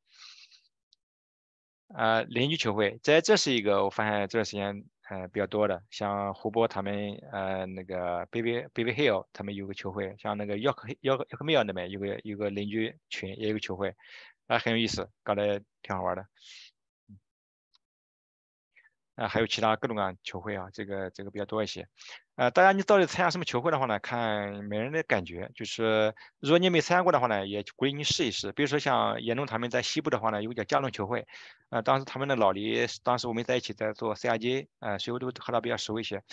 [1.93, 13.93] 呃，邻居球会，在这是一个我发现这段时间嗯比较多的，像湖波他们呃那个 Baby Baby Hill 他们有个球会，像那个 York York York Mill 那边有个有个邻居群也有个球会，
[14.47, 16.25] 啊很有意思，搞得挺好玩的。
[19.15, 21.87] 啊，还有其他各种各样球会啊，这个这个比较多一些。
[22.35, 23.99] 呃，大家你到底参加什么球会的话呢？
[23.99, 25.51] 看每人的感觉。
[25.53, 28.51] 就是如果你没参加过的话呢，也鼓励你试一试。
[28.53, 31.27] 比如说像严龙他们在西部的话呢，有个叫加隆球会。
[31.69, 36.23] 呃，当时他们的老黎，当时我们在一起在做 CRJ，呃，所以我都和他比较熟一些。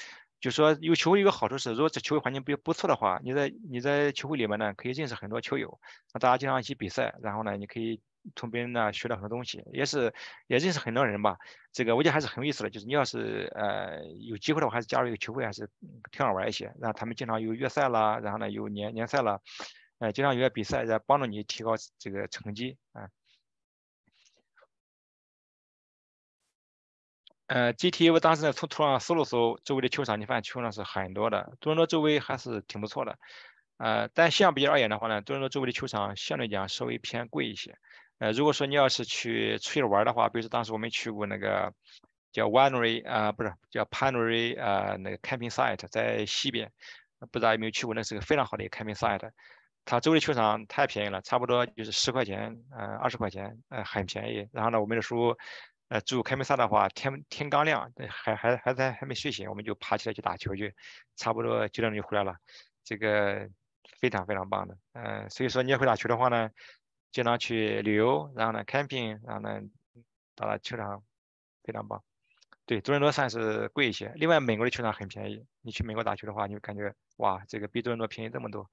[0.41, 5.81] 就说有球会有个好处是，如果这球会环境比较不错的话，你在你在球会里面呢，可以认识很多球友，
[6.15, 8.01] 那大家经常一起比赛，然后呢，你可以。
[8.37, 10.13] 从别人那学到很多东西，也是
[10.47, 11.37] 也认识很多人吧。
[11.73, 12.71] 这个我觉得还是很有意思的。
[12.71, 15.69] 就是你要是呃有机会的话，还是加入一个球会，还是
[16.11, 16.67] 挺好玩一些。
[16.81, 19.41] 然后他们经常有约赛啦，然后呢有年年赛啦，
[19.99, 23.09] 呃经常有些比赛在帮助你提高这个成绩啊。
[27.47, 33.19] 呃，GT 我当时呢从图上搜了搜周围的球场，你发现球场是很多的，多伦多周围还是挺不错的。
[33.79, 37.79] 呃，但相比而言的话呢，多伦多周围的球场相对讲稍微偏贵一些。
[38.19, 41.73] 呃，如果说你要是去出去玩的话，比如说当时我们去过那个
[42.33, 46.73] 叫 Winery 啊，不是叫 Panery 啊，那个 camping site 在西边，
[47.31, 47.95] 不知道有没有去过？
[47.95, 49.31] 那是个非常好的一个 camping site，
[49.85, 54.49] 它周围球场太便宜了，差不多就是十块钱，呃，二十块钱，呃，很便宜。
[54.53, 55.37] 然后呢，我们的叔，
[55.89, 60.75] 呃，住 camping site 的话，天天刚亮，还还还在还没睡醒，我们就爬起来去打球去，
[61.15, 62.35] 差不多九点钟就回来了，
[62.83, 63.49] 这个
[64.01, 64.77] 非常非常棒的。
[64.95, 66.51] 嗯，所以说你要会打球的话呢。
[67.11, 69.61] 经常去旅游，然后呢，camping，然后呢，
[70.35, 71.03] 打了球场
[71.65, 72.05] 非常棒。
[72.67, 74.13] 对，多伦多算是贵一些。
[74.17, 75.47] 另外，美国的球场很便宜。
[75.63, 78.71] 你去美国打球的话，你就感觉哇，这个比多伦多便宜这么多。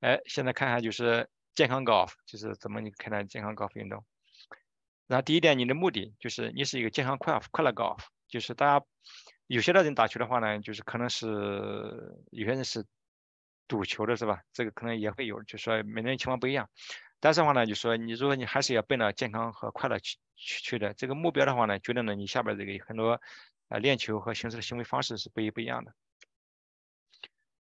[0.00, 4.04] 哎，现在看看就是健康 golf，就是怎么你看待健康 golf 运动。
[5.06, 8.84] 然后第一点，你的目的就是你是一个健康快快乐 golf，就是大家
[9.46, 11.26] 有些的人打球的话呢，就是可能是
[12.32, 12.84] 有些人是。
[13.68, 14.40] 赌球的是吧？
[14.52, 16.68] 这个可能也会有，就说每个人情况不一样。
[17.20, 23.20] 但是的话呢，就说你如果你还是要奔着健康和快乐去去去的这个目标的话呢，决定了你下边这个很多
[23.68, 25.92] 呃练球和形式的行为方式是不一不一样的。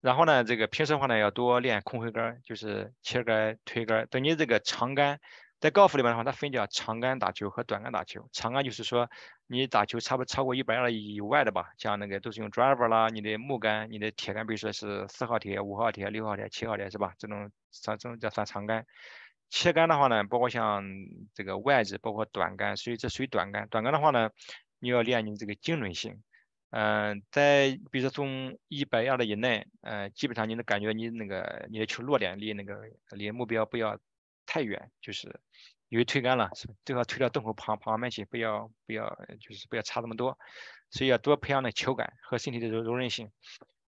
[0.01, 5.21] 然后呢，这个平时的话呢，要多练空挥杆，就是切杆、推杆，等你这个长杆。
[5.61, 8.29] 在高尔夫里面的话，它分叫长杆打球和短杆打球。
[8.33, 9.11] 长杆就是说
[9.47, 17.15] 你打球差不多超过一百码以外的吧，像那个都是用 driver 啦，你的木杆、你的铁杆，比如说是四号铁、五号铁、六号铁、七号铁是吧？
[17.19, 18.87] 这种算这种叫算长杆。
[19.51, 20.83] 切杆的话呢，包括像
[21.35, 23.69] 这个外置，包括短杆，所以这属于短杆。
[23.69, 24.31] 短杆的话呢，
[24.79, 26.23] 你要练你这个精准性。
[26.71, 32.81] 嗯，在比如说从一百码的以内，呃，基本上你能感觉你那个你的球落点离那个
[33.11, 33.99] 离目标不要
[34.51, 35.41] 太远，就是。
[35.93, 39.09] 因为推杆了，是最好推到洞口旁旁边去，不要不要
[39.41, 40.39] 就是不要差这么多，
[40.89, 43.33] 所以要多培养的球感和身体的柔柔韧性。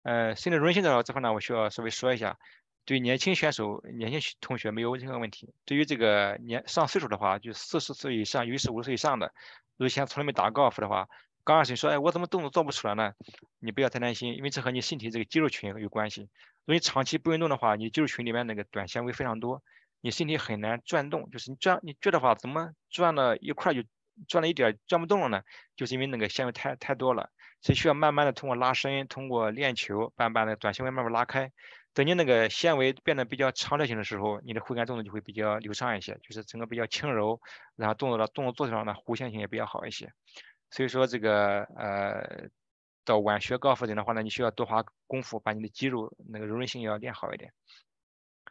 [0.04, 2.40] 呃，身体柔韧性的这块呢，我需要稍微说一下。
[2.86, 5.54] 对年轻选手、年轻同学没有任何问题。
[5.66, 9.34] 对于这个年上岁数的话，就四十岁以上，尤其是五十岁以上的，
[9.76, 11.10] 如果现在从来没打高尔夫的话，
[11.44, 13.12] 刚开始说，哎，我怎么动作做不出来呢？
[13.60, 16.22] 你不要太担心，因为这和你身体这个肌肉群有关系。
[16.64, 19.62] 如果你长期不运动的话，你肌肉群里面那个短纤维非常多。
[20.02, 23.84] 你身体很难转动，就是你转，你觉得话怎么转了一块就
[24.28, 25.42] 转了一点转不动了呢？
[25.76, 27.30] 就是因为那个纤维太太多了，
[27.62, 31.52] 所以需要慢慢的通过拉伸，通过练球，慢慢的短纤维慢慢拉开。
[31.94, 37.42] 等你那个纤维变得比较长条形的时候，你的挥杆动作就会比较流畅一些，就是整个比较轻柔，
[37.76, 40.12] 然后动作的动作做起来呢，弧线性也比较好一些。
[40.70, 42.50] 所以说这个呃。
[43.06, 47.52] 到晚学高尔夫人的话呢，你需要多花功夫把你的肌肉那个柔韧性要练好一点，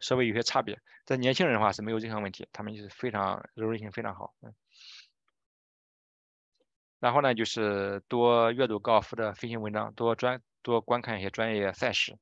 [0.00, 0.78] 稍微有些差别。
[1.04, 4.34] 在年轻人的话是没有任何问题，他们就是非常柔韧性非常好。
[4.42, 4.54] 嗯。
[7.00, 12.18] 然后呢，就是多阅读高尔夫的飞行文章，多专多观看一些专业赛事。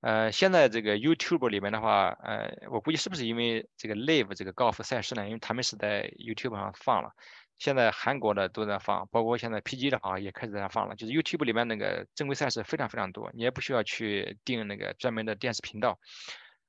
[0.00, 5.26] 呃，现在这个 YouTube 里面的话，呃，我估计是不是因为这个 Live 这个高尔夫赛事呢？
[5.26, 7.12] 因为他们是在 YouTube 上放了，
[7.58, 10.94] 现在韩国的都在放，包括现在 PG 的话也开始在放了。
[10.96, 15.98] 就是 YouTube 里面那个正规赛事非常非常多，你也不需要去订那个专门的电视频道，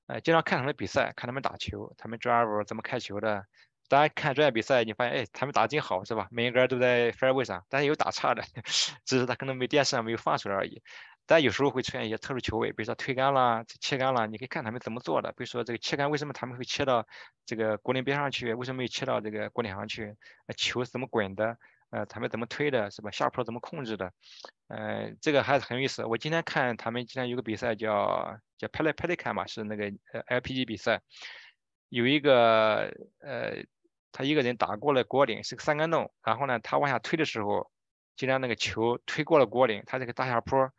[0.07, 3.45] 呃，经常看他们比赛，看他们打球，他们 driver 怎么开球的。
[3.87, 6.27] 大家看专业比赛，你发现，哎，他们打的真好，是吧？
[6.31, 8.43] 每一杆都在 fairway 上，但是有打差的，
[9.05, 10.81] 只是他可能没电视上没有放出来而已。
[11.27, 15.31] 但有时候会出现一些特殊球位，比如说推杆啦、切杆啦，你可以看他们怎么做的。
[15.31, 17.07] 比如说这个切杆，为什么他们会切到
[17.47, 18.53] 这个果岭边上去？
[18.53, 20.15] 为什么没切到这个果岭上去？
[20.55, 21.57] 球是怎么滚的？
[21.95, 22.91] 呃，他们怎么推的？
[22.91, 23.09] 是吧？
[23.11, 24.11] 下坡怎么控制的？
[24.67, 26.03] 呃，这个还是很有意思。
[26.05, 31.01] 我今天看他们今天有个比赛叫叫 Pele Pelican 嘛，是那个呃 LPG 比赛，
[31.89, 33.63] 有一个呃。
[34.17, 37.69] 他一个人打过了果岭，是个三杆洞，然后呢，他往下推的时候，
[38.15, 40.71] 竟然那个球推过了果岭，他这个大下坡，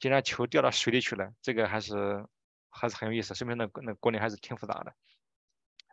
[0.00, 2.26] 竟然球掉到水里去了，这个还是
[2.68, 4.92] 还是很有意思，说明那那果岭还是挺复杂的。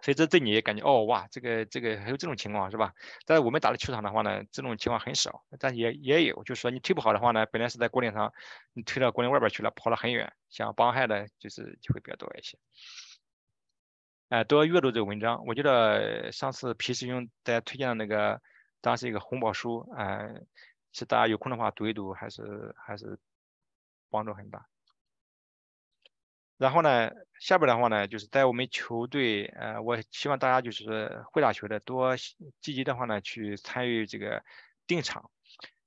[0.08, 2.94] 所以这对你也感觉哦哇，这个这个还有这种情况是吧？
[3.26, 8.32] 在我们打的球场的话呢，这种情况很少，但也也有，就是说你推不好的话呢，本来是在果岭上，
[8.72, 12.58] 你推到果岭外边去了，跑了很远，想帮害的，就是就会比较多一些。
[14.30, 15.46] 哎，多阅读这个文章。
[15.46, 18.42] 我觉得上次皮师兄大家推荐的那个，
[18.80, 20.26] 当时一个红宝书，哎，
[20.94, 23.20] 是大家有空的话读一读，还是还是
[24.10, 24.66] 帮助很大。
[26.58, 32.16] 然后呢，下边的话呢，就是在我们球队，呃，我希望大家就是会打球的多
[32.62, 34.44] 积极的话呢，去参与这个
[34.86, 35.30] 定场。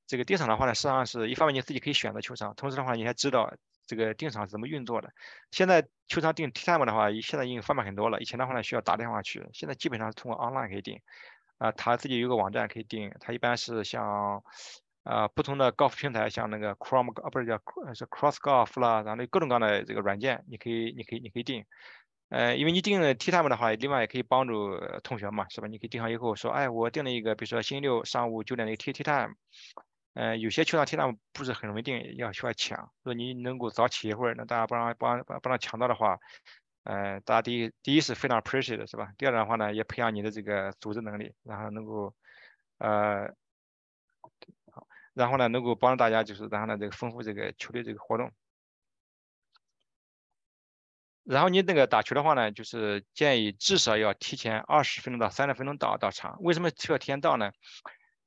[0.07, 3.55] 这个定场的话呢，实际上是一方面你自己可以选择球场，同时的话你还知道。
[3.87, 5.13] 这个定场是怎么运作的？
[5.51, 8.21] 现在球场定 T time 的话，现在已经方便很多了。
[8.21, 11.01] 以前的话呢，需要打电话去，现在基本上是通过 online 可以定。
[11.59, 14.45] 啊，他自己有个网站可以定，他一般是像，
[15.03, 17.57] 呃，不同的高尔夫平台，像那个 Chrome 啊，不是叫
[17.95, 21.65] 是 Cross Golf 啦，然后各种各样的这个软件，你可以，你可以，你可以定。
[22.29, 25.69] 呃，因为你订 T time 的话，另外也可以帮助同学嘛，是吧？
[25.69, 29.35] 你可以定好以后说，哎，我定了一个，比如说星期六上午九点的 T T time。
[30.15, 32.77] 呃，有些球场体量不是很容易定，要需要抢。
[33.03, 36.19] 如果你能够早起一会儿，那大家帮帮帮帮他抢到的话，
[36.83, 39.13] 呃，大家第一第一是非常 appreciate 的是吧？
[39.17, 42.13] 第二的话呢，也培养你的这个组织能力，然后能够
[42.79, 43.33] 呃，
[45.15, 48.31] 然后呢，能够帮助大家就是然后呢这个丰富这个球队这个活动。
[51.25, 56.37] 然后你那个打球的话呢，就是建议至少要提前二十分钟到三十分钟到到场。
[56.41, 57.53] 为什么需要提前到呢？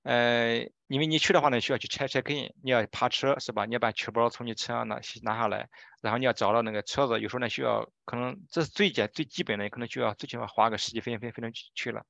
[0.03, 3.65] 呃，因为你去的话呢，需要去拆拆 in，你要爬车是吧？
[3.65, 5.69] 你要把球包从你车上拿拿下来，
[6.01, 12.05] 然后你要找到那个车子，有时候呢需要可能这是最简最基本的，可能需要最起码花个十几分钟才能去去了。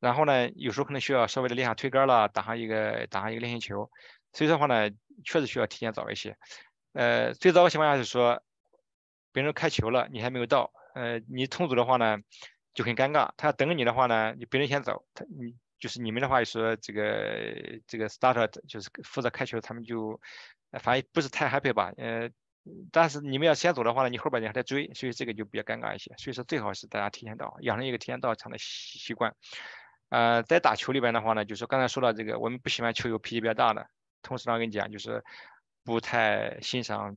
[0.00, 3.90] 然后呢，有时候可能需要稍微的练下推杆了，打上一个打上一个练习球。
[4.32, 4.90] 所以说话呢，
[5.24, 6.36] 确实需要提前早一些。
[6.92, 8.42] 呃，最早的情况下是说，
[9.32, 12.18] 别人开球了，你还没有到，呃，你同组的话呢
[12.74, 15.56] 就很尴尬，他要等你的话呢，你别人先走，他你。
[15.80, 20.20] 就是你们的话说这个这个 starter 就是负责开球，他们就
[20.72, 22.28] 反正不是太 happy 吧，呃，
[22.92, 26.12] 但是你们要先走的话呢，你后边人还在追，所以这个就比较尴尬一些。
[26.18, 29.34] 所以说最好是大家提前到，养成一个提前到场的习习惯。
[30.10, 33.88] 呃，在打球里边的话呢，就是刚才说到这个，我们不喜欢球友脾气比较大的，
[34.22, 35.24] 同时呢跟你讲就是
[35.82, 37.16] 不太欣赏。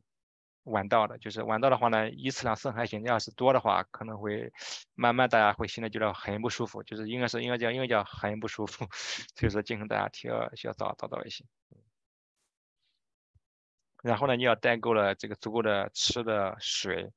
[0.65, 4.49] 晚到的，就是晚到的话呢，一次两次还行，要是多的话，可能会
[4.95, 8.87] 慢慢大家会心里觉得很不舒服，就是应该是应该叫应该叫很不舒服，
[9.35, 11.43] 所以说尽可能大家提要需要早早到一些。
[14.01, 17.11] 然后呢，你要带够了这个足够的吃的水，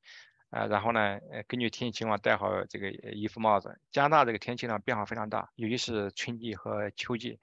[0.50, 3.78] 啊，然后呢，呃，根据天气情况戴好这个衣服帽子。
[3.90, 7.38] 加拿大这个天气呢变化非常大，尤其是春季和秋季。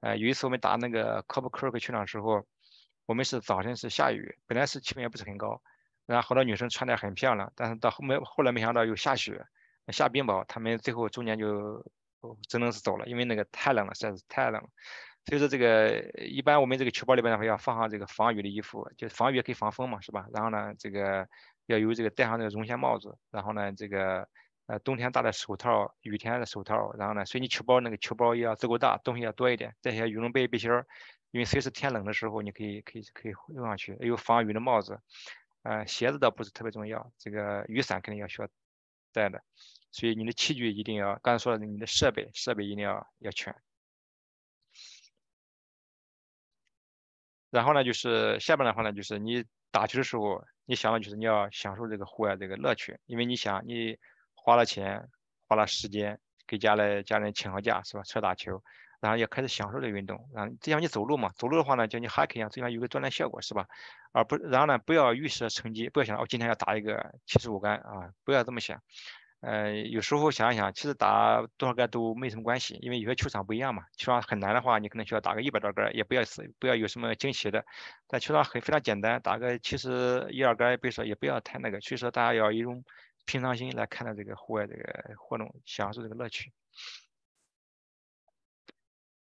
[0.00, 2.46] 呃，有一次我们打那个 c o p Kirk 球场的时候。
[3.08, 5.62] 我们是早晨是下雨，本来是气温也不是很高，
[6.04, 9.46] 然后好多女生穿的很漂亮，但是到后面后来没想到又下雪，
[9.88, 11.82] 下冰雹，他们最后中间就
[12.50, 14.68] 只能是走了，因为那个太冷了，实在是太冷了。
[15.24, 20.26] 所以说这个一般我们这个球包里边的话要放上这个防雨的衣服，就防雨也可以防风嘛，是吧？
[20.34, 21.26] 然后呢，这个
[21.68, 24.28] 要有这个戴上这个绒线帽子，然后呢，这个
[24.66, 30.86] 呃冬天戴的手套，雨天的手套，然后呢，随你球包那个球包也要足够大，东西要多一点，带些羽绒被、背心儿。
[31.30, 34.98] 因为随时天冷的时候，你可以可以可以用上去，有防雨的帽子，
[35.62, 38.48] 呃，鞋子倒不是特别重要，这个雨伞肯定要需要
[39.12, 39.42] 带的，
[39.92, 43.54] 所以你的器具一定要，刚才说的你的设备设备一定要要全。
[47.50, 53.98] 然后呢，就是下边的话呢，就是你打球的时候，你想的就是你要享受这个户外这个乐趣，因为你想你
[54.34, 55.08] 花了钱，
[55.46, 58.02] 花了时间，给家里家人请个假是吧？
[58.02, 58.62] 出来打球，
[59.00, 63.66] 然后也开始享受这个运动，然后就像你走路嘛，走路的话呢，就你 hiking 一样，最起码有个锻炼效果是吧？
[64.12, 68.82] 而不然后呢，不要预设成绩，不要想我今天要打一个七十五杆啊，不要这么想。
[69.40, 73.84] 呃，有时候想一想，其实打多少杆都没什么关系，因为有些球场不一样嘛。
[73.96, 77.64] 球场很难的话，你可能需要打个一百多杆，也不要是不要有什么惊喜的。
[78.08, 81.80] 但球场很非常简单，打个其实一二杆，别说也不要太那个。
[81.80, 82.84] 所以说大家要一种
[83.26, 86.52] 平常心来看待这个户外这个活动，享受这个乐趣。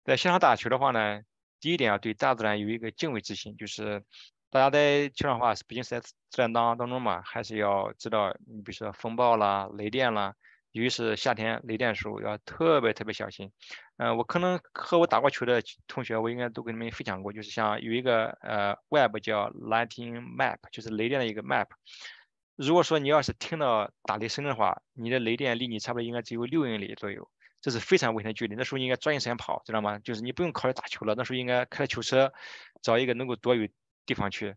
[0.05, 1.23] 在现场打球的话呢，
[1.59, 4.05] 第一点要对大自然有一个敬畏之心，就是。
[4.51, 10.35] 大家在球场的话，毕竟是在自然当当中嘛，还是要知道，你比如说风暴啦、雷电啦，
[10.73, 13.53] 尤其是夏天雷电的时候，要特别特别小心。
[13.99, 21.67] 嗯，我可能和我打过球的同学，我应该都跟你们分享过，就是像有一个呃 Web 叫 Lightning Map，就是雷电的一个 Map。
[22.57, 27.29] 如果说你要是听到打雷声的话，你的雷电离你差不多应该只有六英里左右，
[27.61, 28.55] 这是非常危险的距离。
[28.55, 29.99] 那时候应该抓紧时间跑，知道吗？
[29.99, 32.33] 就是你不用考虑打球了，那时候应该开着球车
[32.81, 33.71] 找一个能够躲雨。
[34.09, 34.57] 地方去，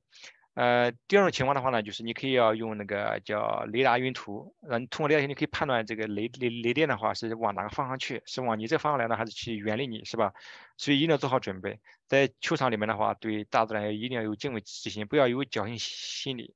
[0.54, 10.34] 呃，第二种情况的话呢，就是你可以要用那个叫雷达云图，嗯，通过雷达你可以判断这个雷雷雷电的话是往哪个方向去，是往你这方向来呢，还是去远离你，是吧？
[10.78, 16.56] 所以一定要做好准备，在球场里面的话，对大自然一定要有敬畏之心，不要有侥幸心理。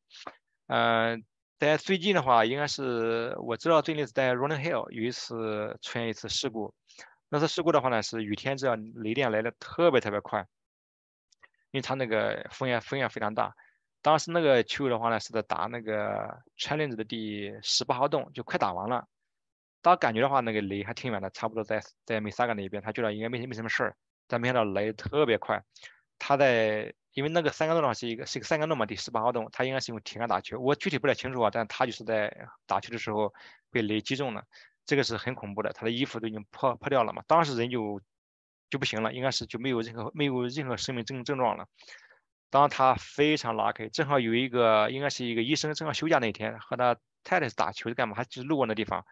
[0.68, 1.24] 嗯，
[1.60, 6.74] 在最近的话，应该是我知道最近是在 Running Hill 有一次出现一次事故，
[7.30, 10.48] 那次事故的话呢，是雨天这样雷电来的特别特别快。
[11.76, 13.54] 因为他那个风险风险非常大，
[14.02, 19.06] 当时那个球的话呢是在打那个 challenge 的第十八号洞，就快打完了。
[19.84, 23.98] 他感觉的话，那个雷还挺远的，差不多在在梅萨格那边，他觉得应该没没什么事儿。
[24.26, 25.62] 但没想到雷特别快。
[26.18, 31.50] 他在因为那个三个洞的话是一个是一个三个洞嘛，第十八号洞，他应该是用铁杆打球，我具体不太清楚啊。
[31.52, 32.34] 但他就是在
[32.66, 33.34] 打球的时候
[33.70, 34.46] 被雷击中了，
[34.86, 38.00] 这个是很恐怖的，他的衣服都已经破破掉了嘛，当时人就。
[38.70, 41.66] 就不行了，应该是就没有任何没有任何生命症症状了。
[42.50, 48.16] 当他非常拉开，正好有一个应该是一个医生正好休假那天，和他太太打球是干嘛？
[48.16, 49.04] 他就是路过那地方，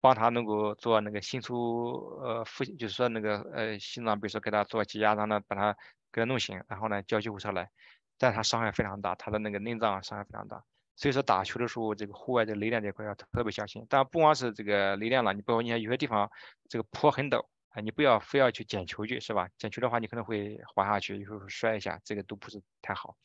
[0.00, 5.76] 帮他能够做那个心出呃复，就是说那个呃心脏，比如说给他做挤压，然后呢把他
[6.12, 7.70] 给他弄醒，然后呢叫救护车来。
[8.18, 10.62] 但他伤害非常大，他的那个内脏伤害非常大。
[10.94, 13.86] 所以说打球的时候，这个户外的雷电这块要特别小心。
[13.88, 16.30] 但不光是这个雷电了，你包括你看有些地方
[16.68, 17.46] 这个坡很陡。
[17.72, 19.48] 啊，你不要非要去捡球去，是吧？
[19.56, 23.16] 捡球的话，你可能会滑下去，有时候摔一下，这个都不是太好。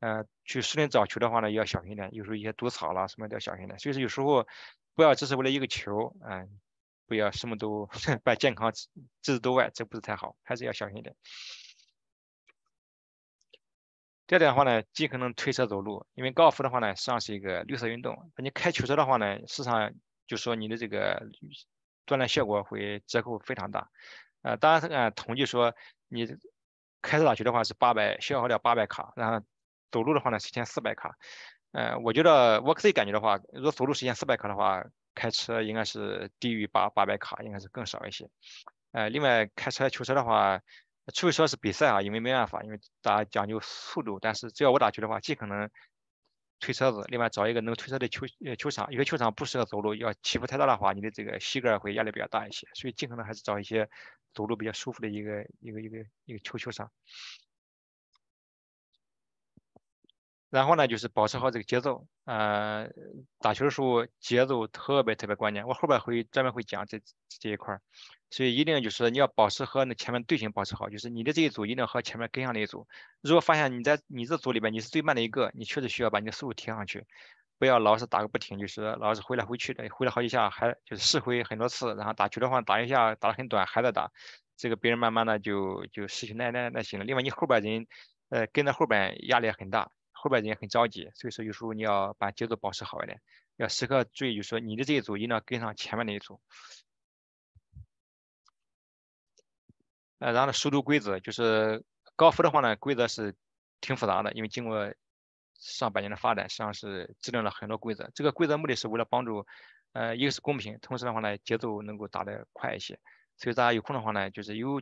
[0.00, 3.78] 呃，去树林找球的话呢，要小心点，有时候一些毒草啦什么都要小心点。
[3.78, 4.46] 所以说有时候
[4.94, 6.58] 不要只是为了一个球，嗯，
[7.06, 7.86] 不要什么都
[8.24, 8.88] 把健康置
[9.20, 11.14] 之度外，这不是太好，还是要小心点。
[14.26, 18.32] 第二点的话呢，尽可能推车走路，因为高尔夫的话呢，实际上是一个绿色运动。
[18.38, 19.92] 你开球车的话呢，事实上
[20.26, 21.28] 就说你的这个。
[22.06, 23.88] 锻炼效果会折扣非常大，
[24.42, 25.74] 呃，当然按统计说，
[26.08, 26.26] 你
[27.00, 29.44] 开车打球的话是八百，消耗掉八百卡，然后
[29.90, 31.16] 走路的话呢是一千四百卡，
[31.72, 34.84] 呃，我觉得我自己感觉的话，如果走路是一千四百卡的话，
[35.14, 38.28] 开车应该是低于八八百卡，应该是更少一些，
[38.92, 40.60] 呃，另外开车球车的话，
[41.14, 45.70] 除非说是比赛啊，因为没办法，因为大家讲究速度，但是只要我打球的话，尽可能。
[46.62, 53.90] 推车子，另外找一个能推车的球呃球场，有些球场不适合走路，要起伏太大的话，你的这个膝盖会压力比较大一些，所以尽可能还是找一些
[54.32, 56.90] 走路比较舒服的一个一个一个一个球球场。
[60.52, 62.86] 然后呢，就是保持好这个节奏，呃，
[63.40, 67.00] 打球的时候节奏特别特别关键，我后边会专门会讲这
[67.40, 67.80] 这一块儿。
[68.28, 72.86] 所以一定就是你要保持和那前面队形保持好，就是你的这一组一定要和前面跟上那一组。
[73.22, 77.06] 如果发现你在你这组里边你是最慢的一个，你确实需要把你的速度提上去，
[77.58, 84.10] 不要老是打个不停，就是老是回来回去的，回来好几下还就是试挥很多次，然后打球的话打一下打得很短还在打，
[84.58, 87.06] 这个别人慢慢的就就失去耐耐耐心了。
[87.06, 87.86] 另外你后边人
[88.28, 89.90] 呃跟在后边压力也很大，
[90.22, 93.20] 后边人也很着急，所以说有时候你要把节奏保持好一点，
[93.56, 96.40] 要时刻注意，就是说你的这一组一定要跟上前面那一组。
[100.20, 101.82] 呃，然后呢，熟读规则就是
[102.14, 103.34] 高尔夫的话呢，规则是
[103.80, 104.94] 挺复杂的，因为经过
[105.54, 108.08] 上百年的发展，实际上是制定了很多规则。
[108.14, 109.44] 这个规则目的是为了帮助，
[109.92, 113.00] 呃，一个是公平，同时的话呢，节奏能够打得快一些。
[113.36, 114.80] 所以大家有空的话呢，就是有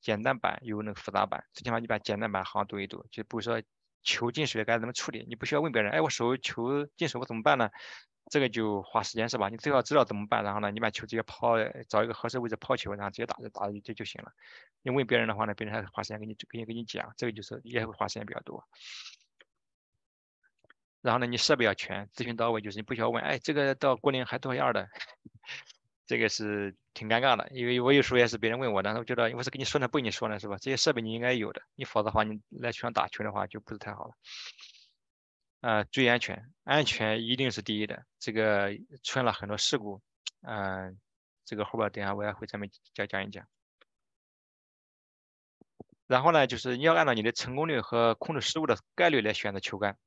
[0.00, 3.04] 简单版，有那个复杂版，最起码你把简单版好好读一读。
[3.10, 3.60] 就比如说
[4.02, 7.70] 球进水该怎么处理，你不需要问别人，哎，我手球进水我怎么办呢？
[8.30, 9.48] 这个就花时间是吧？
[9.48, 11.56] 你最好知道怎么办，然后呢，你把球直接抛，
[11.88, 14.32] 找一个合适位置抛球，然后直接打就打就就行了。
[14.82, 18.62] 你问别人的话呢，别人还花时间给你给你给你讲，这个就是也会花时间比较多。
[21.00, 24.88] 然后呢，你设备要全，咨询到位，就是你不需要问，哎，这个到国内还多少样的？
[26.08, 30.56] 这个是挺尴尬的，因为我有时候也是别人问我，但是我觉得我是跟你说呢，不跟你说呢，是吧？
[30.56, 34.14] 这些设备你应该有的，你否则的话，你来球场打球的话就不是太好了。
[35.60, 38.06] 呃，注意安全，安全一定是第一的。
[38.18, 40.00] 这个出现了很多事故，
[40.40, 40.98] 嗯，
[41.44, 43.46] 这个后边等下我也会咱们讲讲一讲。
[46.06, 49.98] 然后呢，就是你要按照你的成功率和控制失误的概率来选择球杆。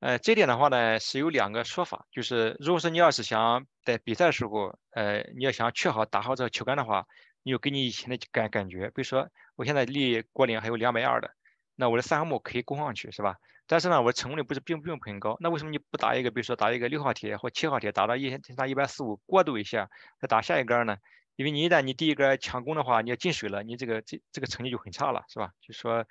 [0.00, 7.06] 呃，这点的话呢是有两个说法，就是如果说你要是想在比赛的时候，呃，你要想确好打好这个球杆的话，
[7.42, 11.30] 你就根据以前的感感觉，比如说我现在离果岭还有两百二的，
[11.74, 13.36] 那我的三号木可以攻上去，是吧？
[13.66, 15.36] 但是呢，我的成功率不是并并不很高。
[15.40, 19.90] 那为什么你不打一个，比如说打一个六号铁或七号铁，打到一打一百四五过渡一下，
[20.20, 20.98] 再打下一杆呢？
[21.34, 25.50] 因为你一旦你第一杆抢攻的话，你要进水了，你这个这这个成绩就很差了，是吧？
[25.60, 26.06] 就说，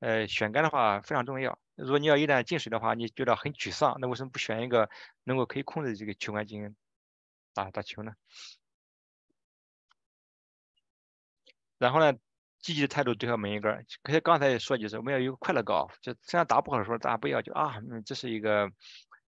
[0.00, 1.58] 呃，选杆的话非常重要。
[1.76, 4.90] 如果你要一旦进水的话，你觉得很沮丧，那为什么不选一个
[5.24, 6.74] 能够可以控制这个球杆进行
[7.54, 8.12] 打打球呢？
[11.78, 12.18] 然后呢？
[12.62, 18.64] 积极的态度对待每一个，可是刚才也说就是我们要有快乐高，就虽然打不好的时候，大家不要就啊，嗯，这是一个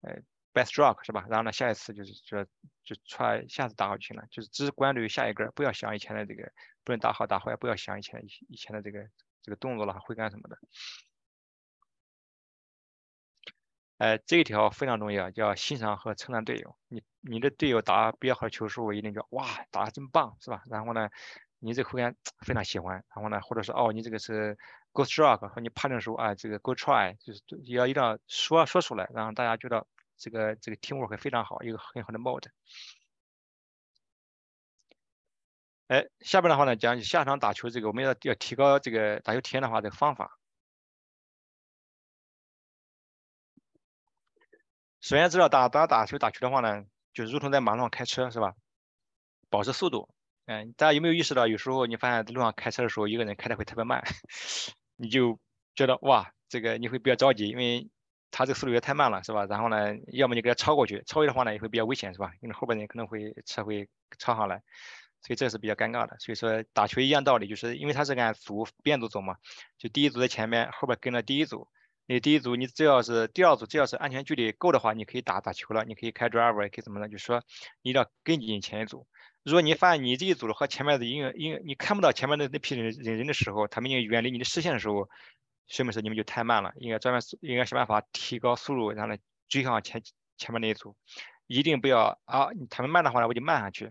[0.00, 0.16] 呃
[0.54, 1.26] best stroke 是吧？
[1.28, 2.46] 然后呢，下一次就是说
[2.84, 6.50] 就踹，下次打好就行了，就是只关注于下一个，不要想以前的这个，
[6.84, 9.06] 不论打好打坏，不要想以前以前的这个
[9.48, 10.58] 这个动作了挥杆什么的。
[13.96, 16.76] 哎，这一条非常重要，叫欣赏和称赞队友。
[16.88, 20.62] 你你的队友打比较好的球时候，一定叫哇，打的真棒，是吧？
[20.68, 21.08] 然后呢？
[21.60, 22.14] 你这个挥杆
[22.46, 24.56] 非常喜欢，然后呢，或者是哦，你这个是
[24.92, 27.40] go stroke 和你判定时候啊，这个 go try 就是
[27.72, 29.84] 要一定要说说出来，让大家觉得
[30.16, 32.44] 这个这个 teamwork 非常好，一个很好的 mode。
[35.89, 40.39] 哎，下边的话呢，讲下场打球这个，我们要要提高这个打球体验的话，这个方法。
[45.01, 46.85] 首先知道打打打球打球的话呢，
[47.15, 48.55] 就如同在马路上开车是吧？
[49.48, 50.10] 保持速度。
[50.44, 54.02] 嗯，大家有没有意识到，有时候你发现路上开车的时候，一个人开的会特别慢，
[54.97, 55.39] 你就
[55.74, 57.89] 觉得哇，这个你会比较着急，因为
[58.31, 59.47] 他这个速度也太慢了，是吧？
[59.47, 62.32] 然后呢，要么你给他超过去，超越的话呢也会比较危险，是吧？
[62.43, 63.89] 因为后边人可能会车会
[64.19, 64.62] 超上来，
[65.22, 66.16] 所以这是比较尴尬的。
[66.18, 69.36] 所以说打球一样道理，就是因为他是按组编组走嘛，
[69.78, 71.68] 就第一组在前面，后边跟了第一组，
[72.06, 77.42] 那第一组你只要是第二组只要是安全距离够的话，你可以打打球了，你可以开 driver，也可以怎么的，就是说
[77.82, 79.06] 你一定要跟进前一组。
[79.44, 85.08] 如果你发现你这一组和前面的因为因你看不到前面的那批人人人的时候，他们已经远离你的视线的时候，
[85.68, 86.72] 说明是你们就太慢了。
[86.76, 89.18] 应该专门应该想办法提高速度，然后来
[89.48, 90.02] 追上前
[90.36, 90.96] 前面那一组。
[91.46, 93.90] 一定不要啊，他们慢的话呢，我就慢下去。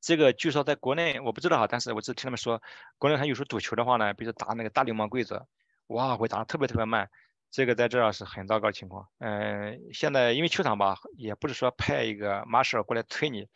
[0.00, 2.62] 这个据说在国内我不知道哈，但是我只听他们说，
[2.98, 5.46] 国内他有时候赌球的话呢，比如打那个大流氓规则，
[5.88, 7.08] 哇，会打的特别特别慢。
[7.50, 9.08] 这个在这儿是很糟糕情况。
[9.18, 13.48] 嗯，现在因为球场吧，也不是说派一个马舍过来催你。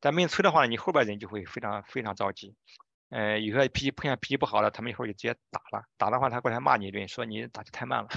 [0.00, 2.54] 但没人催的话，你后边人就会非常非常着急。
[3.08, 5.84] 呃，有些脾气碰见脾气不好的，他们一会儿就直接打了。
[5.96, 8.08] 打的话，他过来骂你一顿，说你打的太慢了。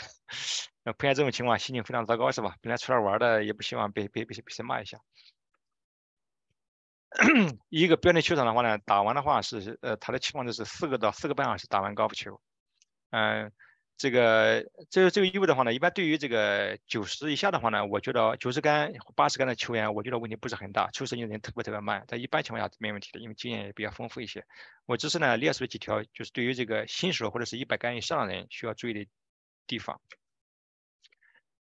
[0.83, 2.55] 那 碰见这种情况，心情非常糟糕，是吧？
[2.61, 4.97] 本来出来玩的，也不希望被被被被谁骂一下。
[7.69, 12.39] 一个标准球场的话呢，打完的话是呃，他的期望值是四个到四个半小时打完高尔夫球。
[13.11, 13.51] 嗯。
[14.01, 20.89] 这个这这个意味的话呢，一般对于这个九十以下的话呢，我觉得九十杆、八十杆的球员，我觉得问题不是很大。
[20.91, 24.45] 球时人特别特别慢，在一般情况下没问题的，因为经验也比较丰富一些。
[24.85, 29.05] 我只是呢列出了几条，就是对于这个新手或者是一百杆以上的人需要注意的
[29.67, 29.99] 地方。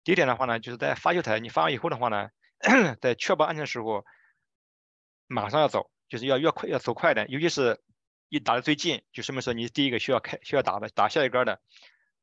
[0.04, 2.30] 第一点的话呢，就是在发球台你发完以后的话呢，
[3.02, 4.06] 在确保安全的时候，
[5.30, 7.80] 马上要走，就是要越快要走快点，尤其是
[8.28, 11.62] 一打的最近，就说明说你第一个需要开需要打的打下一杆的。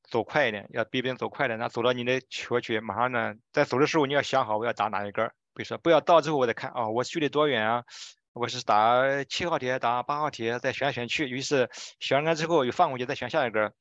[0.08, 7.84] 走快一点，要比别人走快点，那走到你的球去，马上呢，在走的时候你要想好我要打哪一根，比如说不要到之后我再看啊，我距离多远啊？
[8.32, 11.68] 我是打七号铁，打八号铁，再选选去，于是
[11.98, 13.72] 选完杆之后又放过去，再选下一杆，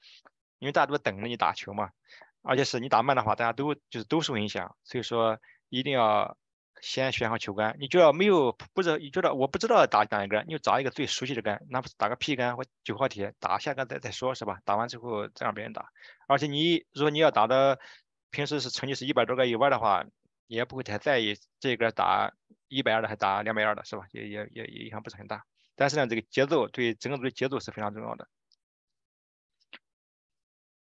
[0.57, 1.91] 因为大家都等着你打球嘛，
[2.41, 5.39] 而且是你打慢的话，大家都就是都受影响，所以说
[5.69, 6.35] 一定要。
[6.86, 14.60] 先选好球杆，你觉得没有不知道，你觉得我不知道打哪一杆，你就找一个最熟悉的杆，哪怕是打个 P 杆或九号铁，打下杆再再说，是吧？
[14.64, 15.90] 打完之后再让别人打。
[16.28, 17.80] 而且你如果你要打的
[18.30, 20.06] 平时是成绩是一百多个以外的话，
[20.45, 22.32] 也不会太在意这个打
[22.68, 24.03] 一百二的还打两百二的，是吧？
[24.12, 25.44] 也也也影响不是很大。
[25.76, 28.28] 但是呢，这个节奏对整个组的节奏是非常重要的。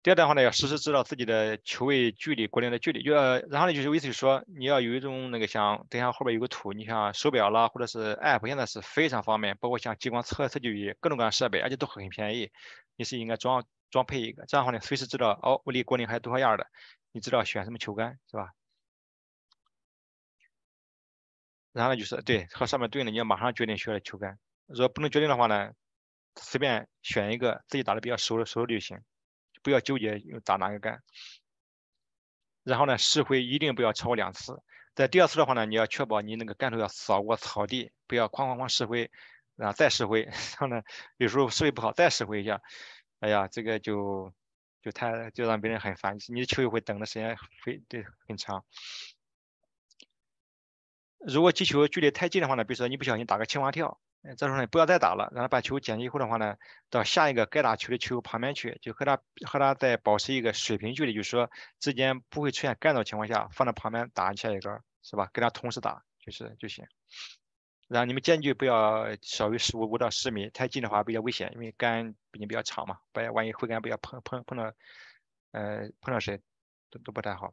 [0.04, 3.02] 第二的话呢，要实时知道自己的球位距离、果点的距离。
[3.02, 12.50] 就然后呢，就是意思就是说，你要有一种那个像，等下后边有个图，你像手表啦，或者是 App，现在是非常方便，包括像激光测测距仪，各种各样设备，而且都很便宜。
[12.96, 16.66] 你是应该装装配一个，这样的话呢，随时知道哦，我离果岭还有多少样的，
[17.10, 18.50] 你知道选什么球杆是吧？
[21.72, 24.38] 然后呢，就是对和上面对应的，你要马上决定需要的球杆。
[24.66, 25.72] 如果不能决定的话呢，
[26.36, 28.98] 随便选一个自己打的比较熟的熟的就行。
[29.64, 31.02] 不要纠结用打哪个杆，
[32.62, 34.62] 然后呢，试挥一定不要超过两次。
[34.94, 39.10] 在第二次的话呢，你要确保你那个杆头要扫过草地，不要哐哐哐试挥，
[39.56, 40.22] 然后再试挥。
[40.54, 40.82] 然后呢，
[41.16, 42.60] 有时候试挥不好，再试挥一下。
[43.20, 44.32] 哎呀，这个就
[44.82, 48.64] 就太就让别人很烦，你的球友会等的时间非对很长。
[51.26, 53.98] 如果击球距离太近的话呢，比如说你不小心打个青蛙跳。
[54.36, 56.56] 这时候呢，不要再打了，然后把球捡起以后的话呢，
[56.88, 65.28] 到下一个该打球的球旁边去，就和他和他再保持一个水平距离，就是说之间不会出现干扰情况下，放在旁边打下一杆，是吧？
[65.32, 66.86] 跟他同时打就是就行。
[67.86, 74.72] 然后你们间距不要少于十五五到十米，太近的话比较危险，因为杆毕竟比较长嘛，不要万一挥杆不要碰碰碰到，
[75.52, 76.40] 呃碰到谁
[76.90, 77.52] 都都不太好。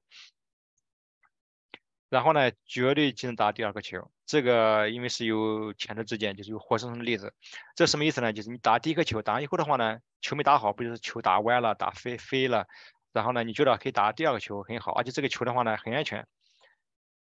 [2.12, 4.12] 然后呢，绝对只能打第二个球。
[4.26, 7.34] 这个因为是有前车之鉴，就是有活生生的例子。
[7.74, 8.34] 这什么意思呢？
[8.34, 12.68] 就是你打第一个球，打完以后的话呢，球没打好，不就是球打歪了、打飞飞了，
[13.14, 16.28] 然后呢，你觉得可以打第二个球很好，而且这个球的话呢很安全。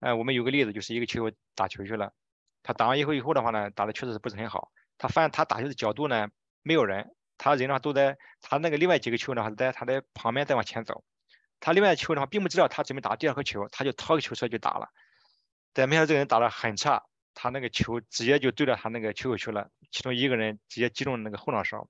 [0.02, 2.12] 哎，我们有个例子，就是一个球打球去了，
[2.62, 4.74] 他打完以后以后的话呢，打的确实是不是很好。
[4.98, 6.28] 他发现他打球的角度呢
[6.64, 11.06] 没有人，他人呢都在他那个另外几个球呢还在他的旁边在往前走。
[11.62, 14.90] 他另外球的话，并不知道他准备打第二颗球，他就掏个球出来就打了。
[15.72, 21.88] 但没想到这个人打得很差，他那个球直接就对着他那个球友去了，其中一个人直接击中那个后脑勺。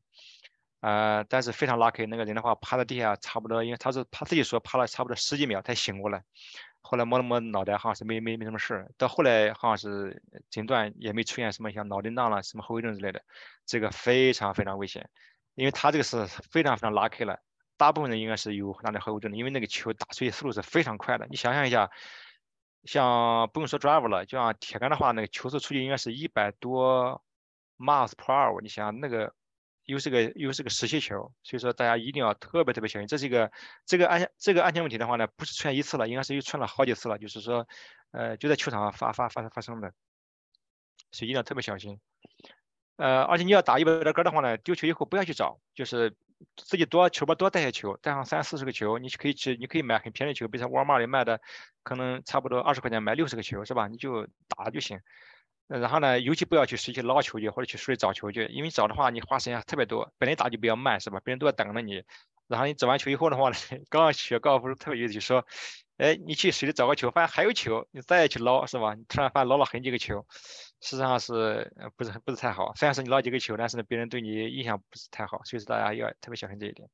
[0.82, 6.24] 呃，但是非常 lucky，那个人的话趴在地下差不多，因为他是他自己说趴了差不多十几秒才醒过来。
[6.82, 8.92] 后来摸了摸脑袋，好像是没没没什么事。
[8.98, 13.24] 到后来好像是诊断也没出现什么像脑震荡了、什么后遗症之类的。
[13.68, 15.08] 这个非常非常危险，
[15.54, 17.40] 因为他这个是非常非常 lucky 了。
[17.82, 21.26] 大部分人应该是有很大的后遗症的，因为那个球打出去速度是非常快的。
[21.32, 21.90] 你想象一下，
[22.84, 27.24] 像不用说 driver 了，就像铁杆的话，那个球速出去应该是一百多
[27.80, 28.62] miles per hour。
[28.62, 29.34] 你想那个
[29.86, 33.08] 又是个又是个实心球，所以说大家一定要特别特别小心。
[33.08, 33.52] 这是一个
[33.88, 37.18] 这个安全这个安全问题的话呢，不是出现一次了，应该是又出现了好几次了。
[37.18, 37.68] 就是说，
[38.12, 39.92] 呃，就在球场上发发发发生的，
[41.12, 42.00] 所以一定要特别小心。
[42.98, 46.16] 呃，而且你要打一百多杆的话呢，丢球以后不要去找，就是。
[46.58, 51.40] 自己多球包多带些球，带上三四十个球，你可以去，你可以买很便宜的球，比如说沃尔玛里卖的，
[51.84, 53.88] 可能差不多二十块钱买六十个球，是吧？
[53.88, 55.00] 你就打就行。
[55.68, 61.22] 然后呢，尤其不要去水去捞球去，或者去水里找球去，因为找的话你花时间特别多，本来打就比较慢，是吧？
[61.24, 62.04] 别人都在等着你。
[62.48, 63.56] 然后你找完球以后的话呢，
[63.90, 65.46] 刚刚学高尔夫特别有意思，说，
[65.96, 68.96] 哎，你去水里找个球，发现还有球，你再去捞，是吧？
[68.96, 70.26] 你突然发现捞了很几个球。
[70.82, 72.74] 实际上是呃不是不是太好？
[72.76, 76.90] 虽然是你捞几个球，但是呢，别人对你印象不是太好，所以说大家要特别小心这一点。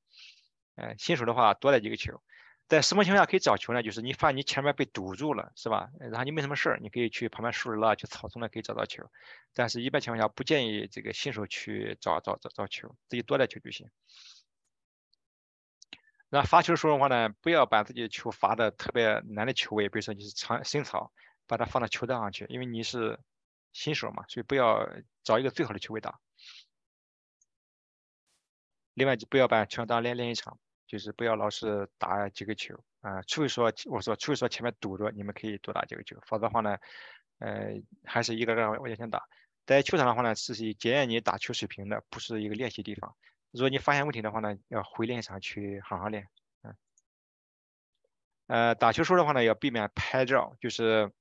[0.75, 2.21] 呃，新手的话多带几个球，
[2.67, 3.81] 在什么情况下可以找球呢？
[3.81, 5.89] 就是你发现你前面被堵住了，是吧？
[5.99, 9.09] 然后你没什么事儿，你可以去旁边树林啦，去草丛呢可以找到球。
[9.53, 13.89] 但是一般情况下不建议这个新手去找找找找球，自己多带球就行。
[16.29, 21.13] 那发球的时候的话呢，不要把自己的球发的特别难的球位，比如说你是长深草，
[21.47, 23.17] 把它放到球道上去，因为你是。
[23.77, 24.89] 新手嘛，所以不要
[25.23, 26.19] 找一个最好的球位打。
[28.95, 36.75] 另外就不要把球当练练习场，就是不要老是打几个球啊，除非说我说，除非说前面堵着，你们可以多打几个球，否则的话呢，
[37.37, 39.21] 呃，还是一个个往前打。
[39.67, 43.15] 在球场的话呢，是检验你打球水平的，不是一个练习地方。
[43.51, 46.27] 如果你发现问题的话呢，要回练习场去好好练。
[46.63, 46.75] 嗯，
[48.47, 51.13] 呃，打球时候的话呢，要避免拍照，就是。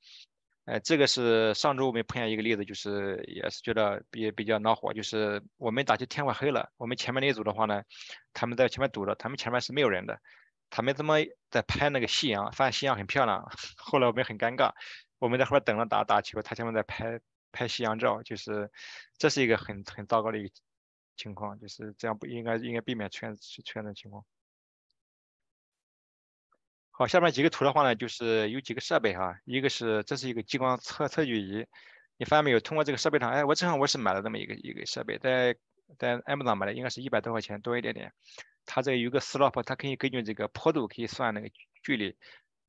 [0.67, 7.85] 呃，这个是上周我们碰见一个例子，就是也是觉得比比较恼火，就是我们打球天快黑了，我们前面那一组的话呢，
[8.33, 10.21] 他们在前面堵着，他们前面是没有人的，
[10.69, 11.19] 他们怎么
[11.51, 12.51] 在拍那个夕阳？
[12.51, 13.49] 发现夕阳很漂亮，
[13.79, 14.73] 后来我们很尴尬，
[15.21, 17.21] 我们在后边等着打打球，他前面在拍
[17.53, 18.69] 拍夕阳照，就是
[19.19, 20.53] 这是一个很很糟糕的一个
[21.17, 24.25] 情况，就是这样不应该应该避免出现出现的情况。
[26.99, 31.67] 好，下面几个图的话呢，就是有几个设备哈，一个是这是一个激光测测距仪，
[32.17, 32.61] 你发现没有？
[32.61, 35.55] 通过这个设备上，哎，我正好我是买了这么一个一个设备，在
[35.99, 38.15] 在 M 上买的，应该是一百多块钱多一点点。
[38.65, 41.51] 它这有个 slope，它可以根据这个坡度可以算那个
[41.83, 42.17] 距离。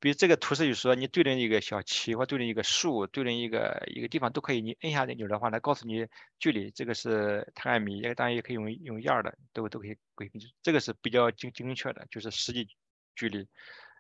[0.02, 4.62] 比如这个图示，就是说你对准一个小旗或对准一个树，对准一个一个地方都可以。
[4.62, 6.06] 你摁下那钮的话，它告诉你
[6.38, 6.70] 距离。
[6.72, 10.30] 这个是它按米，当然也可以用用 yard 的，都都可以可以。
[10.62, 12.68] 这个是比较精精确的，就是实际
[13.16, 13.48] 距离。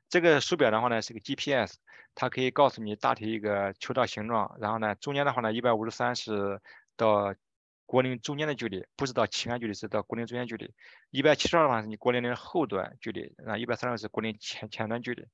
[0.09, 1.75] 这个手表的话呢是个 GPS，
[2.15, 4.55] 它可以告诉你大体一个球道形状。
[4.59, 6.61] 然后呢，中间的话呢，一百五十三是
[6.95, 7.35] 到
[7.85, 10.73] 果岭中间的距离，不是到起杆距离，是到果岭中间距离。
[11.09, 15.25] 一百七十二的话是你果岭的后端距离，啊一百三十是果岭前前端距离。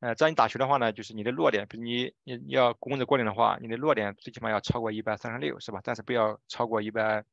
[0.00, 5.80] 呃，这样你打球的话呢，就是你的落点，比如你你你要攻着果岭的话，你的落点最起码要超过一百三十六，是吧？
[5.84, 7.24] 但是不要超过一百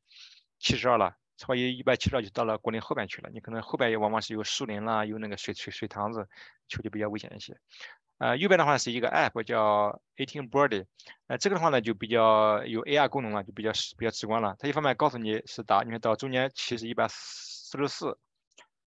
[0.60, 3.30] 七十二了，超过一百七十二就到了果岭后边去了。
[3.32, 6.28] 你可能后边也往往是有树林啦，有那个水水水塘子，
[6.68, 7.58] 球就比较危险一些。
[8.18, 10.86] 呃，右边的话是一个 app 叫 Eighteen Birdie，
[11.28, 14.58] 呃，这个的话呢就比较有 AR 功能了，就比较比较直观了。
[14.60, 18.20] 它一方面告诉你是打，你看到中间其实一百四十四，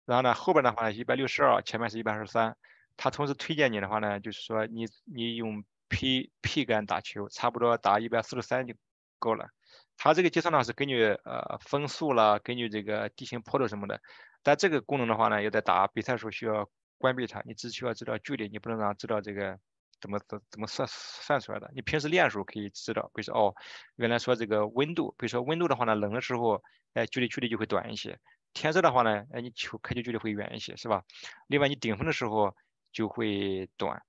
[0.05, 2.57] 然后呢后边的话一百六十二，前面是一百二十三。
[2.97, 8.75] 它同时推荐你的话呢，就是说你你用 P P 杆打球，差不多打一百四十三就
[9.19, 9.49] 够了。
[9.97, 14.01] 它这个计算呢是根据呃风速啦，根据这个地形坡度什么的。
[14.43, 16.69] 但这个功能的话呢，要在打比赛的时候需要
[16.99, 19.59] 关闭它，你只需要知道距离，你不能让知道这个
[20.01, 21.71] 怎么怎怎么算算出来的。
[21.75, 23.55] 你平时练的时候可以知道，比如说哦，
[23.97, 26.63] 原来说这个温度，比如说温度的话呢，冷的时候，
[26.95, 28.15] 哎，距离距离就会短一些；
[28.53, 31.03] 天热的话呢，哎，你球开球距离会远一些，是吧？
[31.49, 32.55] 另外你顶峰的时候。
[32.93, 34.01] 就会短。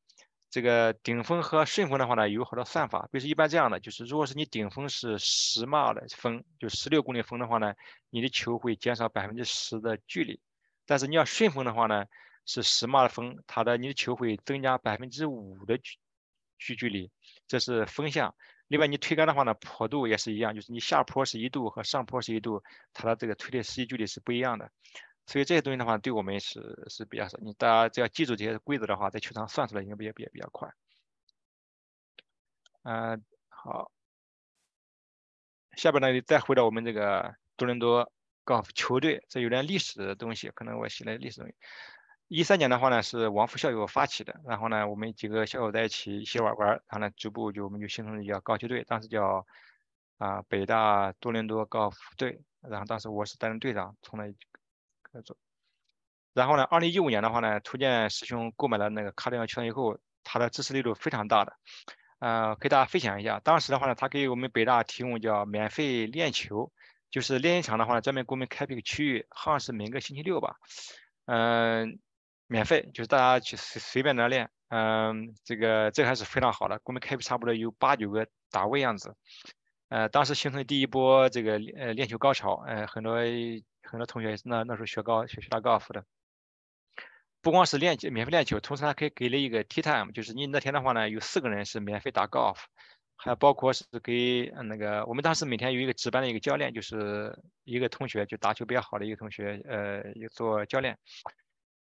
[0.57, 3.07] 这个顶峰和顺风的话呢，有好多算法。
[3.11, 7.75] 比如一般这样的，就是如果是你顶峰是十码的风，就十六公里风的话呢，
[8.09, 10.39] 你的球会减少百分之十的距离。
[10.87, 12.05] 但是你要顺风的话呢，
[12.47, 15.99] 是十码的风，它的你的球会增加百分之五的距
[16.57, 17.11] 距距离。
[17.47, 18.33] 这是风向。
[18.67, 22.63] 另外你推杆的话呢，坡度也是一样，就是你下坡是一度和上坡是一度，
[22.93, 24.71] 它的这个推的实际距离是不一样的。
[25.27, 27.37] 所以这些东西的话，对我们是是比较少。
[27.41, 30.73] 你大家只要记住这些规则的话，在球场算出来应该也比较比较快。
[32.83, 33.91] 嗯，好。
[35.75, 38.09] 下边呢，再回到我们这个多伦多
[38.45, 41.55] 高尔夫球队，这有点历史的东西，可能我写的历史东西。
[42.29, 49.45] 一三年的话呢，是王副校友发起的，然后呢，我们几个校友在一起一起玩玩，然后呢，逐步就我们就形成了一个高球队，当时叫
[50.17, 54.33] 啊北大多伦多高尔夫队，然后当时我是担任队长，从那。
[56.33, 61.53] 然后呢，二零一五年的话呢，图鉴师兄购买了那个卡里奥球场以后，他的支持力度非常大的。
[62.19, 66.71] 呃，给大家分享一下，当时的话呢，他给我们北大提供叫免费练球，
[67.09, 70.57] 就是练习场的话呢，专门给我们开辟个区域，好像是每个星期六吧，
[71.25, 71.97] 嗯，
[72.45, 74.51] 免费，就是大家去随随便那练。
[74.69, 79.15] 嗯，这个这还是非常好的，给我们开辟差不多有八九个档位样子。
[79.89, 83.17] 呃，当时形成第一波这个呃练球高潮，呃，很多。
[83.89, 86.03] 很多同学那那时候学高学学打高尔夫的，
[87.41, 92.67] 不光是练免费练球，同时还可以给了一个 tea time，就是你那天的话呢，有四个人是免费打高尔夫，
[93.15, 100.97] 还包括是给那个我们当时每天有一个值班的一个教练，就是一个同学就打球比较好的一个同学，呃，做教练，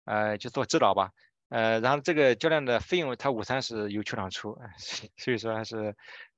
[0.06, 1.12] 呃，就做指导吧，
[1.50, 4.58] 呃，然后这个教练的费用他午餐是由球场出，
[5.18, 5.96] 所以说还是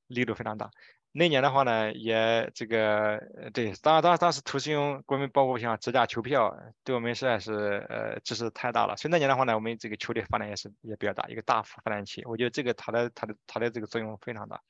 [0.07, 0.71] 力度非常大。
[1.13, 3.21] 那年的话呢，也这个
[3.53, 6.55] 对，当当当时图师用国民包括像支架球票，
[6.85, 8.95] 对我们实在是呃支持太大了。
[8.95, 12.23] 所以那年的话呢，我们这个球队发展也是也比较大，一个大发展期。
[12.25, 14.61] 我觉得这个它的它的它的这个作用非常大。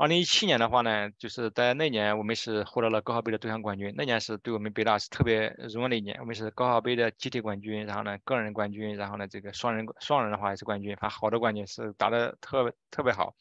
[0.00, 3.92] 二零一七年的话呢，就是在那年我们是获得了高考杯的多项冠军。
[3.98, 13.34] 那年是对我们北大是特别荣耀的一年，我们是高考杯的集体冠军，然后呢个人冠军，然后呢这个双人双人的话也是冠军，反正好多冠军是打的特别特别好，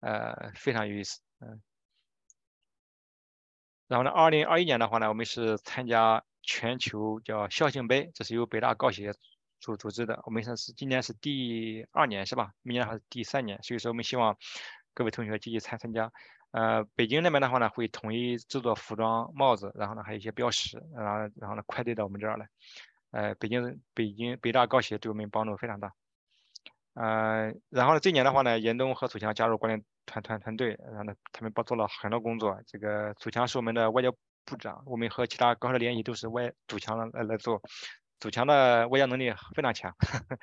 [0.00, 1.60] 呃非常有意思，嗯。
[3.86, 9.12] 然后呢，二零二一年的话呢，我们是参加全球叫校庆杯，这是由北大高协
[9.60, 12.52] 组组织的，我们是今年是第二年是吧？
[12.62, 14.38] 明年还是第三年，所以说我们希望。
[14.94, 16.10] 各位同学积极参参加，
[16.52, 22.46] 呃，北京那边的话呢，会统一制作服装、帽子，然后呢，还有一些标识，然后然后呢，快递到我们这儿来。
[23.10, 25.92] 呃，北京北京北大高协对我们帮助非常大。
[26.94, 32.56] 呃，然后呢，这年的话呢，严冬和祖强加入管理团团团队，然后呢，他们帮做了很多工作。
[32.66, 34.12] 这个祖强是我们的外交
[34.44, 37.60] 部长，我们和其他高校联系都是外祖强来来做。
[38.20, 39.92] 祖强的外交能力非常强，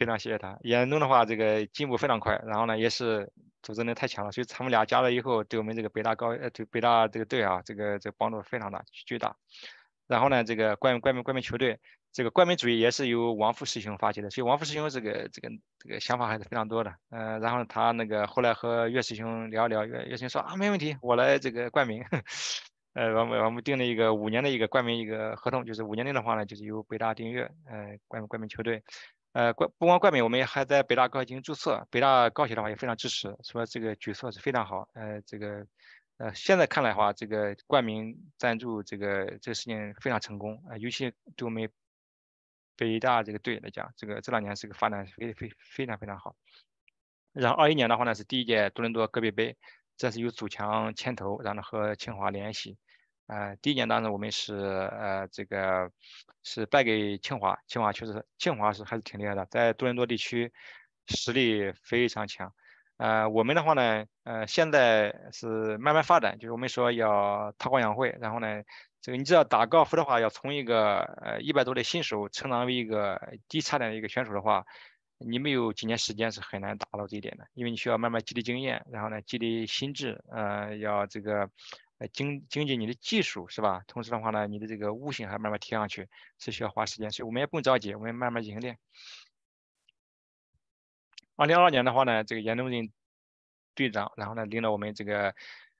[0.00, 0.58] 非常谢谢他。
[0.62, 3.30] 严冬的话，这个进步非常快，然后呢，也是。
[3.62, 9.36] 组织能力太强了，所以他们俩加了以后，对我们这个北大高呃，对北大这个队啊，这个这个帮助非常大，巨大。
[10.06, 11.78] 然后呢，这个冠冠名冠名球队，
[12.10, 16.94] 这个冠名主义也是由王副师兄发起的，所以王副师兄这个这个这个想法还是非常多的。
[17.10, 22.02] 呃，然后他那个后来和岳师兄聊一聊，岳岳师兄说啊，没问题，我来这个冠名。
[22.94, 28.82] 呃，我们我们定了一个五年的一个冠名一个合同，就是五年内的话呢，就是由北大订阅，呃，冠冠名球队，
[29.32, 35.66] 呃，冠不光冠名，我们还在北大高校进行注册，北大高校的话也非常支持，说这个举措是非常好，呃，这个，
[36.18, 41.70] 呃，现在看来的话，这个冠名赞助这个这个事情非常成功，啊，尤其对我们
[42.76, 46.34] 北大这个队来讲，这个这两年是个发展非非非常非常好。
[47.32, 49.56] 然后二一年的话呢，是第一届多伦多戈壁杯。
[49.96, 52.78] 这是由祖强牵头，然后和清华联系。
[53.30, 55.88] 呃，第一年当时我们是呃这个
[56.42, 60.52] 是败给清华，清华确实清华是还是挺厉害的，在多伦多地区
[61.06, 62.52] 实力非常强。
[62.96, 68.62] 呃，我们的话呢，呃，现在是慢慢发展，就是我们说要韬光养晦，然后呢，
[69.00, 74.64] 这个你知道打高尔夫的话，要从一个呃一百多的新手成长为一个低差点的一个选手的话。
[75.22, 81.50] 你没有几年时间是很难达到这一点的，因为你需要慢慢积累经验，然后呢积累心智，呃，要这个
[82.00, 83.84] 呃精精进你的技术，是吧？
[83.86, 86.08] 同时的话呢，你的这个悟性还慢慢提上去，
[86.38, 88.78] 是需要花时间，所以我们也不用着急，我们慢慢进行练。
[91.36, 92.90] 二零二二年的话呢，这个严东仁
[93.76, 95.34] 队长，然后呢领导我们这个，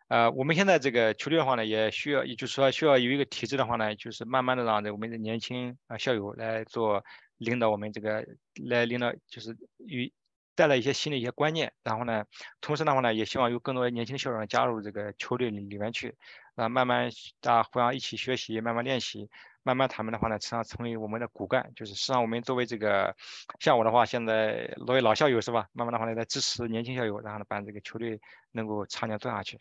[0.07, 7.05] 呃，我们现在这个球队的话呢，也需要，也就是说需要有一个体制的话呢，就是慢慢的让这我们的年轻啊校友来做。
[7.41, 8.23] 领导我们这个
[8.69, 10.13] 来领导，就是与
[10.61, 12.27] 带来一些新的一些观念，然后呢，
[12.61, 16.15] 同时的话呢，也希望有更多的年轻校友加入这个球队里里面去，
[16.55, 17.09] 啊，慢慢
[17.41, 19.31] 大家互相一起学习，慢慢练习，
[19.63, 23.17] 慢慢他们的话呢，实际上成为我们的骨干，就是实际上我们作为这个
[23.59, 25.67] 像我的话，现在作为老校友是吧？
[25.73, 28.21] 慢慢的话呢，在支持年轻校友，然后呢，把这个球队
[28.53, 29.59] 能够长久做下去，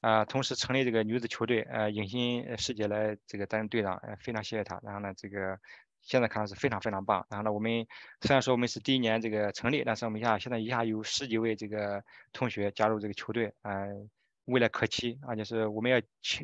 [0.00, 5.58] 啊，同时成立这个女子球队，呃，影星师姐来这个担任队长，呃，非常谢谢她，然后呢，这个。
[6.04, 7.26] 现在看来是非常非常棒。
[7.30, 7.86] 然后呢，我们
[8.20, 14.08] 虽然说我们是第一年这个成立，但是我们一下现在一下有十几位这个同学加入这个球队，嗯，
[14.44, 15.18] 未来可期。
[15.26, 16.00] 而且是我们要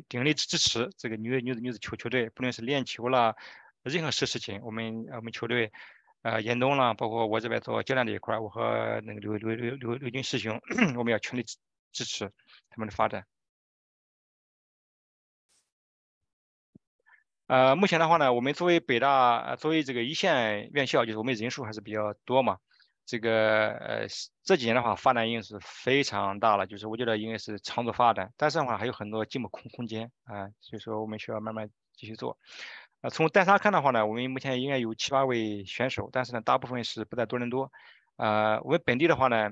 [0.09, 3.35] 鼎力支持这个女女子女子球球队，不论是练球了，
[3.83, 5.71] 任何事事情，我们我们球队，
[6.23, 10.59] 呃，严冬了，包括我这边做教练这一块，我和那个刘刘刘刘刘军师兄，
[10.97, 11.57] 我们要全力支
[11.91, 12.31] 支持
[12.69, 13.25] 他们的发展。
[17.51, 22.57] 呃，目前的话呢，我们作为北大，作为这个一线院校，就是我们人数还是比较多嘛。
[23.05, 24.07] 这个呃，
[24.41, 28.31] 这几年的话，发展已经是非常大了，就是我觉得应该是长足发展。
[28.37, 32.37] 但是的话，还有很多进步空空间啊，所以说我们需要慢慢继续做。
[33.01, 37.69] 呃，从单杀看的话呢，我们目前应该有七八位选手，但是呢，大部分是不在多伦多。
[38.15, 39.49] 呃，我们本地的话呢。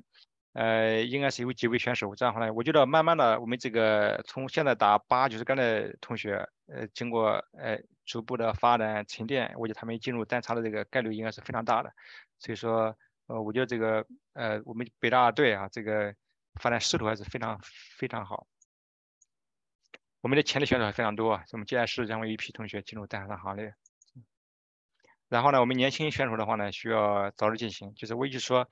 [0.54, 11.94] 呃，应该是有几位选手，这样的话呢，我觉得慢慢的，我们这个从现在打八，就是刚才同学，呃，经过呃逐步的发展沉淀，我觉得他们进入单插的这个概率应该是非常大的，
[12.38, 12.98] 所以说，
[13.28, 16.14] 呃，我觉得这个呃我们北大队啊，这个
[16.62, 17.60] 发展势头还是非常
[17.98, 18.48] 非常好，
[20.22, 23.74] 我们的潜力选手还非常多，我们接下来是将会一批同学进入单插行列，
[25.28, 28.70] 然后呢，我们年轻选手的话呢，需要早日进行，就是我一直说。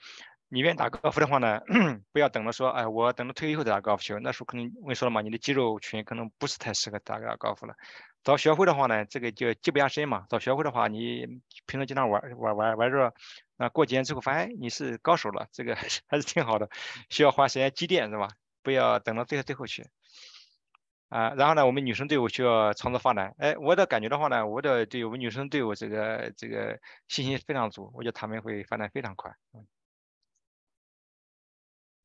[0.50, 1.60] 你愿意打高尔夫的话呢，
[2.14, 4.18] 不要等着说，哎，我等到退役后再打高尔夫球。
[4.20, 7.76] 那时候可能我跟你说了嘛，你的肌肉群可能不是太适合打高尔夫了。
[8.24, 10.26] 早学会的话呢，这个就技不压身嘛。
[10.30, 11.26] 早学会的话，你
[11.66, 13.14] 平时经常玩玩玩玩着，
[13.58, 16.70] 那过几年之后发现你是高手了，这个还 是还是挺好的。
[17.10, 18.30] 需要花时间积淀是吧？
[18.64, 19.86] 不要等到最后最后去。
[21.10, 23.34] 啊，然后呢，我们女生队伍需要长足发展。
[23.38, 29.32] 哎，我的感觉的话呢，我的对我们女生队伍这个这个信心非常足，我觉得他们会发展非常快。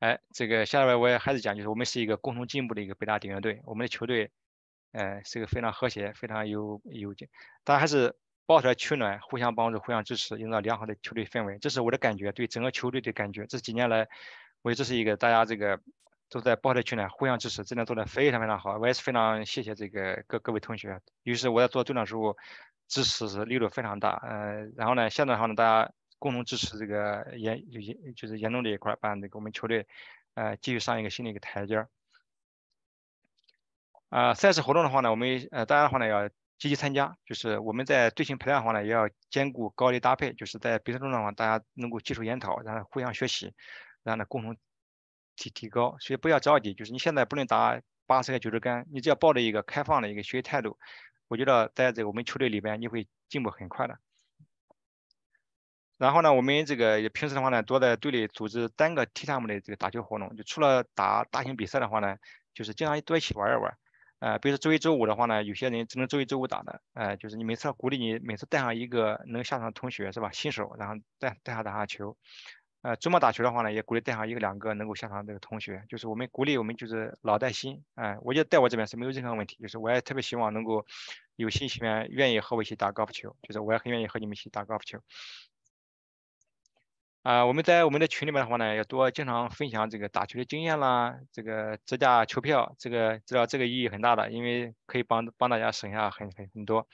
[0.03, 4.33] 哎，这个下面我也还是讲，就是我们是一个共同进步的一个北大顶尖队，我们的球队，
[4.91, 7.15] 呃，是个非常和谐、非常有有
[7.62, 8.12] 大家还是
[8.45, 13.47] 抱团取暖，互相帮助、互相支持，营造良好的球队氛围，这是我的感觉，对整个球队的感觉。
[13.47, 14.09] 这几年来，
[14.62, 15.79] 我这是一个大家这个
[16.29, 18.79] 都在抱团取暖、互相支持，真的做的非常非常好。
[18.79, 22.37] 我也是非常谢谢这个各各位同学，于是我在做队长时候，
[22.89, 24.20] 支持是力度非常大。
[24.27, 25.93] 呃，然后呢，现在的话呢，大家。
[26.23, 29.89] 共同支持这个严严就是严重这一块，把这个我们球队
[30.35, 31.89] 呃继续上一个新的一个台阶儿。
[34.09, 36.28] 啊，赛事活动的话呢，我们呃大家的话呢要
[36.59, 43.53] 积极参加，就是我们在队形排练的话呢，也要兼顾高低搭配，就是在比赛中的话，大家能够技术研讨，然后互相学习，
[44.05, 44.57] 然后呢共同
[45.35, 45.97] 提提高。
[45.99, 50.78] 所以不要着急，就是你现在不能打八十个九十杆，你只要抱着一个开放的一个学习态度，
[51.27, 53.99] 我觉得在这个我们球队里边你会进步很快的。
[56.03, 60.35] 然后呢，我们这个也平时的话呢，多在队里组织单个 T 项目的这个打球活动。
[60.35, 62.16] 就除了打大型比赛的话呢，
[62.53, 63.73] 就是经常多一起玩一玩。
[64.19, 66.83] 呃，比如说周一周五的话呢，有些人只能周一周五打的。
[66.95, 70.33] 呃，就是你每次鼓励你每次带上一个能下场的同学是吧？
[70.33, 72.16] 新手，然后带带他打下球。
[72.81, 80.85] 呃，周末打球的话呢，也鼓励带上一个两个能够下场这个同学，就是我们鼓励我们就是老带新，哎，我觉得带我这边是没有任何问题，就是我也特别希望能够
[81.37, 84.99] 有新学员愿意和我一起打高尔夫球，就是我也很愿意和你们一起打高尔夫球。
[87.23, 96.89] 啊，我们在我们的群里面的话呢，要多经常分享这个打球的经验啦，这个折价球票，这个知道这个意义很大的，因为可以帮帮大家省下很很很多。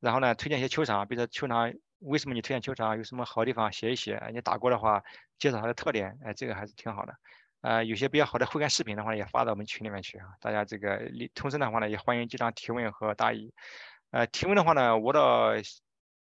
[0.00, 5.04] 然后呢，推荐一些球场，比如说球场为什么你推荐球场，有什么好地方写一写，你打过的话，
[5.38, 7.14] 介绍它的特点，哎，这个还是挺好的。
[7.60, 11.00] 呃，有些比较好的会员视频的话，也发到我们群里面去啊，大家这个
[11.32, 13.54] 同时的话呢，也欢迎经常提问和答疑。
[14.10, 15.52] 呃，提问的话呢，我倒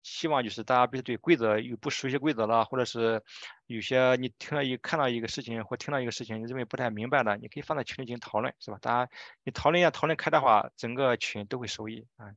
[0.02, 3.22] 希望就是大家不是对规则有不熟悉规则了，或者是
[3.66, 8.78] 有些你听到一看到一个事情或听到一个事情，你认为不太明白的，你可以放在群里进行讨论，是吧？
[8.80, 9.10] 大家
[9.44, 12.34] 你讨论一下，讨论开的话，整个群都会受益啊。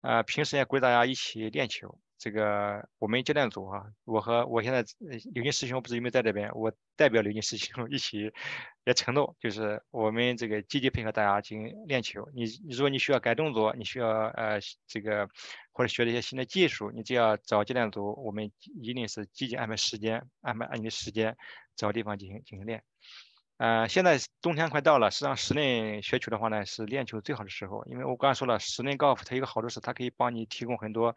[0.00, 1.98] 呃，平时也鼓励大家一起练球。
[2.18, 4.84] 这个我们教练组啊，我和我现在
[5.32, 6.50] 刘金师兄不是有没有在这边？
[6.54, 8.32] 我代表刘金师兄 一起
[8.84, 12.28] 也承诺，就是我们这个积极配合大家进行练球。
[12.34, 15.28] 你如果你需要改动作，你需要呃这个
[15.72, 18.50] 或者学一些新的技术，你只要找教练组，我们
[18.80, 21.36] 一定是积极安排时间，安排按你的时间
[21.76, 22.82] 找地方进行进行练。
[23.56, 27.84] 呃，现在冬天快到了，实际上室内学球的话呢，是练球最好的时候。
[27.86, 31.14] 因为我刚才说了，室内高尔夫它一个好处是，它可以帮你提供很多，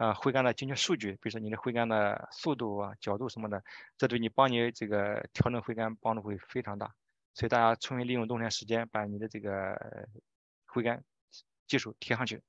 [0.00, 3.62] 啊，挥杆的精确数据，比如说你的挥杆的速度啊、角度什么的，
[3.98, 6.94] 这对你帮你这个调整挥杆帮助会非常大。
[7.34, 10.08] 所以大家充分利用冬天时间，把你的这个
[10.64, 11.04] 挥杆
[11.66, 12.40] 技术提上去。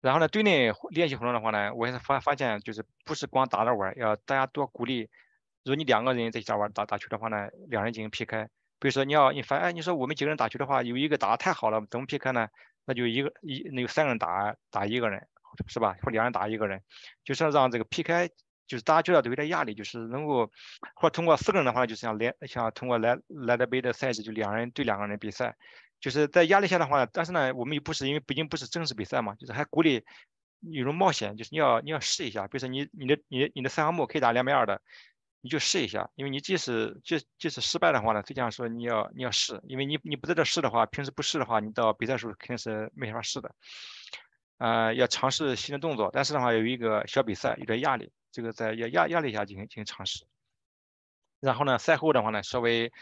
[0.00, 5.10] 然后呢，队内练习活动的话呢，我也是发发现，就是不是光打着玩，要大家多鼓励。
[5.62, 8.48] 如果你两个人在家玩打打球的话呢，两人进行 PK。
[8.78, 12.48] 比如说你要你发哎，你说我们几个人打球的话，有一个打的太好了，怎么 PK 呢？
[12.86, 15.26] 那就一个一那有三个人打打一个人，
[15.66, 15.96] 是吧？
[16.02, 16.80] 或两人打一个人，
[17.24, 18.30] 就是让这个 PK，
[18.66, 20.50] 就是大家觉得都有点压力，就是能够
[20.94, 25.56] 或通过四个人的话，就是像连像通过来来德杯的赛制，就两人对两个人比赛，
[26.00, 30.04] 就是在压力下的话，但是呢，我们又不是因为毕竟不是正式比赛嘛，就是还鼓励
[30.60, 34.80] 一种冒险，就是你要你要试一下，比如说你你的你你的三项木可以打两百二的。
[35.46, 43.54] 你就试一下，因为你即使即即使失败的话呢，就像说你要你要试，因为你你不在这试的话，平时不试的话，你到比赛时候肯定是没法试的。
[44.58, 50.24] 呃，要尝试新的动作，但是的话有一个小比赛，有点压力，这个在压压压力下进行进行尝试。
[51.38, 52.92] 然后呢，赛后的话呢，稍微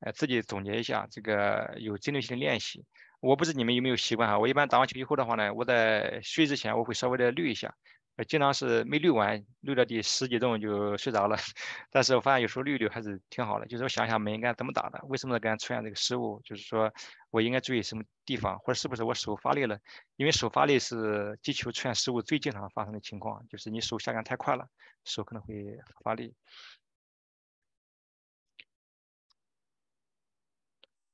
[0.00, 2.84] 呃自己总结一下，这个有针对性的练习。
[3.20, 7.74] 我不知道你们有没有习惯哈，我一般打完球以后的话呢，我在睡之前我会稍微的捋一下。
[8.16, 11.36] 呃，经常是没遛完，遛到第十几洞就睡着了。
[11.90, 16.92] 但是我发现有时候遛遛还是挺好的，就是我想想应该怎么打的，为什么敢出现这个失误，就是说
[17.30, 19.78] 我应该注意什么地方，或者是不是我手发力了？
[20.16, 24.68] 因为手发力是击球出现失误最经常发生的情况，就是你手下杆太快了，
[25.04, 26.34] 手可能会发力。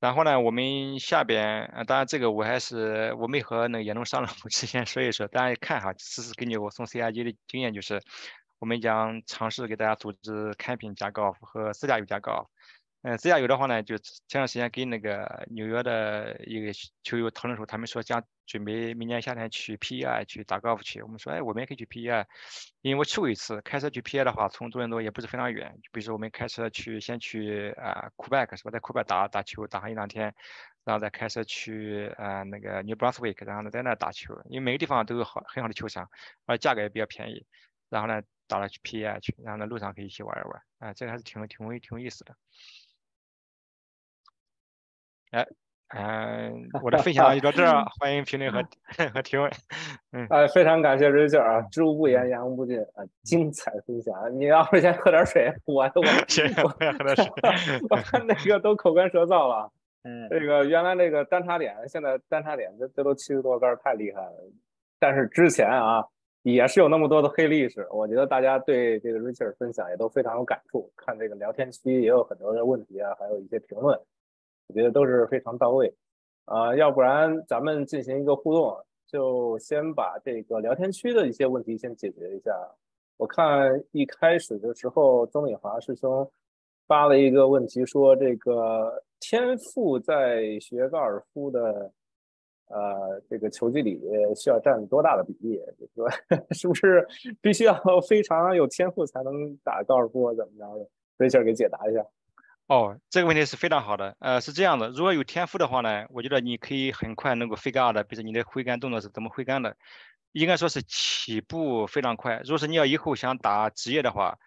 [0.01, 8.03] 然后呢，我们下边，啊，当然这个我还是我没和那个严龙商量，我之前说一说，大家看哈，这是根据我送 CIG 的经验，就是
[8.59, 12.49] 我们将尝试给大家组织开瓶加高和自驾游加高。
[13.03, 16.71] 嗯，自驾游的话呢，就前段时间跟那个纽约的一个
[17.03, 21.01] 球友讨论时候，他们说将准备明年夏天去 PEI 去打高尔夫去。
[21.01, 22.27] 我们说，哎，我们也可以去 PEI，
[22.83, 25.73] 因为我去过一次，开车去 PEI 的话，从多伦多也不是非常远。
[25.93, 30.35] 比如说，我们开车去，先去啊 Kubek，是吧，在库贝克打打球，打上一两天，
[30.85, 34.35] 然后再开车去呃那个 New Brunswick，然后呢在那打球。
[34.51, 36.07] 因为每个地方都有好很好的球场，
[36.45, 37.47] 而价格也比较便宜。
[37.89, 42.37] 然后呢，打了去 PEI 去，然后呢路上可以一起玩一玩，啊，这个还是挺挺挺有意思的。
[45.31, 45.47] 哎，
[45.97, 48.63] 嗯，我的分享就到这儿， 欢迎评论和
[49.15, 49.51] 和提问。
[50.13, 54.15] 嗯，哎，非常感谢瑞劲啊，知无不言，言无不尽啊，精彩分享。
[54.39, 57.27] 你要是先喝点水，我 我先我先喝点水，
[57.89, 59.71] 我看那个都口干舌燥了。
[60.03, 64.33] 嗯，这个原来那个单插点，现在单插点这这都七十多杆，太厉害了。
[64.99, 66.05] 但是之前啊，
[66.43, 67.87] 也是有那么多的黑历史。
[67.91, 70.91] 我觉得大家对这个瑞气儿分享也都非常有感触。
[70.97, 73.99] 看这个聊天区也有很多的问题啊，还有一些评论。
[74.71, 75.93] 我觉得都是非常到位，
[76.45, 78.73] 啊，要不然咱们进行一个互动，
[79.05, 82.57] 就先把这个聊天区的一些问题先解决一下。
[83.17, 86.31] 我看一开始的时候，钟礼华师兄
[86.87, 91.93] 发了一个问题，说这个天赋在学高尔夫的，
[92.69, 94.01] 呃，这个球技里
[94.37, 95.61] 需要占多大的比例？
[95.77, 96.09] 就是说，
[96.53, 97.09] 是不是
[97.41, 97.75] 必须要
[98.09, 100.89] 非常有天赋才能打高尔夫，怎么着的？
[101.19, 102.07] 瑞切给解答一下。
[102.71, 104.17] 哦，这个问题是非常好的。
[104.21, 109.77] 呃，是这样的，如果有天赋的话呢，我觉得你可以很快能够挥杆的，比如说你的挥杆动作是怎么挥杆的，
[110.31, 112.37] 应该说是起步非常快。
[112.45, 114.39] 如果是你要以后想打职业的话，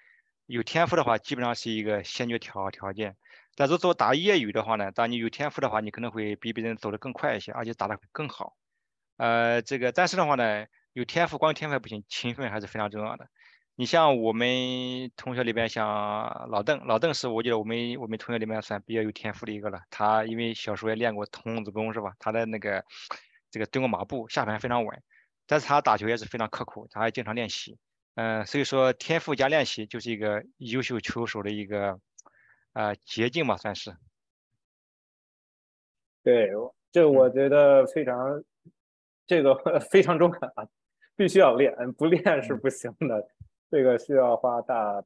[0.45, 3.17] 有天赋的话，基本上是一个先决条条件。
[3.55, 8.53] 但是做打业余的话呢，当你有天赋的话，你可能会比别人走得更快一些，而且打得更好。
[9.17, 13.27] 呃，这个但是的话呢，有天赋光有天赋还不行，勤奋还是非常重要的。
[13.75, 19.81] 你像我们同学里边，像老邓，老邓是我觉得我们我们同学里面算比较有天赋的一个了。
[19.89, 22.13] 他因为小时候也练过童子功，是吧？
[22.19, 22.85] 他的那个
[23.49, 25.01] 这个蹲过马步，下盘非常稳。
[25.47, 27.77] 但是他打球也是非常刻苦，他还经常练习。
[28.13, 31.99] 嗯，所以说天赋加练习就是一个优秀球手的一个
[32.73, 33.95] 呃捷径吧，算是。
[36.21, 36.51] 对，
[36.91, 38.43] 这我觉得非常，
[39.25, 39.55] 这个
[39.91, 40.67] 非常中肯啊，
[41.15, 43.27] 必须要练，不练是不行的。
[43.73, 45.03] 这个需要花大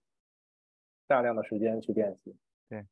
[1.08, 2.36] 大量的时间去练习。
[2.68, 2.86] 对，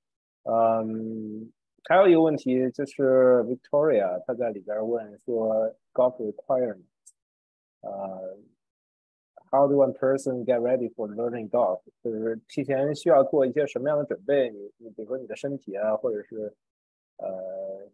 [0.44, 1.52] 嗯，
[1.84, 6.86] 还有一个问题就是 Victoria 她在里边问说 golf requirements，
[7.82, 8.38] 呃
[9.52, 11.82] ，how do one person get ready for learning golf？
[12.02, 14.50] 就是提前需要做一些什么样的准备？
[14.52, 16.56] 你你比如说你的身体啊，或者是
[17.18, 17.86] 呃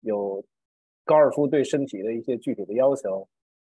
[0.00, 0.42] 有
[1.04, 3.28] 高尔夫对身体的一些具体的要求。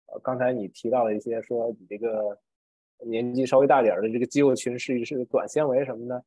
[0.06, 2.36] 呃，刚才你提到了一些说你这个。
[3.06, 6.24] 年纪稍微大点的这个肌肉群是是短纤维什么的，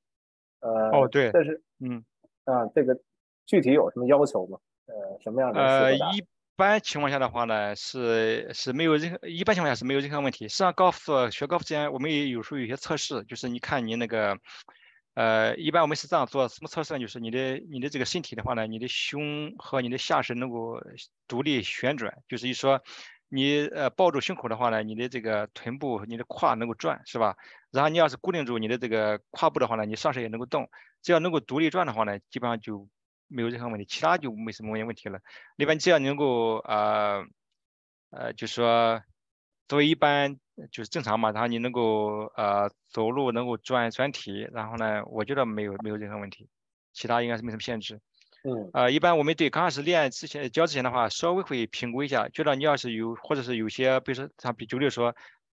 [0.60, 2.04] 呃，哦对，但是嗯
[2.46, 2.98] 啊，这个
[3.46, 4.58] 具体有什么要求吗？
[4.86, 5.62] 呃，什么样的？
[5.62, 6.26] 呃，一
[6.56, 10.48] 般情况下的话呢，是是没有任何，一般情况下是没有任何问题。
[10.48, 14.38] 实际上高尔夫学高尔夫之前，我们也有时候有些测试，就是你看你那个，
[15.14, 17.00] 呃，一般我们是这样做，什么测试呢？
[17.00, 20.82] 就是你的你的这个身体的话呢，你的胸和你的下身能够
[21.28, 22.82] 独立旋转，就是一说。
[23.30, 27.36] 你呃抱住胸口的话呢，你的这个臀部、你的胯能够转，是吧？
[27.72, 30.70] 然后你要是固定住你的这个胯部的话呢，你上身也能够动。
[31.02, 32.88] 只要能够独立转的话呢，基本上就
[33.28, 35.20] 没有任何问题，其他就没什么问题了。
[35.56, 37.26] 另外，只要能够呃
[38.10, 39.02] 呃，就是说
[39.68, 40.40] 作为一般
[40.72, 46.50] 就是正常嘛，然后你能够呃走路能够转转体，然后呢，我觉得没有没有任何问题，
[46.94, 48.00] 其他应该是没什么限制。
[48.48, 55.14] 嗯，呃，一般我们对刚开始练之前教之前的话，稍微会评估一下，觉得你要是有或者是有些，比如说像比举例说，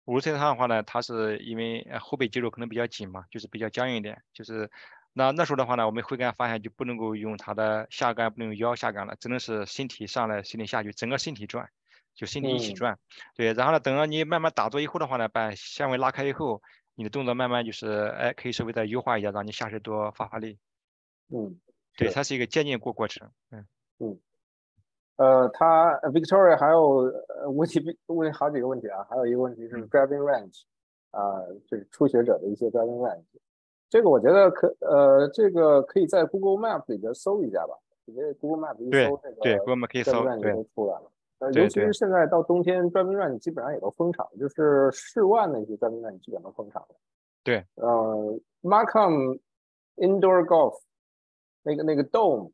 [0.06, 4.72] 五十岁以上的话呢，他是因为后背肌肉可能比较紧嘛，就是比较僵硬一点，就是
[5.14, 11.70] 那那时候的话呢，我们会给他发现就不能够用他的下杆，不能用腰下杆了，只能是身体上来，身体下去，整个身体转，
[12.16, 12.98] 就身体一起转。
[13.36, 16.64] 对，然后呢，等到你慢慢打坐以后的话呢，把纤维拉开以后，
[16.96, 20.58] 你的动作慢慢就是哎，可以稍微再优化一下，让你下身多发发力。
[21.28, 21.60] 嗯。
[22.06, 23.30] 对，它是一个渐进过过程。
[23.52, 23.66] 嗯
[24.00, 24.20] 嗯，
[25.18, 27.12] 呃，它 Victoria 还有
[27.52, 30.62] 问题问好几个问题啊，还有一个问题是 driving range，
[31.12, 33.26] 啊，就是初学者的一些 driving range。
[33.90, 37.74] 这个我觉得可呃，这个可以在 Google Map 里边搜一下吧，
[38.06, 41.12] 直接 Google Map 一搜这个对 Google Map 可以搜对都出来了。
[41.40, 46.96] 呃，尤其是现在到冬天，driving range 基本上也都封场，就是室外那些 driving range 基本都封场了。
[47.44, 49.40] 对，呃，Markham
[49.98, 50.80] Indoor Golf。
[51.64, 52.52] 那个那个 dome，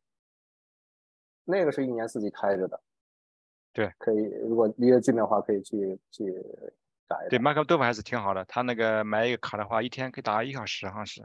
[1.44, 2.82] 那个是一年四季开着的，
[3.74, 6.34] 对，可以，如果离得近的话，可以去去
[7.08, 11.22] 打一对，麦克豆腐还是挺好的，他那个买一个卡的话，一天可以打一小时，好像是，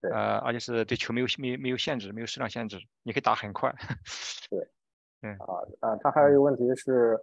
[0.00, 3.72] 对，呃，而且是对球没有没没有限制，没有数量限制，你可以打很快。
[4.50, 4.68] 对，
[5.22, 5.36] 嗯。
[5.38, 7.18] 啊啊，他还有一个问题是，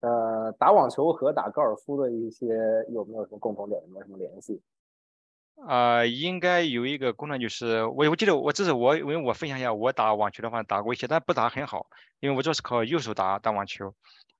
[0.00, 2.46] 呃，打网球和打高尔夫的一些
[2.88, 4.62] 有没有什么共同点，有没有什么联系？
[5.66, 11.88] 啊，应该有一个功能，就是我我记得我这是我因为我分享一下，我打网球的话打过一些，但不打很好，
[12.20, 13.94] 因为我主要是靠右手打打网球。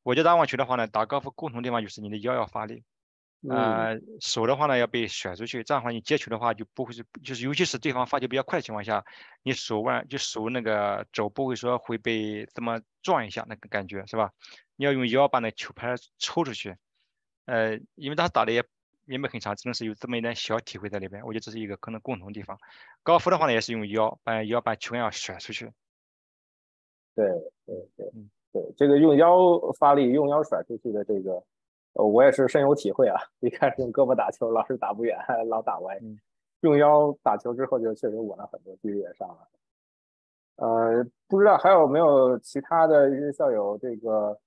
[0.04, 2.84] 我觉得打网球的话呢，打高尔夫共同地方就是你的腰要发力，
[3.50, 9.04] 呃，手的话呢要被甩出去，这样的话你接球的话就不会是，就是尤其是对方发球比较快的情况下，
[9.42, 14.30] 你手腕就手那个肘不会说会被这么撞一下那个感觉是吧？
[14.76, 16.76] 你要用腰把那球拍抽出去，
[17.46, 18.64] 呃，因为他打的也。
[19.08, 21.24] 年龄很长，只能是有这么一点小体会在里边。
[21.24, 22.58] 我觉得这是一个可能共同地方。
[23.02, 25.72] 高尔夫的话呢，也是用腰把腰把球要甩出去。
[27.14, 27.26] 对
[27.64, 31.42] 对对，嗯对，这个用腰发力、用腰甩出去的这个，
[31.94, 33.18] 呃，我也是深有体会啊。
[33.40, 35.18] 一开始用胳膊打球，老是打不远，
[35.48, 35.98] 老打歪。
[36.60, 39.48] 用腰打球之后，就确实稳了很多，距离也上了。
[40.56, 44.38] 呃，不知道还有没有其他的校友这个。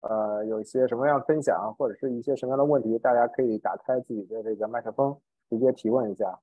[0.00, 5.20] 呃，有一些什么样分享，或者是一些什么样的问题，大家可以打开自己的这个麦克风，
[5.50, 6.38] 直接提问一下。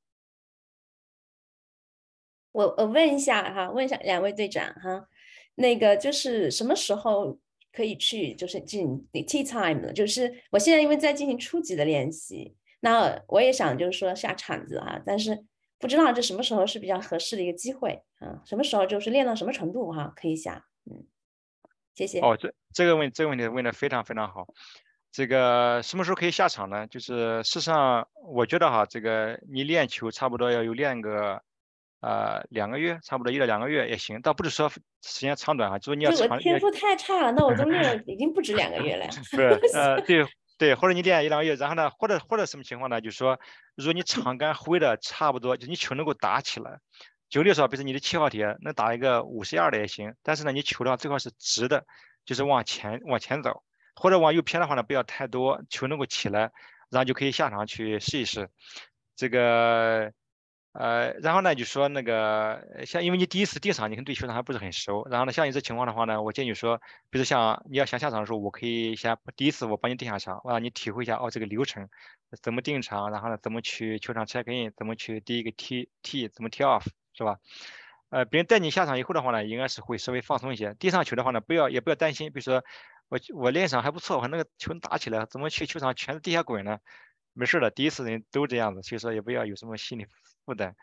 [2.52, 5.07] 我我问一下哈，问一下两位队长哈，
[5.56, 7.38] 那个就是什么时候
[7.72, 15.45] 可以去，就是进 tea time 呢就是我现在因为在进行初级的练习，那我也想就是说下场子哈，但是
[15.80, 18.41] 不知道这什么时候是比较合适的一个机会啊？
[18.45, 21.06] 什么时候就是练到什么程度哈，可以下，嗯。
[21.96, 22.20] 谢谢。
[22.20, 24.46] 哦，这这个问这个问题问的非常非常好。
[25.12, 26.86] 这个什么时候可以下场呢？
[26.88, 31.42] 就是事实上，我觉得哈，这个你练球差不多要有练个
[32.02, 36.38] 呃两个月，差不多一到两个月也行，倒不是说时间长短啊，就是你要长。
[36.38, 39.08] 天赋太差了，那我都练了已经不止两个月了。
[39.08, 40.26] 不 是，呃， 对
[40.58, 43.00] 对，或者你练一两个月，然后呢，或者或者什么情况呢？
[43.00, 43.40] 就是说，
[43.76, 46.80] 如果你长杆挥的差不多，就你球能够打起来，
[47.30, 51.85] 就例说，比如说你的七号铁能打一个五十二的也行，但是呢，你球的话最好是直的，
[52.26, 53.64] 就是往前往前走。
[53.97, 56.52] 或者往右偏的话呢，不要太多，球能够起来，
[56.89, 58.49] 然后就可以下场去试一试。
[59.15, 60.11] 这个，
[60.73, 65.07] 呃，然后呢就说那个，像因为你第一次定场，你可能对球场还不是很熟。
[65.10, 71.88] 然后呢，像你这情况的话呢，我建议说，比如像你要想下场的时候，我可以先第一次我帮你定下场，我让你体会一下哦这个流程，
[72.41, 76.84] 怎么定场，然后呢怎么去球场 check in，怎么去第一个 t t 怎么 t off
[77.16, 77.38] 是吧？
[78.10, 80.74] 呃，别人带你下场以后的话呢，应该是会稍微放松一些。
[80.76, 82.64] 地上球的话呢，不要也不要担心，比如说。
[83.08, 86.80] 我我练场还不错，我那个球打起来，怎么去球场全是地下滚呢？
[87.34, 90.08] 没事的，第一次人都这样子，所以说也不要有什么心理
[90.44, 90.76] 负担。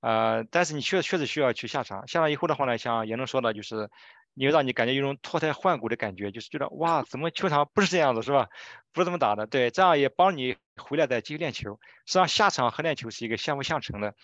[0.00, 3.90] 呃，但是你确确实需要去下场，下场以后的话呢，像严总说的，就是
[4.32, 8.48] 你让你感觉有种脱胎换骨的感觉，就是觉得哇，怎么球场不是这样子是吧？
[8.94, 11.78] 不是这么打的，对，这样也帮你回来再继续练球。
[12.06, 14.14] 实际上下场和练球是一个相辅相成的，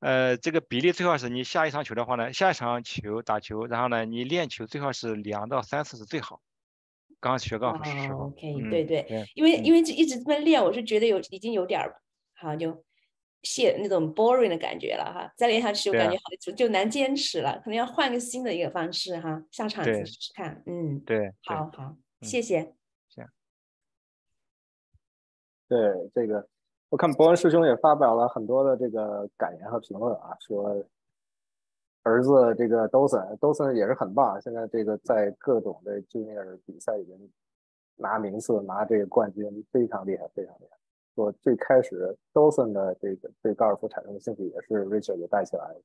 [0.00, 6.40] 呃，这个比例最好是你下一场球的话呢，下一场球打球，然后呢你练球最好是两到三次是最好。
[7.20, 12.00] 刚学高尔夫时候，OK，对对，因为因为一直这么练，我是觉得有已经有点儿
[12.32, 12.82] 好就
[13.42, 15.30] 泄那种 boring 的感觉了哈。
[15.36, 20.62] 再练下去，我感觉好就就难坚持了，可能要换个新的一个方式哈，下场试试看。
[20.64, 22.72] 嗯，对，好好，谢谢。
[23.10, 23.26] 行
[25.68, 25.78] 对
[26.14, 26.48] 这个，
[26.90, 30.84] 我看博文师兄也发表了很多的这个感言和评论啊，说。
[32.02, 34.40] 儿子，这个 Dawson，Dawson 也是很棒。
[34.40, 37.20] 现在这个在各种的 Junior 比赛里面
[37.96, 40.78] 拿名次、拿这个冠军，非常厉害，非常厉害。
[41.14, 45.82] 说最开始 Dawson 的这个对高尔夫产生的兴趣，也是 Richard 给带起来的。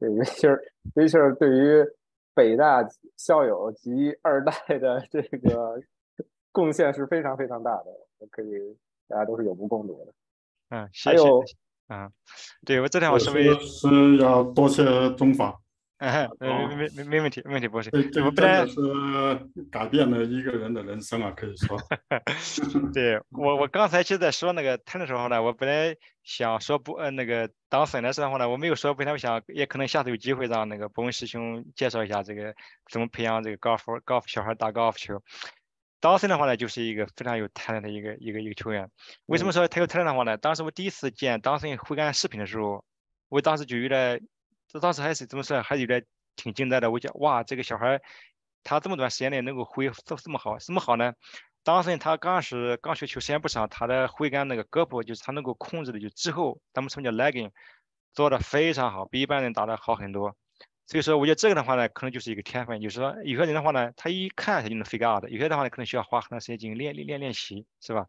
[0.00, 1.88] 这 Richard，Richard 对于
[2.34, 2.84] 北大
[3.16, 5.80] 校友及二代的这个
[6.50, 8.76] 贡献是非常非常大的，可以
[9.08, 10.12] 大家都是有目共睹的。
[10.70, 11.44] 嗯，还有。
[11.88, 12.10] 嗯，
[12.64, 15.56] 对我这条我稍微是要多谢中法，
[15.98, 17.90] 哎，没没没没问题，没问题，博士。
[18.10, 21.78] 这个真的是改变了一个人的人生啊，可以说。
[22.92, 32.52] 对我，我刚才其实在说那个谈的时候呢，我本来想说不，呃，那个当粉的时候呢，我没有说，本来我想也可能下次有机会让那个博文师兄介绍一下这个
[32.90, 35.22] 怎么培养这个高尔夫高尔夫小孩打高尔夫球。
[36.00, 38.90] 道森的话呢，就是一个非常有才能的一个一个一个球员。
[39.26, 40.36] 为什么说他有才能的话呢？
[40.36, 42.84] 当时我第一次见道森挥杆视频的时候，
[43.28, 44.20] 我当时就有点，
[44.68, 46.04] 这当时还是怎么说，还是有点
[46.36, 46.90] 挺惊呆的。
[46.90, 48.00] 我讲哇，这个小孩
[48.62, 51.14] 他这么短时间内能够挥这这么好，怎么好呢？
[51.64, 57.50] 当时他刚是刚学球时间不长，他的挥杆那个胳膊就是他能够控制的，就之后咱们什么叫 legging，
[58.12, 60.36] 做的非常好，比一般人打的好很多。
[60.86, 62.80] 所以说，我觉得这个的话呢，可能就是一个天分。
[62.80, 68.06] 就是说，有些人的话呢，他一看他就能 figure out 的；有些的话呢，可能需要花很长时间进行练练练练习，是吧？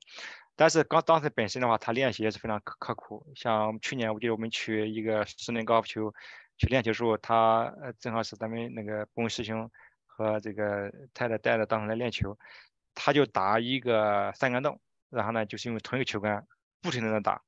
[0.56, 3.26] 但是刚当时本身的话，他练习也是非常刻刻苦。
[3.36, 6.14] 像去年，我记得我们去一个室内高尔夫球
[6.58, 9.72] 去练球的时候，他正好是咱们那个博文师兄
[10.06, 12.38] 和这个太太带着当时来练球，
[12.94, 14.80] 他就打一个三杆洞，
[15.10, 16.45] 然后呢，就是用同一个球杆
[16.82, 17.41] 不停的在打。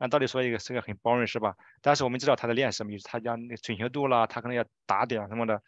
[0.00, 1.54] 按道理说，一个是个很包容是吧？
[1.82, 5.62] 但是我们知道他在练什么，他讲那准确度啦，他可能要打点什么的。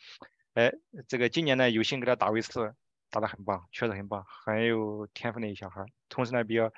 [0.55, 0.73] 哎，
[1.07, 2.73] 这个今年呢，有幸给他打过一次，
[3.11, 5.85] 打得很棒，确实很棒，很有天分的一小孩。
[6.09, 6.73] 同时呢，比较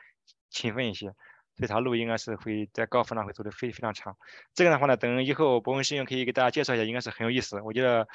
[0.50, 1.14] 勤奋一些，
[1.54, 4.16] 这条路应该是会在高分上会走得非非常长。
[4.52, 7.60] 这个的话呢，等以后博文师兄可以给大家介绍一下，应该是很有意思。
[7.60, 8.08] 我觉得，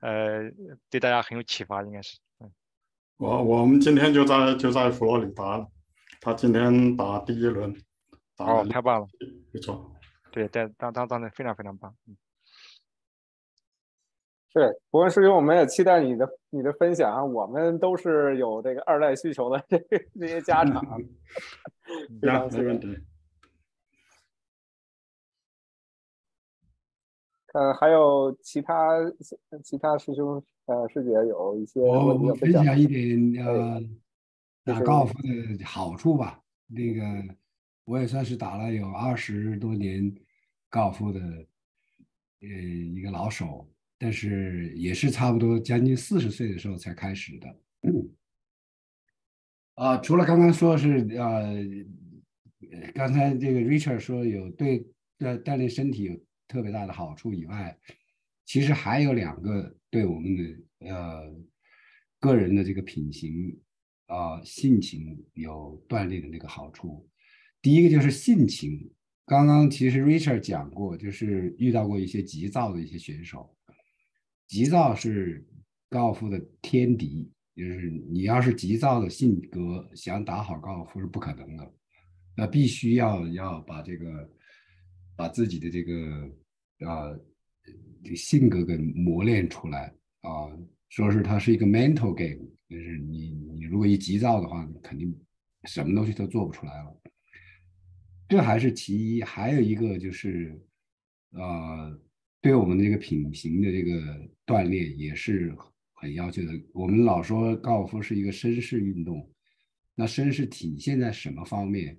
[0.00, 0.50] 呃，
[0.90, 2.18] 对大家很有启发，应该是。
[2.40, 2.50] 嗯。
[3.18, 5.64] 我我们今天就在就在佛罗里达，
[6.20, 7.72] 他今天打第一轮。
[8.40, 9.06] 哦，太棒了，
[9.52, 9.92] 没错，
[10.32, 12.16] 对，当当当当的非常非常棒，嗯，
[14.48, 19.78] 是，博文师兄，我们也期待你的你的分享啊，我们都是有这个二代需求的这
[20.18, 20.82] 这些家长，
[22.22, 22.96] 非常没问题。
[27.52, 28.94] 呃，还有其他
[29.62, 33.78] 其他师兄呃师姐有一些我我分享一点呃
[34.64, 37.34] 打高尔夫的好处吧，那个。
[37.90, 40.14] 我也算是打了有二十多年
[40.68, 41.20] 高尔夫的，
[42.40, 43.68] 呃，一个老手，
[43.98, 47.60] 但是也是差不多将近四十岁的时候才开始的。
[49.74, 51.56] 啊，除了刚刚说是呃，
[52.94, 54.86] 刚才这个 Richard 说有对
[55.18, 57.76] 呃锻炼身体有特别大的好处以外，
[58.46, 61.34] 其实还有两个对我们的呃
[62.20, 63.60] 个人的这个品行
[64.06, 67.09] 啊性情有锻炼的那个好处。
[67.62, 68.90] 第一个就是性情，
[69.26, 73.54] 刚刚其实 Richard 讲过，就是遇到过一些急躁的一些选手，
[74.46, 75.46] 急躁是
[75.88, 81.74] 高尔夫的天敌，就是你要是急躁的性格，想打好高尔夫是不可能的，
[82.36, 84.30] 那必须要要把这个
[85.14, 86.30] 把自己的这个
[86.86, 87.14] 啊
[88.16, 89.94] 性格给磨练出来。
[90.22, 90.48] 啊，
[90.90, 95.14] 说是它是一个 mental game，就是你你如果一急躁的话，你肯定
[95.64, 97.00] 什么东西都做不出来了。
[98.30, 100.56] 这还是其一，还有一个就是，
[101.32, 102.00] 呃，
[102.40, 105.52] 对我们这个品行的这个锻炼也是
[105.94, 106.52] 很要求的。
[106.72, 109.28] 我们老说高尔夫是一个绅士运动，
[109.96, 111.98] 那绅士体现在什么方面？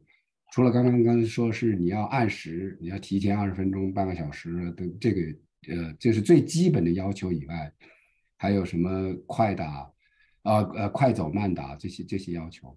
[0.53, 5.21] 除了刚刚刚说是你要按时，你要提前二十分钟、半个小时的这个，
[5.67, 7.69] 呃，这是最基本的要求以外，
[8.37, 9.91] 还有什么快打，
[10.43, 12.73] 啊呃，快走慢打这些这些要求。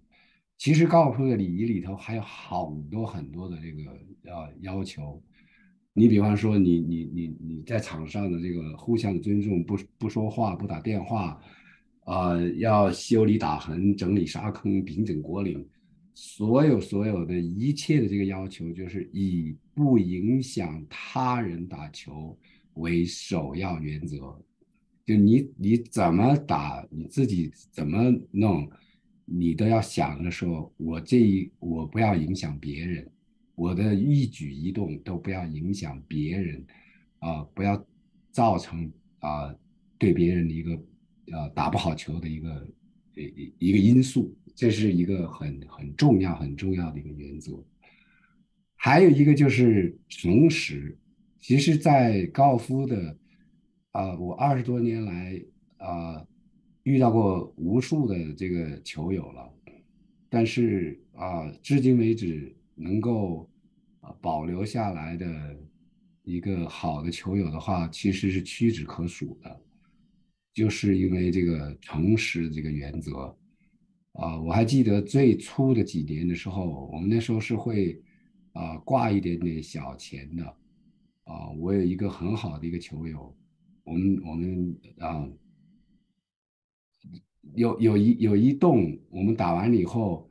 [0.57, 3.91] 其实高尔夫的礼仪里头还有好多很多的这个
[4.23, 5.21] 呃要求，
[5.93, 11.39] 你比方说你你你你在场上的这个互相的尊重，不不说话，不打电话，
[12.05, 15.63] 啊，要修理打痕，整理沙坑，平整果岭，
[16.13, 22.35] 所有所有的一切的这个要求，就是以不影响他人打球
[22.75, 24.17] 为首要原则。
[25.05, 28.67] 就你你怎么打，你自己怎么弄。
[29.25, 33.09] 你都要想着说，我这一我不要影响别人，
[33.55, 36.63] 我的一举一动都不要影响别人，
[37.17, 37.83] 啊，不要
[38.29, 39.51] 造成啊
[39.97, 40.71] 对别人的一个
[41.31, 42.67] 呃打不好球的一个
[43.15, 47.51] 一一个因素，这是一个很很重要很重要的一个原则。
[48.75, 50.95] 还有一个就是诚实，
[51.39, 53.17] 其实，在高尔夫的
[53.91, 55.41] 啊，我二十多年来
[55.77, 56.23] 啊。
[56.85, 59.51] 遇到过无数的这个球友了，
[60.29, 63.49] 但是啊，至今为止能够
[64.01, 65.57] 啊保留下来的
[66.21, 69.61] 一个好的球友的话，其实是屈指可数的，
[70.53, 73.35] 就是因为这个诚实这个原则
[74.11, 74.39] 啊。
[74.39, 77.99] 我还记得最初的几年的时候，我们那时候是会
[78.53, 80.45] 啊挂一点点小钱的
[81.23, 81.49] 啊。
[81.57, 83.35] 我有一个很好的一个球友，
[83.83, 85.27] 我们我们啊。
[87.53, 90.29] 有有一有一栋，我们打完了以后，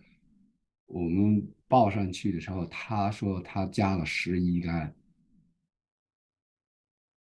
[0.86, 4.94] 我们报上去的时候，他说他加了十一杆，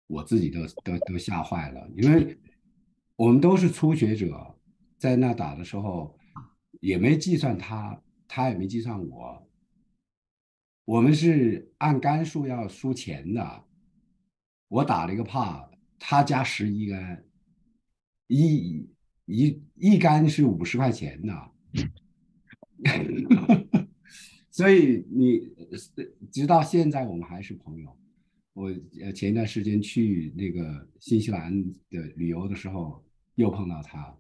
[0.08, 2.38] 我自己都都都吓坏了，因为
[3.16, 4.58] 我们都是初学者，
[4.98, 6.18] 在那打的时候
[6.80, 9.48] 也没计算他，他也没计算我，
[10.86, 13.66] 我们是按杆数要输钱的，
[14.68, 15.70] 我打了一个帕，
[16.00, 17.24] 他加十一杆，
[18.28, 18.90] 一。
[19.32, 21.34] 一一杆是五十块钱呢，
[24.52, 25.50] 所以你
[26.30, 27.98] 直到现在我们还是朋友。
[28.54, 28.70] 我
[29.02, 33.02] 呃前一段时间去那个新西兰的旅游的时候，
[33.36, 34.14] 又碰到他，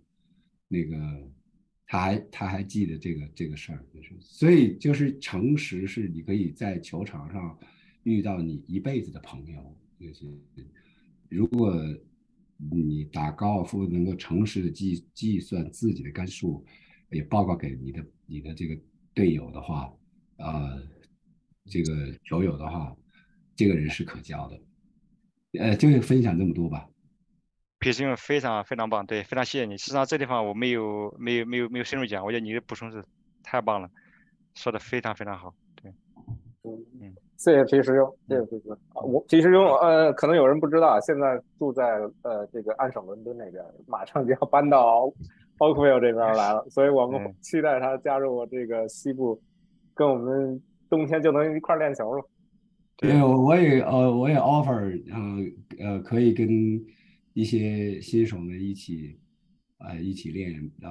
[0.69, 1.29] 那个
[1.85, 7.59] 他还他还记得这个这个事儿，就是所以就是诚实是你可以在球场上
[8.03, 10.25] 遇到你一辈子的朋友，就是
[11.27, 11.75] 如果。
[12.69, 16.63] 你打高尔夫能够诚实的计计算自己的杆数，
[17.09, 18.79] 也报告给你的你的这个
[19.13, 19.91] 队友的话，
[20.37, 20.79] 呃，
[21.65, 22.95] 这个球友的话，
[23.55, 24.61] 这个人是可交的。
[25.59, 26.87] 呃，就分享这么多吧。
[27.79, 29.75] 皮师兄非常非常棒，对，非常谢谢你。
[29.77, 33.03] 实际上这地方我没有没有没有没有深入讲，我觉得你的补充是
[33.41, 33.89] 太棒了，
[34.53, 35.55] 说的非常非常好。
[35.81, 35.91] 对，
[37.01, 37.15] 嗯。
[37.41, 39.01] 谢谢皮师兄，谢谢皮师兄啊！
[39.01, 41.83] 我皮师兄，呃，可能有人不知道，现在住在
[42.21, 45.11] 呃这个安省伦敦那边，马上就要搬到
[45.57, 49.41] Oakville 这边来了，所以我们期待他加入这个西部，
[49.95, 52.23] 跟我们冬天就能一块练球了。
[52.97, 56.47] 对，我也呃我也 offer，呃呃可以跟
[57.33, 59.17] 一些新手们一起
[59.79, 60.53] 啊一起练
[60.83, 60.89] 呃。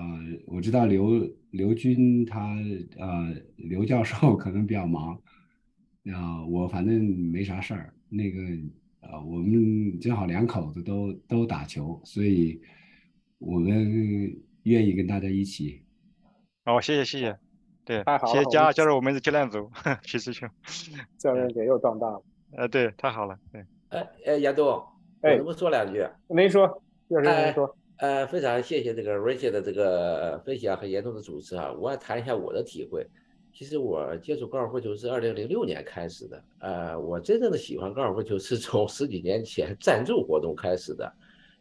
[0.48, 1.10] 我知道刘
[1.52, 2.56] 刘军他
[2.98, 5.16] 呃刘教授 可能比较忙。
[6.12, 7.00] 啊，我反正
[7.30, 7.92] 没啥事儿。
[8.08, 8.40] 那个，
[9.00, 12.60] 啊，我们正好两口子都都打球，所以
[13.38, 15.82] 我们愿意跟大家一起。
[16.64, 17.38] 好，谢谢谢谢，
[17.84, 19.70] 对，太好了，谢谢加加入我们的教练组，
[20.02, 20.48] 徐师兄，
[21.18, 22.22] 教练姐又壮大了。
[22.52, 23.64] 呃，对，太好了，对。
[23.90, 24.82] 哎哎，杨东，
[25.20, 26.04] 哎，能不能说两句？
[26.28, 27.76] 您说，就是您说。
[27.98, 33.06] 呃，非常谢谢这个 Richard 的这个分享和严总的主持啊，我也谈一下我的体会。
[33.60, 41.12] 其实我接触高尔夫球是二零零六年开始的，呃，我真正的喜欢高尔夫球是从十几年前赞助活动开始的。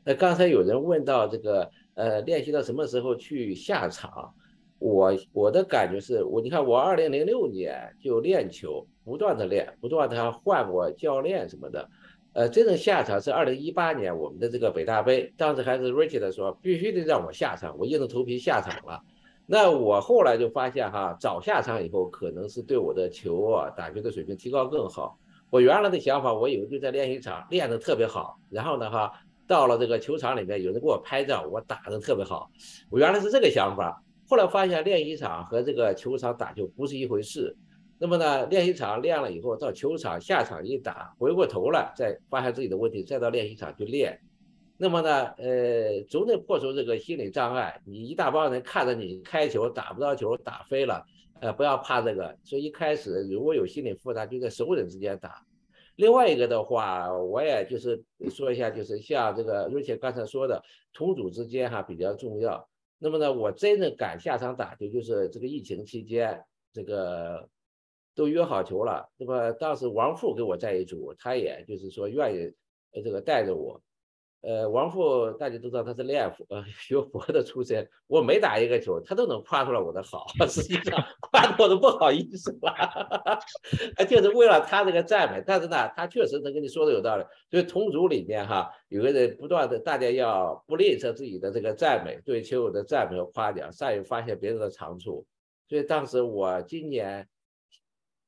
[0.06, 4.34] 那刚才有人问到这个，呃，练习到什么时候去下场？
[4.78, 11.90] 我我的感觉是我你看我二零零六年就练球，不断的练，不断的换过教练什么的。
[12.32, 19.04] 呃，真正下场是二零一八年我们的这个北大杯，当时还是 Richard 说必须得让我下场，我硬着头皮下场了。
[19.52, 25.18] 那我后来就发现哈，早下场以后可能是对我的球啊打球的水平提高更好。
[25.50, 29.12] 我原来的想法，我以为就在练习场练得特别好，然后呢哈，
[29.48, 32.48] 到了这个球场里面有人给我拍照，我打得特别好。
[32.92, 37.58] 我原来是这个想法，后来发现练习场和这个球场打球不是一回事。
[37.98, 44.22] 那么呢，练习场练了以后，到球场下场一打，回过头来再发现自己的问题，再到练习场去练。
[44.82, 47.82] 那么呢，呃，总得破除这个心理障碍。
[47.86, 51.06] 你一大帮人看着你开球打不到球，打飞了，
[51.42, 52.38] 呃，不要怕这个。
[52.46, 55.46] 所以一开始如果有心理负担，就在熟人之间打。
[55.98, 62.70] 另外一个的话，我也就是说一下，就是像这个瑞切刚才说的，同组之间哈比较重要。
[63.00, 66.42] 那么呢，我真正敢下场打球，就是这个疫情期间，
[66.72, 67.50] 这个。
[68.16, 72.54] 都约好球了，那么当时王富跟我在一组，他也就是说愿意
[72.92, 73.82] 呃这个带着我，
[74.41, 83.40] 呃王富大家都知道他是练佛呃学佛的出身，我每打一个球，他都能夸出来我的好， 实际上夸的我都不好意思了，
[84.07, 95.26] 就是为了他这个赞美，但是呢，他确实能跟你说的有道理，所以同组里面哈，有个人不断的，大家要不吝啬自己的这个赞美，对球友的赞美和夸奖，善于发现别人的长处，
[95.68, 97.28] 所以当时我今年。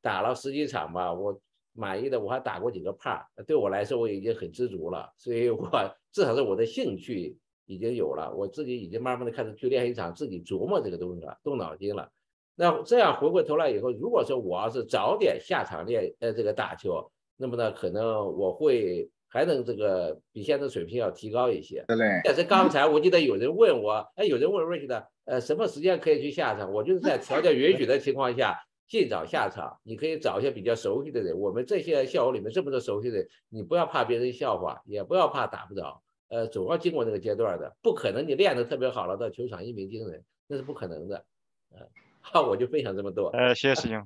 [0.04, 1.40] 打了十几场吧，我
[1.74, 5.70] 满意的，我还打过几个帕，对我来说我已经很知足了，所以我
[6.12, 12.12] 至少是我的兴趣已经有了，我自己已经慢慢的开始去练习场，自己琢磨这个东西了，动脑筋了。
[12.56, 21.86] 那这样回过头来以后，如果说我要是早点下场练，呃，这个打球，那么呢，可能我会还能这个比现在水平要提高一些。
[22.26, 26.72] 但是刚才我记得有人问我，哎，有人问瑞奇的，呃，什么时间可以去下场？
[26.74, 28.58] 我就是在条件允许的情况下。
[28.92, 31.40] 尽早下场，你可以找一些比较熟悉的人。
[31.40, 36.04] 我们这些校友里面这么多熟悉的人，你不要怕别人笑话，也不要怕打不着。
[36.28, 41.24] 呃，总要经过那个阶段的，不可能你练得特别好了，到球场一鸣惊人，那是不可能的。
[41.70, 41.88] 呃，
[42.20, 43.30] 好，我就分享这么多。
[43.30, 44.06] 呃，谢谢师兄，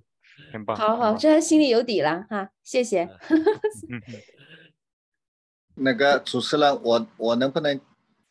[0.53, 0.77] 很棒。
[0.77, 3.09] 好好，这样心里有底了哈，谢谢。
[5.73, 7.81] 那个主持人，我我能不能？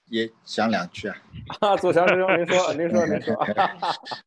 [0.08, 1.16] 也讲两句啊！
[1.60, 3.34] 啊，左强师兄， 您说，您说，您说。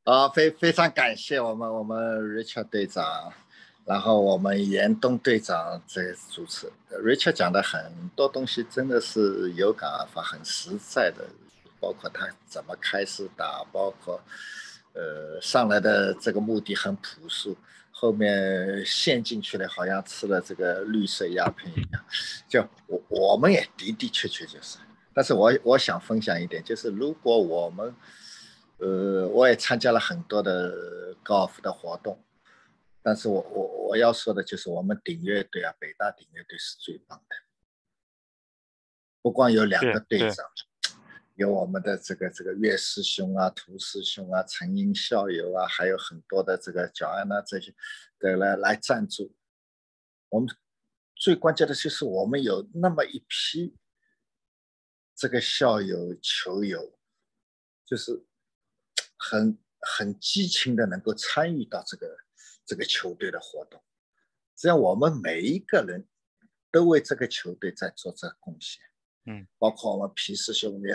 [0.04, 1.98] 啊，非非常感谢我们我们
[2.34, 3.32] Richard 队长，
[3.86, 6.72] 然后我们严东队长这主持。
[7.04, 11.24] Richard 讲的很多东西真的是有感而发，很实在的，
[11.80, 14.20] 包括他怎么开始打，包括
[14.94, 17.56] 呃上来的这个目的很朴素，
[17.92, 22.04] 后面陷进去了，好像吃了这个绿色鸦片一样。
[22.50, 24.80] 就我我们也的的确确就是。
[25.18, 27.96] 但是我我想分享一点，就是如果我们，
[28.78, 32.24] 呃，我也参加了很多的高尔夫的活动，
[33.02, 37.36] 但是我我我要说的就是我们顶乐队啊，北大顶乐队是最棒的，
[39.24, 40.46] 不光有两个队长，
[41.34, 47.74] 有我们的这个这个岳师兄啊、涂师兄啊、陈英校友啊，还有很多的这个教安啊这些
[48.20, 49.34] 的来来赞助，
[50.30, 50.48] 我们
[51.16, 53.76] 最关键的就是我们有那么一批。
[55.18, 56.96] 这个校友、球友，
[57.84, 58.24] 就是
[59.18, 62.16] 很很激情的，能够参与到这个
[62.64, 63.84] 这个球队的活动。
[64.56, 66.08] 这样，我们每一个人
[66.72, 68.80] 都为这个球队在做着贡献。
[69.26, 70.90] 嗯，包括我们皮氏兄弟。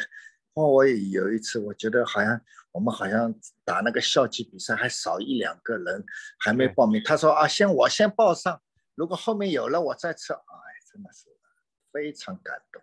[0.54, 2.40] 哦，我也有一次，我觉得好像
[2.70, 3.34] 我们好像
[3.64, 6.04] 打那个校级比赛，还少一两个人
[6.38, 7.02] 还没报名。
[7.02, 8.62] 他说啊，先我先报上，
[8.94, 10.34] 如果后面有了我再撤。
[10.34, 10.62] 哎，
[10.92, 11.26] 真的是
[11.90, 12.80] 非常感动。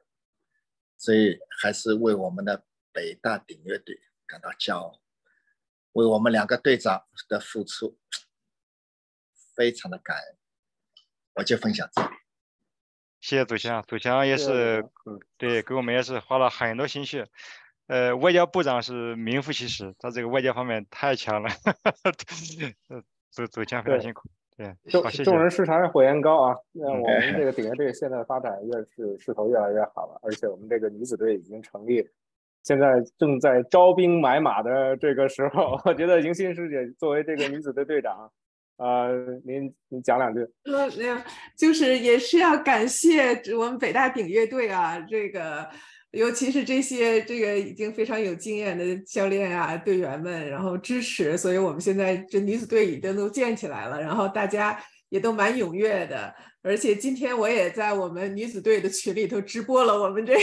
[1.00, 3.98] 所以还是为我们的北大顶乐队
[4.28, 5.02] 感到骄傲，
[5.94, 7.98] 为我们两个队长的付出
[9.56, 10.38] 非常的感恩。
[11.36, 12.10] 我就分享这里。
[13.22, 14.90] 谢谢祖强，祖强也是，
[15.38, 17.30] 对，给我们也是花了很多心血。
[17.88, 21.50] 呃，外交部长是名副其实，他这个外交方面太强了。
[23.32, 24.30] 祖祖强非常辛苦。
[24.90, 26.56] 众众人视察火焰高啊！
[26.72, 32.08] 那我们这个顶乐队现在发展越是势头越来越好了，而且我们这个女子队已经成立，
[32.64, 38.32] 现在正在招兵买马的这个时候，我觉得迎新师姐作为这个女子队队长，
[38.78, 39.12] 呃，
[39.46, 40.42] 您您讲两句。
[40.66, 41.16] 呃，没有，
[41.58, 45.68] 就是也是要感谢我们北大顶乐队啊，这个。
[46.12, 56.34] 尤其是这些这个已经非常有经验的教练啊、队员们，然后支持，所以我们现在这女子队已经都建起来了，然后大家也都蛮踊跃的。
[56.62, 60.36] 而且今天我也在我们女子队的群里头直播了我们这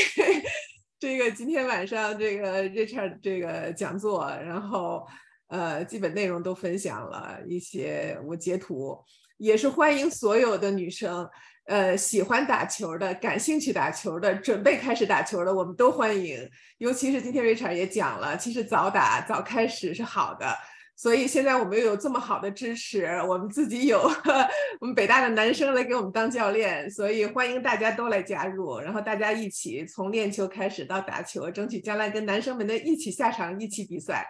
[0.98, 5.06] 这个今天晚上这个 Richard 这个讲座，然后
[5.48, 8.96] 呃，基本内容都分享了一些，我截图，
[9.36, 11.28] 也是欢迎所有的女生，
[11.66, 16.48] 呃，喜欢打球的、感兴趣打球的、准备开始打球的，我们都欢迎。
[16.78, 20.56] 尤其是今天 Richard 也讲了，其实早打早开始是好的。
[20.98, 24.00] 所以现在我们又有这么好的支持，我们自己有
[24.80, 34.26] 我们北大的男生来给我们当教练，所以欢迎大家都来加入，然后大家一起从练球开始到打球，争取将来跟男生们的一起下场一起比赛。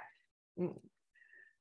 [0.60, 0.74] 嗯，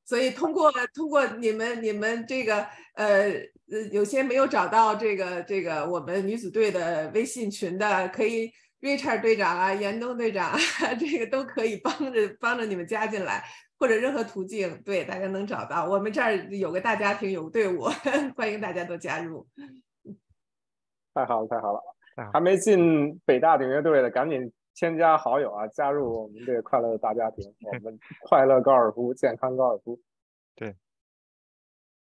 [0.06, 2.66] 所以通过通过你们你们这个
[2.96, 3.32] 呃
[3.72, 8.52] 呃有些没有找到这个这个我们女子队的微信群的，可以
[8.82, 10.58] Richard 队长啊、严冬队长啊，
[11.00, 13.44] 这个都可以帮着帮着你们加进来。
[13.78, 15.86] 或者任何途径，对大家能找到。
[15.86, 17.82] 我们这儿有个大家庭，有个队伍，
[18.38, 19.46] 欢迎大家都加入。
[21.14, 21.82] 太好了，太好了！
[22.32, 27.54] 还没进北大顶乐队的，赶紧添加好友啊，加入我们这个快乐的大家庭。
[27.68, 30.00] 我们快乐高尔夫，健康高尔夫。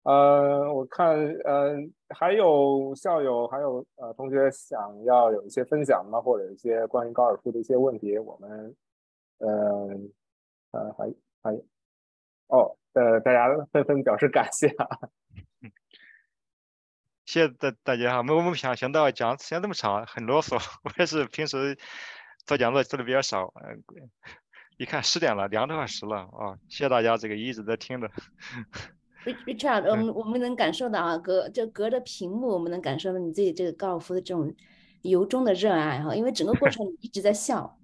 [0.09, 1.15] 呃，我看，
[1.45, 1.75] 呃，
[2.15, 6.19] 还有校友，还有呃同学想要有一些分享吗？
[6.19, 8.75] 或者一些关于高尔夫的一些问题，我们，
[9.37, 9.87] 呃，
[10.71, 11.13] 呃，还。
[11.43, 11.53] 哎，
[12.47, 14.87] 哦，呃，大家纷纷表示感谢啊！
[17.25, 20.57] 谢谢大大家哈，没我们想想到讲时间这么长，很啰嗦。
[20.83, 21.77] 我也是平时
[22.47, 23.83] 做讲座做的比较少，嗯，
[24.77, 26.57] 一看十点了，两个多小时了啊！
[26.67, 28.09] 谢谢大家这个一直在听的。
[29.45, 34.53] Richard，我们我们能感受到啊，隔就隔着屏幕，我们能感受到你对这个高尔夫的这种
[35.01, 37.75] 由衷的热爱哈，因为整个过程你一直在笑。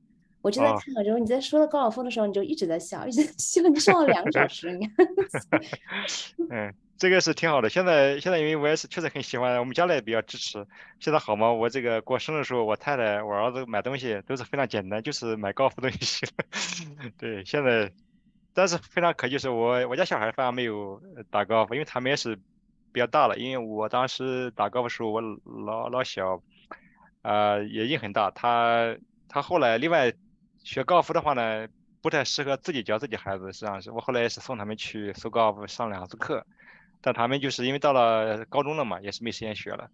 [0.41, 4.80] 我就在看的时候，你在说到高尔夫的时候，你就一直在笑，一直在笑，你笑了两个小 时。
[6.52, 7.68] 嗯，这个是挺好的。
[7.68, 10.64] 现在现在因为我也是确实很喜欢，我们家里也比较支持。
[10.99, 11.52] 现在好吗？
[11.52, 16.28] 我这个过生日的时候，我太太、我儿子买东西都是非常简单，就是买高尔夫东西。
[17.18, 17.91] 对，现在，
[18.56, 20.99] 但是非常可惜，是我我家小孩反而没有
[21.30, 22.36] 打高尔夫，因为他们也是
[22.91, 23.38] 比较大了。
[23.38, 26.41] 因为我当时打高尔夫时候，我老老小，
[27.22, 28.32] 啊，也瘾很大。
[28.32, 28.95] 他
[29.30, 30.11] 他后来另外。
[30.65, 31.68] 学高尔夫的话呢，
[32.02, 33.53] 不太适合自己教自己孩子。
[33.53, 36.44] 实际上是我后来也是送他们去搜高尔夫上两次课，
[37.02, 39.91] 但他们就是因为到了高中了嘛，也是没时间学了。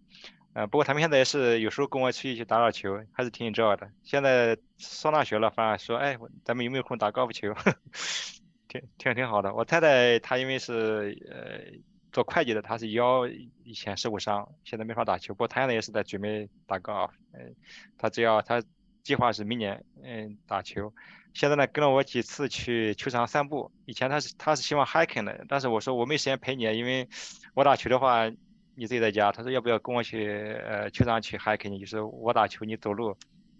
[0.54, 3.90] 嗯，不过他们现在也是有时候跟我出去去打打球，还是挺 enjoy 的。
[4.02, 7.54] 现在上大学了，反而说，哎，咱们有没有空打高尔夫球？
[8.72, 9.52] 挺挺挺好的。
[9.54, 11.78] 我太太她因为是呃
[12.12, 15.34] 做会计的，她是腰以前受过伤，现在没法打球。
[15.34, 17.14] 不过她现在也是在准备打高尔夫。
[17.34, 17.54] 嗯，
[17.98, 18.62] 她只要她。
[19.04, 20.94] 计划是明年，嗯，打球。
[21.34, 23.68] 现在呢，跟了我几次去球场散步。
[23.84, 27.08] 以前他是他是希望 hiking 的，但是我说我没时间陪你，因为
[27.54, 28.28] 我打球的话，
[28.76, 29.32] 你自己在家。
[29.32, 30.24] 他说要不要跟我去，
[30.64, 31.80] 呃，球场去 hiking？
[31.80, 33.16] 就是我打球，你走路。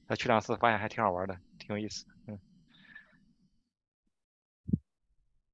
[0.06, 2.06] 在球场时发现还挺好玩的，挺有意思。
[2.28, 2.38] 嗯，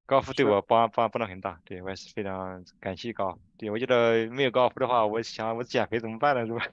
[0.09, 3.39] 高尔夫对我帮帮帮助很大，对我也是非常感谢高。
[3.59, 6.47] 对我觉得没有高尔夫的话，我想我减肥怎么办呢？
[6.47, 6.67] 是吧？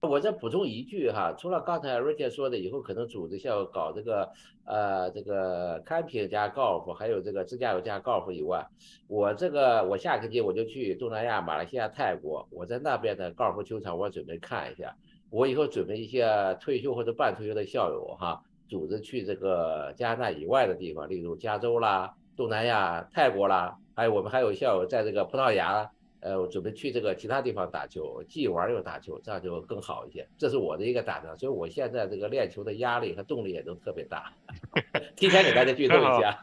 [0.08, 4.32] 我再补充一句哈，除了刚才瑞姐说的以后可能组织下搞这个
[4.64, 8.66] 呃这个 camping 加高尔夫，还有这个自驾游加高尔夫以外，
[9.06, 14.96] 我这个我下个季我就去东南亚、马来西亚、泰国，我在那边的高尔夫球场我准备看一下。
[15.28, 25.90] 我以后准备一些退休或者半退休的校友哈，组织去这个加拿大以外的地方，例如加州啦、东南亚、泰国啦，还有我们还有校友在这个葡萄牙。
[26.22, 30.28] 呃，我准备去这个其他地方打球，既玩又打球，这样就更好一些。
[30.36, 34.30] 这是我的一个打算，所以我现在这个练球的压力和动力也都特别大。
[35.16, 36.38] 提前给大家剧透一下，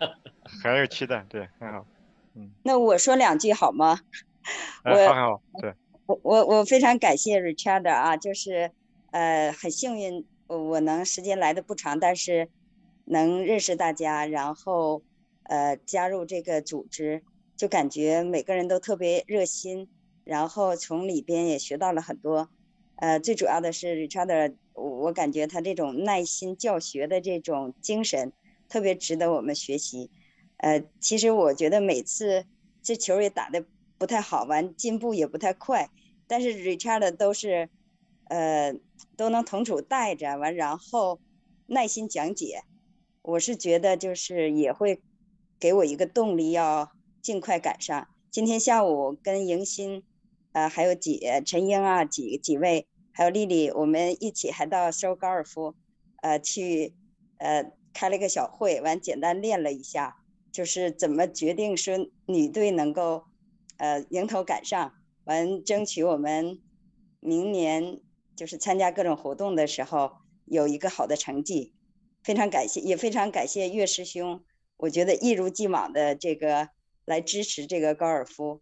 [0.64, 1.86] 很有期待，对，很好。
[2.34, 4.00] 嗯，那我说两句好吗？
[4.84, 5.72] 我好，对。
[6.08, 8.72] 我我我非常感谢 Richard 啊，就是
[9.12, 12.50] 呃很幸运，我能时间来的不长，但是
[13.06, 15.04] 能认识大家，然后
[15.44, 17.24] 呃加入这个组织。
[17.56, 19.90] 就感觉每个人都特别热心，
[20.24, 22.52] 然后从里边也学到了很多。
[22.98, 28.32] 呃，最主要的是 Richard，我感觉他这种耐心教学的这种精神
[28.70, 30.12] 特别值得我们学习。
[30.58, 32.46] 呃，其实我觉得每次
[32.84, 33.66] 这球也打得
[33.98, 35.90] 不太好，完进步也不太快，
[36.28, 37.70] 但是 Richard 都是
[38.30, 38.76] 呃
[39.16, 41.20] 都能同处带着完，然后
[41.66, 42.64] 耐心讲解。
[43.22, 45.02] 我是觉得就是也会
[45.60, 46.92] 给我一个动力要。
[47.20, 48.08] 尽快赶上。
[48.32, 50.02] 今天下午跟迎新，
[50.54, 55.76] 呃，还有几陈英啊，几几位，还有丽丽，我们一起还到收高尔夫，
[56.22, 56.94] 呃，去
[57.40, 60.16] 呃开了一个小会，完简单练了一下，
[60.54, 61.98] 就是怎么决定说
[62.28, 63.26] 女队能够
[63.76, 64.94] 呃迎头赶上，
[65.26, 66.62] 完争取我们
[67.20, 68.00] 明年
[68.38, 70.14] 就是参加各种活动的时候
[70.46, 71.74] 有一个好的成绩。
[72.24, 74.44] 非常感谢，也非常感谢岳师兄。
[74.78, 76.70] 我觉得一如既往的这个
[77.06, 78.62] 来支持这个高尔夫，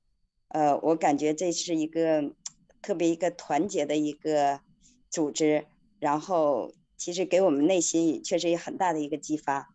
[0.50, 2.34] 呃，我感觉这是一个
[2.82, 4.62] 特别一个团结的一个
[5.10, 5.66] 组织，
[6.00, 9.74] 然后其实给我们内心确实有很大的一个激发。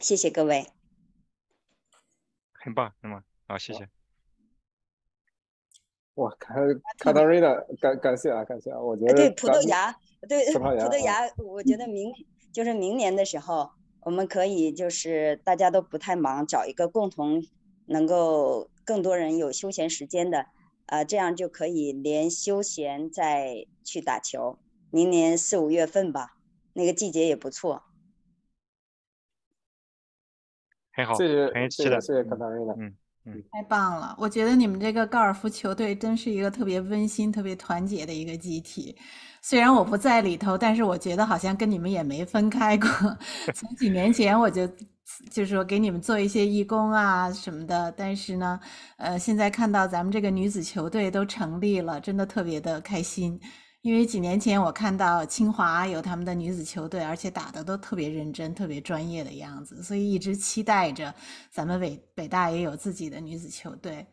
[0.00, 0.66] 谢谢各位。
[2.52, 3.99] 很棒，很棒，好，谢谢。
[6.20, 6.54] 哇，卡
[6.98, 8.78] 卡塔瑞娜，感感谢啊，感谢啊！
[8.78, 9.90] 我觉得对葡萄牙，
[10.28, 12.12] 对葡萄牙，葡萄牙，我觉得明
[12.52, 13.70] 就是明年的时候，
[14.02, 17.42] 我们可以就是大家都不太忙，找一个共同
[17.86, 20.44] 能够更多人有休闲时间的，
[20.86, 24.58] 呃，这样就可以连休闲再去打球。
[24.90, 26.36] 明年四五月份吧，
[26.74, 27.84] 那个季节也不错。
[30.92, 32.94] 很好，谢谢，很谢谢，谢谢卡塔瑞娜，嗯。
[33.52, 34.14] 太棒了！
[34.18, 38.96] 我觉得你们这个高尔夫球队真是一个特别温馨、特别团结的一个集体。
[39.42, 42.88] 虽然我不在里头，但是我觉得好像跟你们也没分开过。
[43.54, 44.66] 从几年前我就
[45.30, 48.58] 就是说给你们做一些义工啊什么的，但是呢，
[48.96, 53.40] 呃，现在看到咱们这个女子球队都成立了，真的特别的开心。
[53.82, 61.14] 因为几年前我看到清华有他们的女子球队，而且打的都特别认真、特别专业的样子，所以一直期待着
[61.50, 64.06] 咱们北北大也有自己的女子球队。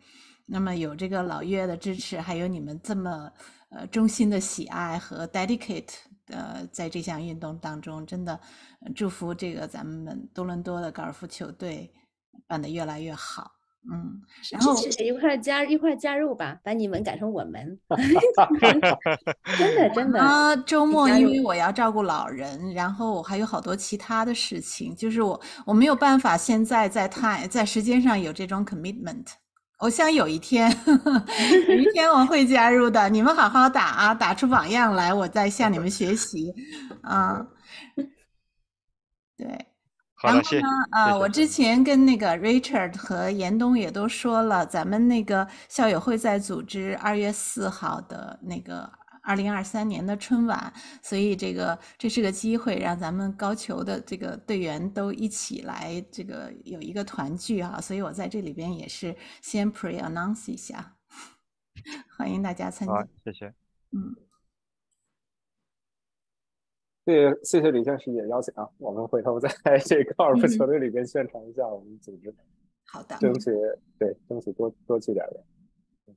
[0.45, 3.29] 那么有这个老岳的支持，还有你们这么
[3.69, 5.89] 呃衷心的喜爱和 dedicate，
[6.27, 8.39] 呃，在这项运动当中，真的
[8.95, 11.93] 祝福这个咱们多伦多的高尔夫球队
[12.47, 13.56] 办得越来越好。
[13.89, 14.21] 嗯，
[14.51, 17.79] 然后一块加一块加入吧，把你们改成我们，
[19.57, 20.55] 真的真的啊！
[20.57, 29.25] 周末因为我要照顾老人，然后我还有好多其他的事情，就是我我没有办法现在在太在时间上有这种 commitment。
[29.79, 30.69] 我想有一天，
[31.69, 33.07] 有一天我会加入的。
[33.09, 36.53] 你们好好打啊，打出榜样来，我再向你们学习
[37.03, 37.45] 啊。
[39.37, 39.67] 对。
[40.23, 40.67] 然后呢？
[40.91, 48.91] 啊，我之前跟那个 Richard 和严冬也都说了，咱们那个校友会在组织二月四号的那个
[49.21, 50.73] 二零二三年的春晚，
[51.03, 57.79] 所以这个这是个机会，让咱们高球的这个队员都一起来，这个有一个团聚啊。
[57.79, 60.95] 所以我在这里边也是先 pre announce 一下，
[62.17, 62.93] 欢迎大家参加。
[62.95, 63.53] 好，谢谢。
[63.91, 64.26] 嗯。
[67.07, 69.49] 谢谢谢谢李先师也邀请啊，我们回头在
[69.85, 72.35] 这个高尔夫球队里边宣传一下我们组织。
[72.83, 73.49] 好的，争取
[73.97, 76.15] 对争取多多去点人。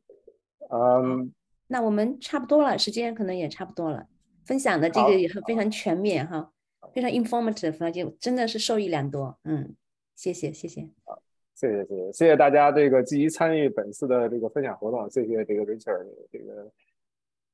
[0.69, 1.33] 嗯，
[1.69, 4.09] 那我们差不多了，时间可能也差不多了。
[4.45, 6.51] 分享的这个也非常全面哈，
[6.93, 9.39] 非常 informative，就真的是受益良多。
[9.45, 9.77] 嗯，
[10.17, 10.89] 谢谢谢谢。
[11.05, 11.23] 好，
[11.55, 16.69] 谢谢谢谢谢谢大家这个积极参与本次的这个分享活动，谢谢这个 Richard 这个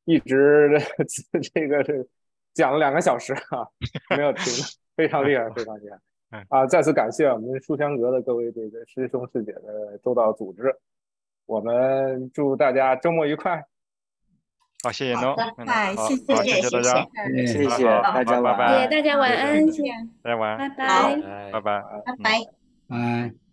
[0.06, 0.70] 一直
[1.52, 2.06] 这个这。
[2.56, 3.68] 讲了两个小时啊，
[4.16, 4.64] 没有停，
[4.96, 5.98] 非常厉害，非常厉害。
[6.48, 10.74] 啊，再次感谢我们书香阁的各位这个师兄师姐的周到组织。
[11.44, 13.62] 我们祝大家周末愉快。
[14.82, 15.36] 好，谢谢侬。
[15.64, 18.86] 拜，谢谢，谢谢大家，谢谢大家，拜拜。
[18.88, 21.16] 大家晚安，谢谢大家晚安，拜拜，
[21.52, 22.40] 拜拜，拜拜，
[22.88, 23.45] 拜。